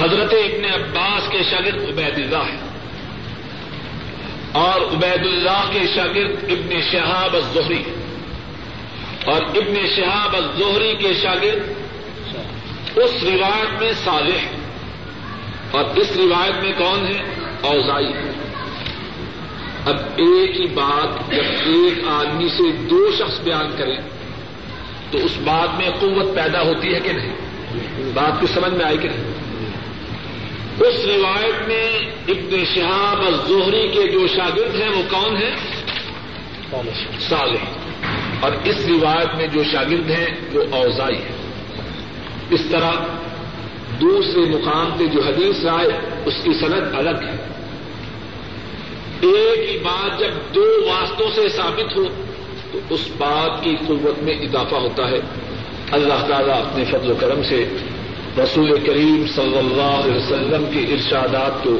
حضرت 0.00 0.34
ابن 0.34 0.64
عباس 0.64 1.28
کے 1.28 1.42
شاگرد 1.50 1.88
عبید 1.88 2.18
اللہ 2.18 2.50
ہے 2.52 2.56
اور 4.52 4.80
عبید 4.80 5.26
اللہ 5.26 5.70
کے 5.72 5.86
شاگرد 5.94 6.44
ابن 6.48 6.80
شہاب 6.90 7.36
الزہری 7.36 7.82
اور 9.24 9.42
ابن 9.42 9.86
شہاب 9.96 10.36
الزہری 10.36 10.94
کے 10.96 11.14
شاگرد 11.14 12.98
اس 12.98 13.22
روایت 13.22 13.80
میں 13.80 13.92
صالح 14.04 14.46
اور 15.70 15.84
اس 15.84 16.16
روایت 16.16 16.62
میں 16.62 16.72
کون 16.78 17.06
ہے 17.06 17.22
اوزائی 17.60 18.12
اب 19.88 19.96
ایک 19.96 20.60
ہی 20.60 20.66
بات 20.66 21.30
جب 21.30 21.44
ایک 21.66 22.08
آدمی 22.08 22.48
سے 22.48 22.72
دو 22.72 23.10
شخص 23.18 23.40
بیان 23.40 23.70
کریں 23.78 23.96
تو 25.10 25.18
اس 25.18 25.30
بات 25.44 25.78
میں 25.78 25.90
قوت 26.00 26.34
پیدا 26.34 26.62
ہوتی 26.62 26.94
ہے 26.94 27.00
کہ 27.00 27.12
نہیں؟ 27.12 27.36
بات 28.14 28.40
کو 28.40 28.46
سمجھ 28.46 28.72
میں 28.72 28.84
آئی 28.84 28.98
کہ 28.98 29.08
نہیں؟ 29.08 29.34
اس 30.80 31.04
روایت 31.04 31.68
میں 31.68 31.88
ابن 32.28 32.64
شہاب 32.74 33.22
الزہری 33.26 33.88
کے 33.88 34.12
جو 34.12 34.26
شاگرد 34.26 34.74
ہیں 34.74 34.88
وہ 34.88 35.02
کون 35.10 35.36
ہیں؟ 35.36 35.56
صالح۔ 37.28 37.64
اور 38.40 38.52
اس 38.64 38.86
روایت 38.88 39.36
میں 39.36 39.46
جو 39.46 39.62
شاگرد 39.72 40.10
ہیں 40.10 40.26
وہ 40.52 40.62
اوزائی 40.70 41.16
ہیں۔ 41.16 41.36
اس 42.50 42.60
طرح 42.70 42.90
دوسرے 44.00 44.40
مقام 44.40 44.90
پہ 44.98 45.06
جو 45.06 45.20
حدیث 45.20 45.66
آئے 45.66 45.88
اس 46.26 46.34
کی 46.42 46.50
صنعت 46.52 46.94
الگ 46.94 47.26
ہے۔ 47.26 47.57
ایک 49.20 49.70
ہی 49.70 49.78
بات 49.78 50.20
جب 50.20 50.54
دو 50.54 50.86
واسطوں 50.86 51.26
سے 51.34 51.48
ثابت 51.48 51.96
ہو، 51.96 52.04
تو 52.72 52.78
اس 52.90 53.00
بات 53.18 53.64
کی 53.64 53.76
قوت 53.86 54.22
میں 54.22 54.34
اضافہ 54.34 54.74
ہوتا 54.74 55.10
ہے۔ 55.10 55.20
اللہ 55.90 56.26
تعالیٰ 56.28 56.60
اپنے 56.60 56.84
فضل 56.84 57.10
و 57.10 57.14
کرم 57.20 57.42
سے 57.42 57.68
رسول 58.38 58.86
کریم 58.86 59.24
صلی 59.34 59.58
اللہ 59.58 60.00
علیہ 60.04 60.16
وسلم 60.16 60.64
کے 60.72 60.92
ارشادات 60.92 61.64
کو 61.64 61.78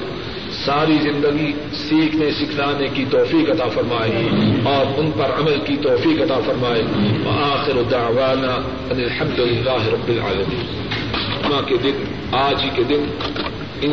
ساری 0.65 0.97
زندگی 1.03 1.53
سیکھنے، 1.73 2.31
سکھلانے 2.31 2.87
کی 2.95 3.05
توفیق 3.11 3.51
عطا 3.51 3.69
فرمائے۔ 3.69 4.29
اور 4.65 4.87
ان 4.97 5.11
پر 5.11 5.31
عمل 5.41 5.57
کی 5.67 5.77
توفیق 5.77 6.23
عطا 6.23 6.41
فرمائے۔ 6.47 6.83
آخر 7.27 7.83
دعوانا 7.91 8.53
ان 8.91 9.01
الحمد 9.01 9.39
للہ 9.39 9.89
رب 9.93 10.09
العالمین۔ 10.09 10.79
کے 11.67 11.77
دن، 11.77 12.05
آج 12.33 12.63
ہی 12.65 12.71
کے 12.75 12.83
دن 12.83 13.07
ان 13.83 13.93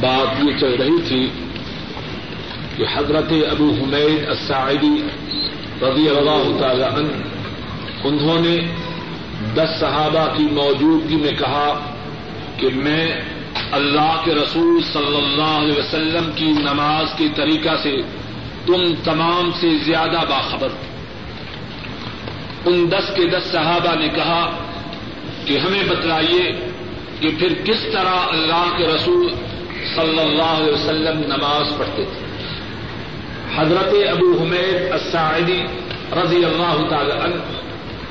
بات 0.00 0.44
یہ 0.44 0.58
چل 0.60 0.74
رہی 0.74 1.00
تھی 1.08 1.30
کہ 2.76 2.84
حضرت 2.94 3.32
ابو 3.50 3.70
حمید 3.80 4.28
الساعدی 4.28 5.02
رضی 5.82 6.08
اللہ 6.08 6.60
تعالی 6.60 6.82
عنہ۔ 6.82 7.12
انہوں 8.04 8.38
نے 8.40 8.56
دس 9.54 9.80
صحابہ 9.80 10.36
کی 10.36 10.42
موجودگی 10.42 11.16
میں 11.16 11.32
کہا 11.32 11.94
کہ 12.56 12.68
میں 12.74 13.20
اللہ 13.72 14.22
کے 14.24 14.34
رسول 14.34 14.82
صلی 14.92 15.16
اللہ 15.16 15.58
علیہ 15.58 15.78
وسلم 15.78 16.30
کی 16.34 16.44
نماز 16.44 17.06
کے 17.18 17.28
طریقہ 17.36 17.82
سے 17.82 18.02
تم 18.66 18.94
تمام 19.04 19.50
سے 19.60 19.78
زیادہ 19.84 20.20
باخبر 20.28 20.68
ان 22.66 22.90
دس 22.92 23.14
کے 23.16 23.26
دس 23.26 23.52
صحابہ 23.52 23.94
نے 23.98 24.08
کہا 24.08 24.50
کہ 25.44 25.58
ہمیں 25.58 25.82
بتلائیے 25.88 26.52
کہ 27.20 27.28
پھر 27.38 27.54
کس 27.64 27.82
طرح 27.92 28.14
اللہ 28.28 28.74
کے 28.78 28.86
رسول 28.86 29.32
صلی 29.96 30.18
اللہ 30.18 30.42
علیہ 30.42 30.72
وسلم 30.72 31.18
نماز 31.18 31.78
پڑھتے 31.78 32.04
تھے۔ 32.04 32.21
حضرت 33.56 33.94
ابو 34.10 34.38
حمید 34.40 34.92
الساعدی 34.92 35.62
رضی 36.12 36.44
اللہ 36.44 36.86
تعالی 36.90 37.12
عنہ، 37.12 37.34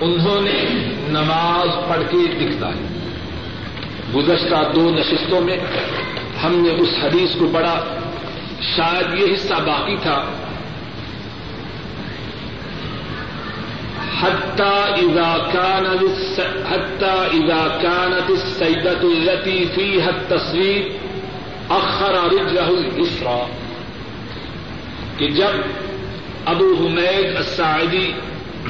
انہوں 0.02 0.42
نے 0.42 0.66
نماز 1.10 1.90
پڑھ 1.90 2.04
کے 2.12 2.18
دکھلائی 2.28 2.88
گزشتہ 4.16 4.72
دو 4.76 4.90
نشستوں 4.90 5.42
میں 5.42 5.58
ہم 6.44 6.56
نے 6.56 6.70
اس 6.70 6.90
حدیث 7.04 7.36
کو 7.36 7.50
پڑھا۔ 7.54 7.84
شاید 8.76 9.20
یہ 9.20 9.34
حصہ 9.34 9.54
باقی 9.54 9.96
تھا۔ 10.02 10.26
اذا 17.34 17.80
كانت 17.82 18.30
السيدة 18.30 19.04
التي 19.04 19.66
فيها 19.76 20.08
التصوير 20.08 20.82
اخر 21.70 22.14
رجله 22.14 22.78
اليسرى 22.78 23.61
کہ 25.22 25.28
جب 25.28 25.50
ابو 26.46 26.66
حمید 26.80 27.36
الساعدی 27.36 28.12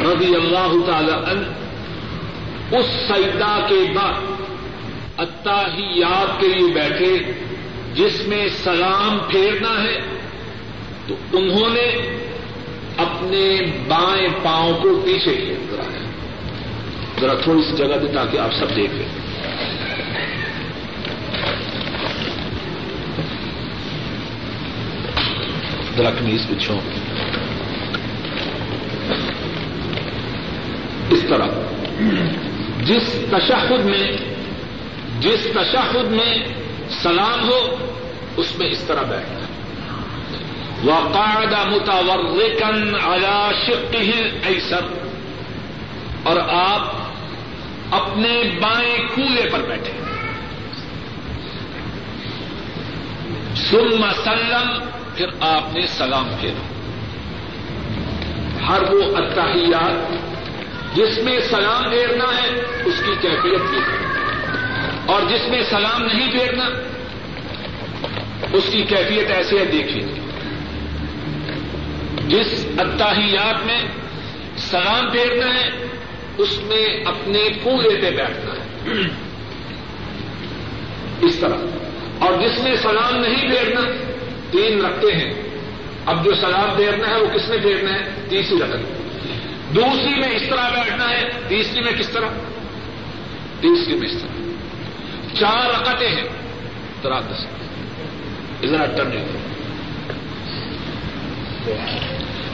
رضی 0.02 0.36
اللہ 0.36 0.74
تعالی 0.86 1.12
عنہ 1.12 2.78
اس 2.78 2.86
سجدہ 2.86 3.66
کے 3.70 3.80
بعد 3.96 4.14
اتحیات 5.18 6.42
کے 6.42 6.48
لیے 6.48 6.74
بیٹھے، 6.74 7.34
جس 7.94 8.28
میں 8.28 8.50
سلام 8.64 9.20
پھیرنا 9.30 9.84
ہے، 9.84 10.00
تو 11.08 11.16
انہوں 11.34 11.70
نے 11.70 11.88
اپنے 12.98 13.62
بائیں 13.88 14.28
پاؤں 14.44 14.74
کو 14.74 15.02
پیچھے 15.06 15.56
ذرا 15.72 15.90
ذرا 17.22 17.34
تھوڑی 17.34 17.62
سی 17.62 17.76
جگہ 17.78 17.98
دیں 17.98 18.14
تاکہ 18.14 18.38
آپ 18.38 18.54
سب 18.54 18.76
دیکھ 18.76 18.94
لیں۔ 18.94 19.31
ذرا 26.02 26.12
کمیز 26.12 26.42
پوچھو۔ 26.48 26.80
اس 31.10 31.26
طرح، 31.30 31.48
جس 32.86 33.16
تشہد 33.32 33.86
میں، 33.86 34.12
جس 35.20 35.48
تشہد 35.54 36.12
میں 36.12 36.38
سلام 36.90 37.50
ہو، 37.50 37.92
اس 38.38 38.58
میں 38.58 38.68
اس 38.68 38.84
طرح 38.88 39.02
بیٹھنا۔ 39.02 39.40
وقعد 40.84 41.68
متورکن 41.68 42.96
على 42.96 43.52
شقه 43.68 44.22
ایسر 44.44 45.10
اور 46.24 46.36
آپ 46.50 46.94
اپنے 47.92 48.44
بائیں 48.62 48.98
کولے 49.16 49.50
پر 49.52 49.60
بیٹھے۔ 49.60 50.02
ثم 53.56 54.06
سلم 54.24 54.86
پھر 55.16 55.26
آپ 55.40 55.74
نے 55.74 55.88
سلام 55.88 56.30
پھیرا 56.40 56.68
ہر 58.68 58.94
وہ 58.94 59.18
اتحیات 59.18 60.12
جس 60.96 61.18
میں 61.24 61.40
سلام 61.40 61.90
پھیرنا 61.90 62.24
ہے، 62.24 62.62
اس 62.86 62.94
کی 63.06 63.12
کیفیت 63.22 63.74
یہ 63.74 63.80
اور 65.06 65.22
جس 65.22 65.50
میں 65.50 65.64
سلام 65.70 66.06
نہیں 66.06 66.32
پھیرنا، 66.32 66.70
اس 68.54 68.64
کی 68.72 68.84
کیفیت 68.84 69.32
ایسے 69.32 69.60
ہے، 69.60 69.66
دیکھیے۔ 69.66 70.08
جس 72.28 72.68
اتحیات 72.78 73.66
میں 73.66 73.82
سلام 74.58 75.12
پھیرنا 75.12 75.54
ہے، 75.54 75.70
اس 76.38 76.60
میں 76.64 76.88
اپنے 77.06 77.44
پورے 77.64 77.90
پہ 77.90 78.12
بیٹھنا 78.12 78.54
ہے۔ 78.54 79.02
اس 81.22 81.36
طرح۔ 81.36 81.58
اور 82.20 82.34
جس 82.34 82.64
میں 82.64 82.76
سلام 82.76 83.16
نہیں 83.16 83.50
پھیرنا 83.50 83.82
تین 84.52 84.86
رکھتے 84.86 85.16
ہیں۔ 85.16 85.34
اب 86.06 86.26
جو 86.26 86.36
سلام 86.36 86.76
پھیرنا 86.76 87.08
ہے 87.08 87.22
وہ 87.22 87.28
کس 87.28 87.50
میں 87.50 87.58
پھیرنا 87.58 87.94
ہے؟ 87.94 88.12
تیسری 88.30 88.58
رقم 88.60 88.82
دوسری 89.76 90.20
میں 90.20 90.36
اس 90.36 90.44
طرح 90.50 90.70
بیٹھنا 90.70 91.10
ہے، 91.10 91.30
تیسری 91.48 91.82
میں 91.82 91.92
کس 91.92 92.10
طرح؟ 92.10 92.28
تیسری 93.62 93.96
میں 93.96 94.08
اس 94.08 94.22
طرح۔ 94.22 94.42
چار 95.40 95.70
رقطیں 95.70 96.10
ہیں۔ 96.10 96.24
ذرا 97.04 97.20
دس 97.20 97.46
ادھر 98.64 98.86
ٹرننگ 98.98 99.26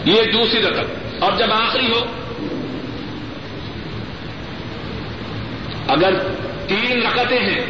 یہ 0.06 0.24
دوسری 0.24 0.62
رقم 0.62 0.86
اور 1.20 1.32
جب 1.38 1.52
آخری 1.52 1.88
ہو، 1.92 2.06
اگر 5.88 6.14
تین 6.68 7.02
رقطیں 7.06 7.40
ہیں، 7.40 7.66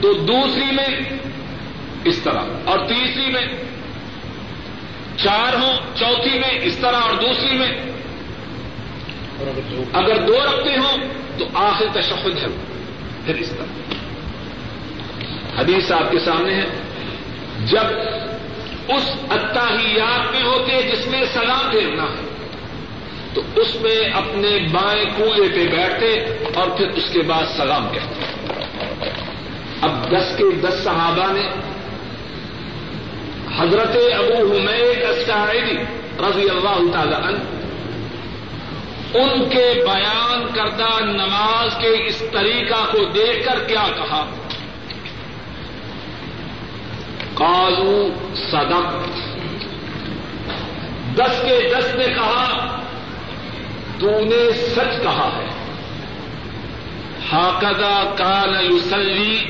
تو 0.00 0.12
دوسری 0.12 0.72
میں 0.72 0.88
اس 2.04 2.18
طرح۔ 2.18 2.42
اور 2.64 2.78
تیسری 2.78 3.32
میں 3.32 3.46
چار 5.16 5.54
ہوں، 5.54 5.76
چوتھی 5.94 6.38
میں 6.38 6.58
اس 6.62 6.76
طرح 6.76 6.96
اور 6.96 7.14
دوسری 7.14 7.58
میں۔ 7.58 7.72
اگر 9.92 10.16
دو 10.16 10.36
رکھتے 10.44 10.76
ہوں 10.76 10.96
تو 11.38 11.44
آخر 11.54 12.00
تشخد 12.00 12.38
ہے۔ 12.38 12.46
پھر 13.26 13.34
اس 13.34 13.50
طرح۔ 13.50 13.94
حدیث 15.60 15.92
آپ 15.92 16.10
کے 16.10 16.18
سامنے 16.18 16.54
ہے۔ 16.54 16.64
جب 17.66 17.84
اس 18.88 19.10
اتحیات 19.30 20.30
میں 20.30 20.42
ہوتے، 20.42 20.82
جس 20.82 21.06
میں 21.06 21.22
سلام 21.32 21.70
پھیرنا 21.70 22.02
ہے، 22.02 22.28
تو 23.34 23.42
اس 23.56 23.76
میں 23.80 24.10
اپنے 24.10 24.58
بائیں 24.72 25.04
کنویں 25.04 25.48
پہ 25.48 25.66
بیٹھتے 25.66 26.36
اور 26.54 26.68
پھر 26.70 26.88
اس 26.88 27.04
کے 27.12 27.22
بعد 27.22 27.42
سلام 27.56 27.88
کہتے۔ 27.92 28.24
اب 29.80 30.10
دس 30.10 30.38
کے 30.38 30.44
دس 30.68 30.84
صحابہ 30.84 31.32
نے 31.32 31.48
حضرت 33.56 33.96
ابو 34.18 34.50
حمید 34.50 35.04
الساعدی 35.04 35.76
رضی 36.18 36.50
اللہ 36.50 36.92
تعالی 36.92 37.14
عنہ، 37.14 37.38
ان 39.18 39.48
کے 39.48 39.72
بیان 39.74 40.46
کردہ 40.54 41.04
نماز 41.04 41.76
کے 41.80 42.06
اس 42.06 42.22
طریقہ 42.32 42.92
کو 42.92 42.98
دیکھ 43.04 43.46
کر 43.46 43.64
کیا 43.68 43.86
کہا؟ 43.96 44.30
کالو 47.34 48.08
صدق۔ 48.34 49.08
دس 51.16 51.42
کے 51.42 51.74
دس 51.78 51.94
نے 51.94 52.06
کہا، 52.06 52.80
تو 53.98 54.10
نے 54.10 54.52
سچ 54.52 55.02
کہا 55.02 55.30
ہے۔ 55.36 55.46
ہاکدہ 57.32 58.14
کان 58.16 58.64
یوسلی 58.70 59.44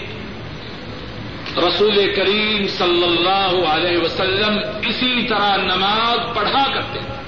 رسول 1.66 2.14
کریم 2.14 2.66
صلی 2.68 3.04
اللہ 3.04 3.68
علیہ 3.68 3.98
وسلم 3.98 4.58
اسی 4.88 5.28
طرح 5.28 5.56
نماز 5.56 6.36
پڑھا 6.36 6.74
کرتے 6.74 6.98
ہیں۔ 6.98 7.18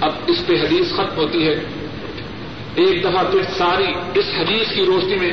اب 0.00 0.12
اس 0.26 0.46
پہ 0.46 0.52
حدیث 0.52 0.92
ختم 0.92 1.16
ہوتی 1.16 1.48
ہے۔ 1.48 1.54
ایک 2.74 3.02
دفعہ 3.02 3.24
پھر 3.30 3.42
ساری 3.42 3.92
اس 4.14 4.26
حدیث 4.38 4.68
کی 4.74 4.84
روشنی 4.84 5.16
میں 5.16 5.32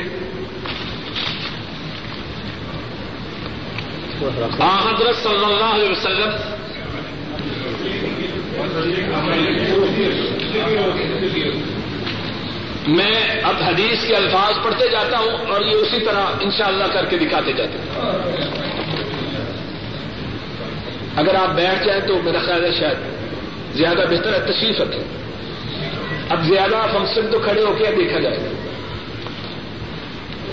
حضرت 4.60 5.16
صلی 5.16 5.44
اللہ 5.44 5.64
علیہ 5.64 5.90
وسلم 5.90 6.30
میں 12.88 13.40
اب 13.42 13.54
حدیث 13.62 14.06
کے 14.06 14.16
الفاظ 14.16 14.64
پڑھتے 14.64 14.88
جاتا 14.88 15.18
ہوں 15.18 15.46
اور 15.46 15.60
یہ 15.60 15.74
اسی 15.74 16.00
طرح 16.00 16.26
انشاءاللہ 16.40 16.84
کر 16.92 17.04
کے 17.04 17.18
دکھاتے 17.18 17.52
جاتے 17.52 17.78
ہیں۔ 17.78 18.10
اگر 21.16 21.34
آپ 21.34 21.48
بیٹھ 21.48 21.86
جائیں 21.86 22.00
تو 22.00 22.22
میرا 22.22 22.38
خیال 22.38 22.64
ہے 22.64 22.72
شاید 22.72 22.96
زیادہ 23.74 24.04
بہتر 24.10 24.32
ہے 24.32 24.52
تشریف 24.52 24.80
رکھیں۔ 24.80 25.04
اب 26.28 26.42
زیادہ 26.42 26.86
فنکشن 26.92 27.30
تو 27.32 27.38
کھڑے 27.38 27.62
ہو 27.62 27.74
کے 27.78 27.84
دیکھا 27.96 28.20
جائے۔ 28.20 28.36
گا 28.36 28.48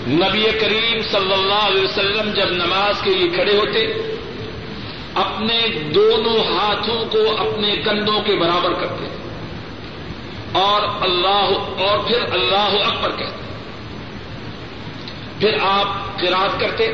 نبی 0.08 0.46
کریم 0.60 1.00
صلی 1.02 1.32
اللہ 1.32 1.66
علیہ 1.66 1.82
وسلم 1.82 2.30
جب 2.30 2.50
نماز 2.50 3.02
کے 3.02 3.10
لیے 3.10 3.28
کھڑے 3.28 3.56
ہوتے، 3.58 3.86
اپنے 5.14 5.68
دونوں 5.94 6.56
ہاتھوں 6.56 7.04
کو 7.04 7.36
اپنے 7.38 7.76
کندھوں 7.76 8.22
کے 8.22 8.34
برابر 8.36 8.72
کرتے۔ 8.72 9.27
اور 10.52 10.82
اللہ 11.00 11.48
اور 11.78 11.98
پھر 12.08 12.32
اللہ 12.32 12.72
اکبر 12.84 13.16
کہتے 13.16 13.46
پھر 15.40 15.56
آپ 15.62 16.20
قرات 16.20 16.60
کرتے، 16.60 16.86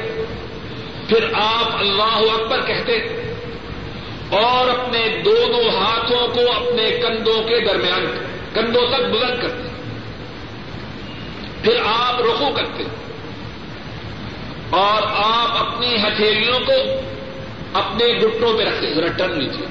پھر 1.09 1.25
آپ 1.35 1.77
اللہ 1.79 2.17
اکبر 2.33 2.61
کہتے، 2.61 2.97
اور 4.31 4.69
اپنے 4.69 5.07
دونوں 5.25 5.69
ہاتھوں 5.77 6.27
کو 6.29 6.41
اپنے 6.53 6.91
کندھوں 7.03 7.43
کے 7.43 7.61
درمیان 7.61 8.07
کندھوں 8.55 8.87
تک 8.87 9.03
بلند 9.05 9.43
کرتے۔ 9.43 9.69
پھر 11.63 11.81
آپ 11.87 12.21
رخو 12.21 12.53
کرتے، 12.57 12.85
اور 14.71 15.03
آپ 15.17 15.57
اپنی 15.59 15.97
ہتھیلیوں 15.97 16.59
کو 16.61 16.79
اپنے 17.73 18.07
گٹوں 18.19 18.59
پہ 18.59 18.63
رکھتے، 18.63 18.95
ذرا 18.95 19.09
ٹرن 19.17 19.39
لیجیے 19.39 19.67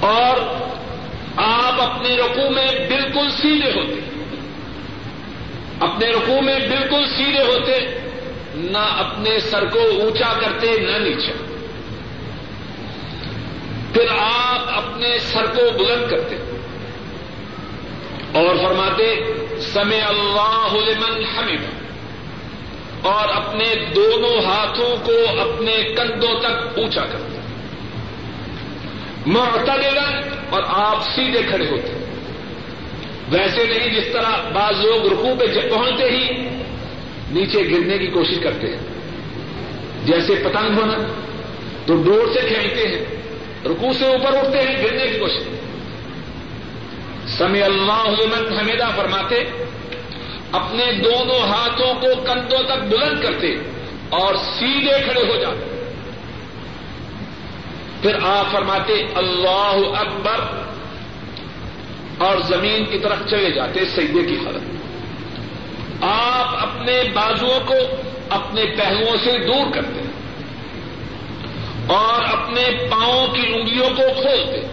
اور 0.00 0.40
آپ 1.36 1.80
اپنے 1.82 2.16
رقو 2.16 2.50
میں 2.50 2.66
بالکل 2.88 3.30
سیدھے 3.30 3.70
ہوتے 3.70 4.00
اپنے 5.80 6.10
رقو 6.10 6.40
میں 6.40 6.58
بالکل 6.58 7.04
سیدھے 7.16 7.42
ہوتے 7.42 7.78
نہ 8.54 8.78
اپنے 8.78 9.38
سر 9.38 9.64
کو 9.64 9.78
اونچا 9.78 10.32
کرتے 10.40 10.66
نہ 10.66 10.98
نیچا 10.98 11.32
پھر 13.92 14.06
آپ 14.20 14.68
اپنے 14.76 15.18
سر 15.18 15.46
کو 15.46 15.70
بلند 15.78 16.10
کرتے 16.10 16.36
اور 18.32 18.56
فرماتے 18.56 19.14
سمے 19.60 20.00
اللہ 20.00 20.74
لمن 20.74 21.24
حمد 21.24 21.80
اور 23.06 23.28
اپنے 23.28 23.74
دونوں 23.94 24.44
ہاتھوں 24.44 24.96
کو 25.04 25.12
اپنے 25.40 25.82
کندھوں 25.96 26.40
تک 26.40 26.78
اونچا 26.78 27.04
کرتے 27.04 27.39
معتدلا 29.26 30.20
اور 30.50 30.62
آپ 30.66 31.02
سیدھے 31.02 31.42
کھڑے 31.42 31.70
ہوتے 31.70 31.92
ویسے 33.28 33.64
نہیں، 33.64 34.00
جس 34.00 34.06
طرح 34.12 34.48
بعض 34.52 34.84
لوگ 34.84 35.12
رکو 35.12 35.34
پہ 35.38 35.68
پہنچتے 35.70 36.04
ہی 36.04 36.48
نیچے 37.30 37.58
گرنے 37.70 37.98
کی 37.98 38.06
کوشش 38.06 38.42
کرتے 38.42 38.66
ہیں۔ 38.66 38.78
جیسے 40.04 40.34
پتنگ 40.34 40.78
ہونا، 40.78 40.96
تو 41.86 41.96
ڈور 41.96 42.32
سے 42.32 42.48
کھینچتے 42.48 42.88
ہیں 42.88 43.04
رکو 43.64 43.92
سے 43.98 44.06
اوپر 44.06 44.36
اٹھتے 44.36 44.58
ہیں، 44.58 44.84
گرنے 44.84 45.06
کی 45.06 45.18
کوشش۔ 45.18 45.42
سمے 47.38 47.62
اللہ 47.62 48.04
من 48.08 48.58
حمیدہ 48.58 48.88
فرماتے، 48.96 49.44
اپنے 50.52 50.92
دونوں 50.92 51.40
ہاتھوں 51.40 51.94
کو 51.94 52.20
کندھوں 52.22 52.62
تک 52.62 52.82
بلند 52.82 53.22
کرتے 53.22 53.56
اور 54.08 54.34
سیدھے 54.34 54.92
کھڑے 55.04 55.20
ہو 55.20 55.40
جاتے۔ 55.40 55.79
پھر 58.02 58.14
آپ 58.22 58.52
فرماتے 58.52 59.06
اللہ 59.14 59.98
اکبر 60.00 60.62
اور 62.18 62.36
زمین 62.48 62.84
کی 62.84 62.98
طرف 62.98 63.18
چلے 63.30 63.50
جاتے 63.50 63.80
سیدے 63.84 64.22
کی 64.26 64.36
حالت 64.36 64.62
آپ 66.02 66.48
اپنے 66.48 67.02
بازوؤں 67.14 67.60
کو 67.66 67.74
اپنے 68.30 68.64
پہلوؤں 68.64 69.16
سے 69.24 69.38
دور 69.38 69.72
کرتے 69.74 70.00
اور 71.86 72.38
اپنے 72.38 72.88
پاؤں 72.90 73.26
کی 73.26 73.42
انگلیوں 73.46 73.90
کو 73.90 74.02
کھولتے۔ 74.22 74.66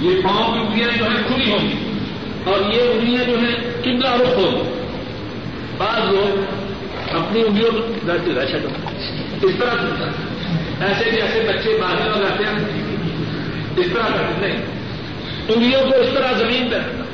یہ 0.00 0.22
پاؤں 0.22 0.54
کی 0.54 0.60
انگلیاں 0.60 0.98
جو 0.98 1.04
ہے 1.04 1.22
کھلی 1.26 1.52
ہوں 1.52 1.58
گی 1.58 2.00
اور 2.44 2.72
یہ 2.72 2.82
انگلیاں 2.82 3.24
جو 3.24 3.38
ہیں 3.38 3.82
کملا 3.84 4.16
رخ 4.16 4.36
ہوگی 4.36 4.70
بعض 5.78 6.14
لوگ 6.14 6.65
اپنی 7.12 7.42
انگلیوں 7.42 7.72
کو 7.72 9.46
اس 9.46 9.54
طرح 9.58 9.74
ایسے 10.80 11.10
جیسے 11.10 11.40
بچے 11.48 11.78
بازی 11.80 12.20
لگاتے 12.20 12.44
ہیں۔ 12.44 12.86
اس 13.76 13.86
طرح 13.94 14.02
کرتے 14.02 14.46
نہیں۔ 14.46 14.56
انگلیوں 15.48 15.82
کو 15.82 15.96
اس 15.96 16.08
طرح 16.14 16.32
زمین 16.32 16.70
پہ 16.70 16.76
رکھنا۔ 16.76 17.04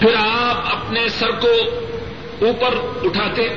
پھر 0.00 0.14
آپ 0.18 0.76
اپنے 0.76 1.08
سر 1.08 1.30
کو 1.30 1.48
اوپر 2.46 2.74
اٹھاتے۔ 3.04 3.48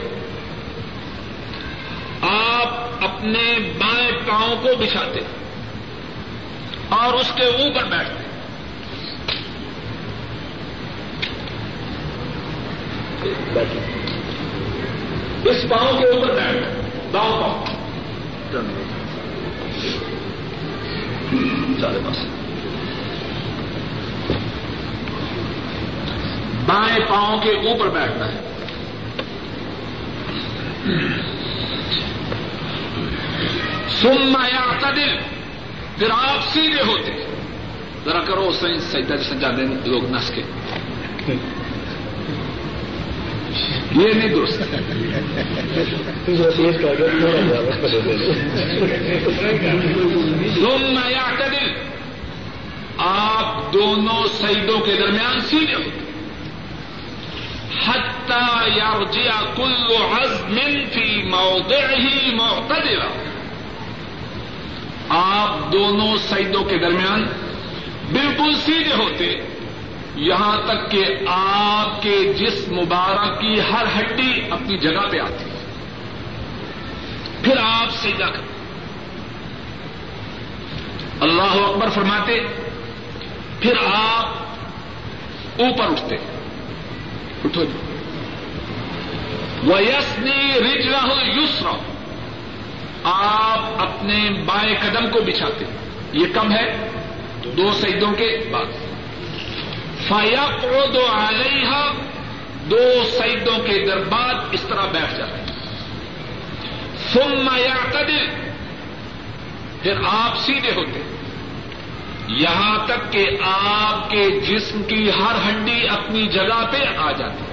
آپ 2.21 2.73
اپنے 3.03 3.59
بائیں 3.77 4.11
پاؤں 4.11 4.55
کو 4.61 4.69
بچھاتے۔ 4.79 5.42
اور 6.93 7.13
اس 7.13 7.31
کے 7.35 7.43
اوپر 7.43 7.83
بیٹھتے 7.83 8.23
اس 15.49 15.65
پاؤں 15.69 15.99
کے 15.99 16.05
اوپر 16.05 16.27
بیٹھ 16.27 16.63
داؤں 17.13 17.41
پاؤں۔ 17.41 17.65
چارے 21.81 21.99
پاس 22.05 22.17
بائیں 26.65 27.05
پاؤں 27.09 27.41
کے 27.41 27.49
اوپر 27.49 27.89
بیٹھنا 27.89 28.27
ہے۔ 28.27 28.39
سننا 34.01 34.47
یا 34.47 34.61
پھر 35.97 36.09
آپ 36.11 36.47
سیدھے 36.53 36.81
ہوتے 36.87 37.11
ذرا 38.05 38.19
کرو 38.27 38.51
سجدہ 38.51 39.17
سجا 39.29 39.49
دیں 39.57 39.65
لوگ 39.85 40.09
نس 40.11 40.31
کے۔ 40.35 40.41
یہ 43.91 44.13
نہیں 44.13 44.29
دوست 44.29 44.61
سننا 50.55 51.07
یا 51.09 51.27
تدل 51.37 51.67
آپ 52.97 53.73
دونوں 53.73 54.23
سیدوں 54.37 54.79
کے 54.79 54.95
درمیان 54.99 55.41
سیدھے 55.49 55.75
ہوتے 55.75 56.01
حتى 57.85 58.69
يرجع 58.69 59.31
كل 59.57 59.87
عزم 60.17 60.55
في 60.93 61.23
موضعه 61.23 62.35
معتدلا 62.35 63.07
آپ 65.09 65.71
دونوں 65.71 66.17
سیدوں 66.17 66.63
کے 66.63 66.77
درمیان 66.77 67.23
بالکل 68.11 68.55
سیدھے 68.55 68.93
ہوتے 68.93 69.33
یہاں 70.15 70.57
تک 70.65 70.91
کہ 70.91 71.03
آپ 71.27 72.01
کے 72.01 72.33
جسم 72.33 72.75
مبارک 72.75 73.41
کی 73.41 73.61
ہر 73.61 73.85
ہڈی 73.99 74.41
اپنی 74.51 74.77
جگہ 74.77 75.09
پہ 75.11 75.19
آتی 75.19 75.45
پھر 77.41 77.57
آپ 77.57 77.89
سیدھا 77.89 78.29
کر 78.29 78.41
اللہ 81.19 81.41
اکبر 81.41 81.89
فرماتے، 81.89 82.39
پھر 83.59 83.73
آپ 83.95 84.25
اوپر 85.61 85.85
اٹھتے۔ 85.85 86.15
اٹھو 87.45 87.63
جی۔ 87.63 87.97
ویسنی 89.63 90.59
رج 90.59 90.87
رہو 90.87 91.39
یوس 91.39 91.61
رہو 91.61 91.92
آپ 93.03 93.81
اپنے 93.81 94.29
بائیں 94.45 94.75
قدم 94.81 95.09
کو 95.09 95.21
بچھاتے 95.21 95.65
یہ 96.13 96.25
کم 96.33 96.51
ہے 96.51 96.89
دو 97.57 97.71
سیدوں 97.71 98.11
کے 98.11 98.49
بعد۔ 98.51 98.65
فیق 100.07 100.63
دو 100.93 101.05
علیہ 101.11 101.91
دو 102.69 103.03
سیدوں 103.17 103.57
کے 103.57 103.85
دربار 103.85 104.33
اس 104.51 104.61
طرح 104.61 104.85
بیٹھ 104.85 105.17
جاتے 105.17 105.43
ثم 107.13 107.49
یعتدل، 107.57 108.29
پھر 109.81 109.93
آپ 110.07 110.37
سیدھے 110.37 110.71
ہوتے 110.75 111.01
یہاں 112.27 112.87
تک 112.87 113.13
کہ 113.13 113.25
آپ 113.43 114.09
کے 114.09 114.39
جسم 114.39 114.83
کی 114.83 115.09
ہر 115.09 115.35
ہڈی 115.49 115.87
اپنی 115.89 116.27
جگہ 116.27 116.65
پہ 116.71 116.97
آ 116.97 117.11
جاتی 117.11 117.43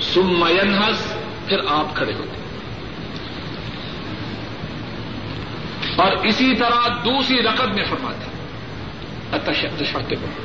سم 0.00 0.44
ینحس 0.48 1.14
پھر 1.48 1.58
آپ 1.68 1.96
کھڑے 1.96 2.12
ہوتے 2.14 2.45
اور 5.96 6.12
اسی 6.12 6.54
طرح 6.56 6.88
دوسری 6.88 7.42
رقم 7.42 7.74
میں 7.74 7.84
فرماتے 7.90 8.36
شرطے 9.54 10.16
پر 10.16 10.40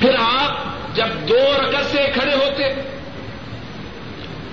پھر 0.00 0.16
آپ 0.20 0.56
جب 0.96 1.28
دو 1.28 1.52
رکت 1.58 1.86
سے 1.86 2.06
کھڑے 2.14 2.34
ہوتے، 2.34 2.64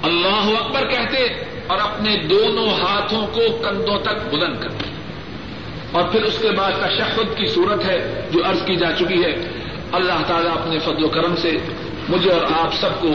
اللہ 0.03 0.59
اکبر 0.59 0.89
کہتے 0.89 1.27
اور 1.67 1.77
اپنے 1.81 2.17
دونوں 2.17 2.67
ہاتھوں 2.67 3.27
کو 3.27 3.41
کندھوں 3.57 3.99
تک 3.99 4.33
بلند 4.33 4.59
کرتے۔ 4.59 4.89
اور 5.91 6.03
پھر 6.03 6.23
اس 6.23 6.39
کے 6.39 6.51
بعد 6.51 6.71
تشہد 6.71 7.37
کی 7.37 7.45
صورت 7.45 7.85
ہے 7.85 8.27
جو 8.31 8.49
عرض 8.49 8.65
کی 8.65 8.75
جا 8.75 8.91
چکی 8.91 9.23
ہے۔ 9.23 9.49
اللہ 9.91 10.23
تعالیٰ 10.27 10.57
اپنے 10.57 10.79
فضل 10.79 11.03
و 11.03 11.07
کرم 11.07 11.35
سے 11.35 11.57
مجھے 12.09 12.31
اور 12.31 12.41
آپ 12.59 12.73
سب 12.73 13.01
کو 13.01 13.07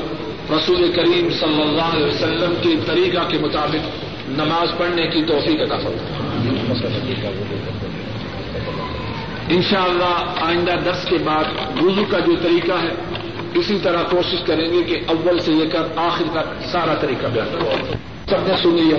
رسول 0.56 0.92
کریم 0.92 1.30
صلی 1.30 1.62
اللہ 1.62 1.82
علیہ 1.82 2.06
وسلم 2.06 2.54
کے 2.62 2.70
طریقہ 2.86 3.28
کے 3.28 3.38
مطابق 3.38 4.07
نماز 4.36 4.78
پڑھنے 4.78 5.06
کی 5.06 5.22
توفیق 5.26 5.60
عطا 5.60 5.78
فرمائے۔ 5.78 6.26
ان 9.48 9.62
شاء 9.62 9.82
اللہ 9.82 10.34
آئندہ 10.40 10.74
درس 10.84 11.04
کے 11.04 11.18
بعد 11.18 11.44
وضو 11.82 12.04
کا 12.10 12.18
جو 12.18 12.32
طریقہ 12.42 12.72
ہے، 12.72 12.92
اسی 13.54 13.78
طرح 13.82 14.02
کوشش 14.10 14.40
کریں 14.46 14.72
گے 14.72 14.82
کہ 14.82 15.00
اول 15.06 15.38
سے 15.38 15.52
لے 15.52 15.66
کر 15.66 15.82
آخر 15.96 16.24
تک 16.32 16.66
سارا 16.72 16.94
طریقہ 16.94 17.26
بیان 17.26 17.48
کرو 17.52 17.70
سب 18.26 18.46
نے 18.46 18.54
سن 18.62 18.74
لیا 18.74 18.98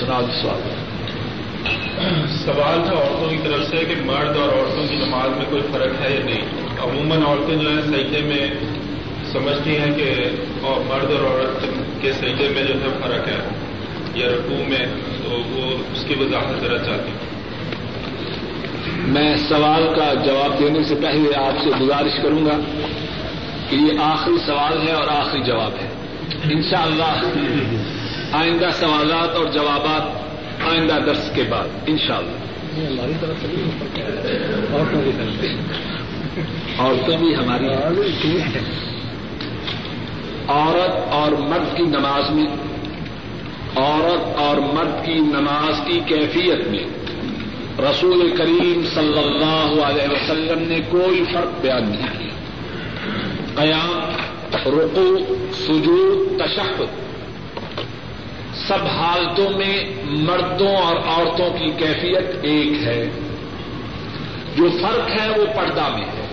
سنا 0.00 0.20
جی 0.20 0.40
سوال۔ 0.42 0.60
سوال 2.44 2.82
تھا 2.84 2.94
عورتوں 2.94 3.28
کی 3.30 3.36
طرف 3.44 3.70
سے 3.70 3.84
کہ 3.88 3.94
مرد 4.04 4.36
اور 4.36 4.48
عورتوں 4.48 4.86
کی 4.88 4.96
نماز 4.96 5.36
میں 5.36 5.46
کوئی 5.50 5.62
فرق 5.72 6.02
ہے 6.02 6.14
یا 6.14 6.24
نہیں؟ 6.24 6.42
عموماً 6.80 7.22
عورتیں 7.22 7.56
جو 7.56 7.68
ہیں 7.70 7.82
سجدے 7.82 8.22
میں 8.22 8.50
سمجھتی 9.32 9.78
ہیں 9.78 9.94
کہ 9.94 10.14
مرد 10.62 11.10
اور 11.10 11.30
عورت 11.30 11.66
کے 12.02 12.12
سجدے 12.12 12.48
میں 12.54 12.64
جو 12.64 12.74
ہے 12.74 12.88
فرق 13.02 13.28
ہے 13.28 13.48
یا 14.14 14.28
رقو 14.28 14.54
میں 14.68 14.86
تو 15.22 15.30
وہ 15.30 15.76
اس 15.92 16.04
کی 16.08 16.14
وضاحت 16.20 16.60
ذرا 16.60 16.78
چاہتی 16.78 17.10
ہیں۔ 17.10 17.28
میں 18.96 19.36
سوال 19.48 19.88
کا 19.96 20.14
جواب 20.14 20.58
دینے 20.58 20.84
سے 20.84 20.94
پہلے 20.94 21.36
آپ 21.36 21.64
سے 21.64 21.70
گزارش 21.80 22.22
کروں 22.22 22.46
گا 22.46 22.60
کہ 23.70 23.76
یہ 23.76 23.98
آخری 24.00 24.38
سوال 24.46 24.88
ہے 24.88 24.92
اور 24.92 25.08
آخری 25.08 25.40
جواب 25.42 25.72
ہے۔ 25.72 25.88
انشاءاللہ 26.52 27.22
آئندہ 28.32 28.68
سوالات 28.72 29.36
اور 29.36 29.46
جوابات 29.46 30.02
آئندہ 30.72 30.98
درس 31.06 31.30
کے 31.34 31.42
بعد 31.48 31.68
انشاءاللہ۔ 31.86 32.38
عورتیں 36.78 37.16
بھی 37.16 37.36
ہماری۔ 37.36 37.66
عورت 40.48 41.12
اور 41.12 41.32
مرد 41.32 41.76
کی 41.76 41.82
نماز 41.82 42.30
میں، 42.30 42.46
عورت 43.76 44.38
اور 44.38 44.56
مرد 44.56 45.06
کی 45.06 45.14
نماز 45.14 45.74
کی 45.86 46.00
کیفیت 46.06 46.68
میں۔ 46.68 46.84
رسول 47.78 48.36
کریم 48.36 48.82
صلی 48.94 49.18
اللہ 49.18 49.84
علیہ 49.84 50.12
وسلم 50.12 50.68
نے 50.68 50.80
کوئی 50.90 51.24
فرق 51.32 51.60
بیان 51.60 51.82
نہیں 51.90 52.06
کیا۔ 52.18 52.34
قیام 53.54 54.10
رقو 54.66 55.18
سجود 55.52 56.38
تشخد 56.38 57.08
سب 58.68 58.86
حالتوں 58.86 59.50
میں 59.50 59.84
مردوں 60.04 60.76
اور 60.76 60.96
عورتوں 60.96 61.50
کی 61.50 61.70
کیفیت 61.70 62.36
ایک 62.42 62.82
ہے۔ 62.82 63.10
جو 64.56 64.68
فرق 64.82 65.20
ہے 65.20 65.28
وہ 65.28 65.46
پردہ 65.56 65.88
میں 65.88 66.06
ہے۔ 66.06 66.27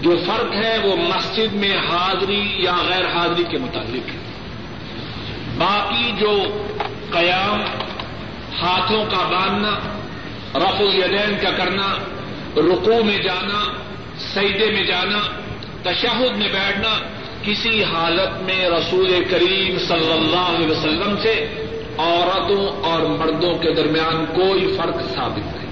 جو 0.00 0.10
فرق 0.26 0.54
ہے 0.54 0.78
وہ 0.78 0.96
مسجد 0.96 1.52
میں 1.52 1.76
حاضری 1.76 2.54
یا 2.58 2.74
غیر 2.88 3.06
حاضری 3.06 3.44
کے 3.50 3.58
متعلق 3.58 4.08
ہے۔ 4.08 4.18
باقی 5.58 6.12
جو 6.20 6.42
قیام، 7.10 7.60
ہاتھوں 8.62 9.04
کا 9.04 9.28
باندھنا 9.28 9.78
رف 10.54 10.80
الیدین 10.80 11.36
کا 11.42 11.50
کرنا 11.50 11.94
رکو 12.56 13.04
میں 13.04 13.18
جانا 13.18 13.64
سیدے 14.18 14.70
میں 14.70 14.84
جانا، 14.84 15.18
تشہد 15.82 16.36
میں 16.36 16.48
بیٹھنا، 16.48 16.98
کسی 17.44 17.84
حالت 17.84 18.42
میں 18.42 18.70
رسول 18.70 19.24
کریم 19.30 19.78
صلی 19.78 20.12
اللہ 20.12 20.56
علیہ 20.56 20.68
وسلم 20.68 21.16
سے 21.22 21.64
عورتوں 21.98 22.82
اور 22.82 23.00
مردوں 23.00 23.54
کے 23.54 23.74
درمیان 23.74 24.26
کوئی 24.26 24.76
فرق 24.76 25.00
ثابت 25.14 25.56
نہیں۔ 25.56 25.67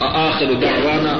آخر 0.00 0.52
دعوانا 0.52 1.18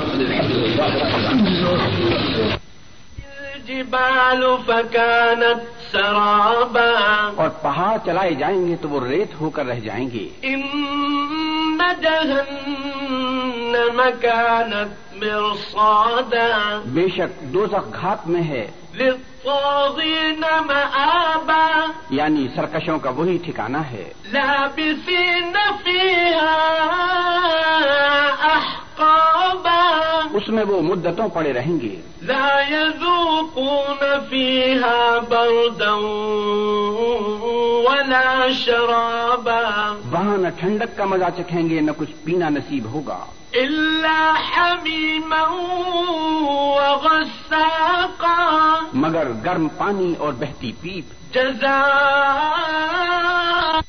سرابا. 5.92 7.30
اور 7.36 7.48
پہاڑ 7.48 7.98
چلائے 8.04 8.34
جائیں 8.34 8.68
گے 8.68 8.76
تو 8.80 8.88
وہ 8.88 9.06
ریت 9.06 9.40
ہو 9.40 9.50
کر 9.50 9.66
رہ 9.66 9.80
جائیں 9.80 10.10
گے۔ 10.10 10.28
جهنم 12.02 14.02
كانت 14.20 15.16
مرصادا. 15.16 16.82
بے 16.86 17.06
شک 17.16 17.40
دو 17.40 17.66
گھات 18.00 18.28
میں 18.28 18.42
ہے۔ 18.42 18.70
للطاغين 18.96 20.40
مآبا. 20.40 21.86
یعنی 22.10 22.48
سرکشوں 22.56 22.98
کا 22.98 23.10
وہی 23.10 23.38
ٹھکانا 23.44 23.90
ہے۔ 23.90 24.12
فيها 25.84 26.62
أحقابا 28.44 29.86
اس 30.32 30.48
میں 30.48 30.64
وہ 30.64 30.82
مدتوں 30.82 31.28
پڑے 31.28 31.52
رہیں 31.52 31.80
گے۔ 31.80 32.00
لا 32.22 32.60
يذوقون 32.70 34.04
فيها 34.30 35.18
بردا 35.28 35.94
ولا 37.90 38.46
شرابا. 38.52 39.96
وہاں 40.10 40.36
نہ 40.36 40.48
ٹھنڈک 40.60 40.96
کا 40.96 41.04
مزہ 41.04 41.24
چکھیں 41.36 41.68
گے 41.68 41.80
نہ 41.80 41.90
کچھ 41.96 42.10
پینا 42.24 42.48
نصیب 42.48 42.84
ہوگا۔ 42.92 43.24
إلا 43.62 44.32
حميما 44.52 45.46
وغساقا. 46.80 48.78
مگر 48.92 49.28
گرم 49.44 49.68
پانی 49.68 50.14
اور 50.18 50.32
بہتی 50.32 50.72
پیپ۔ 50.80 51.34
جزاء 51.34 53.80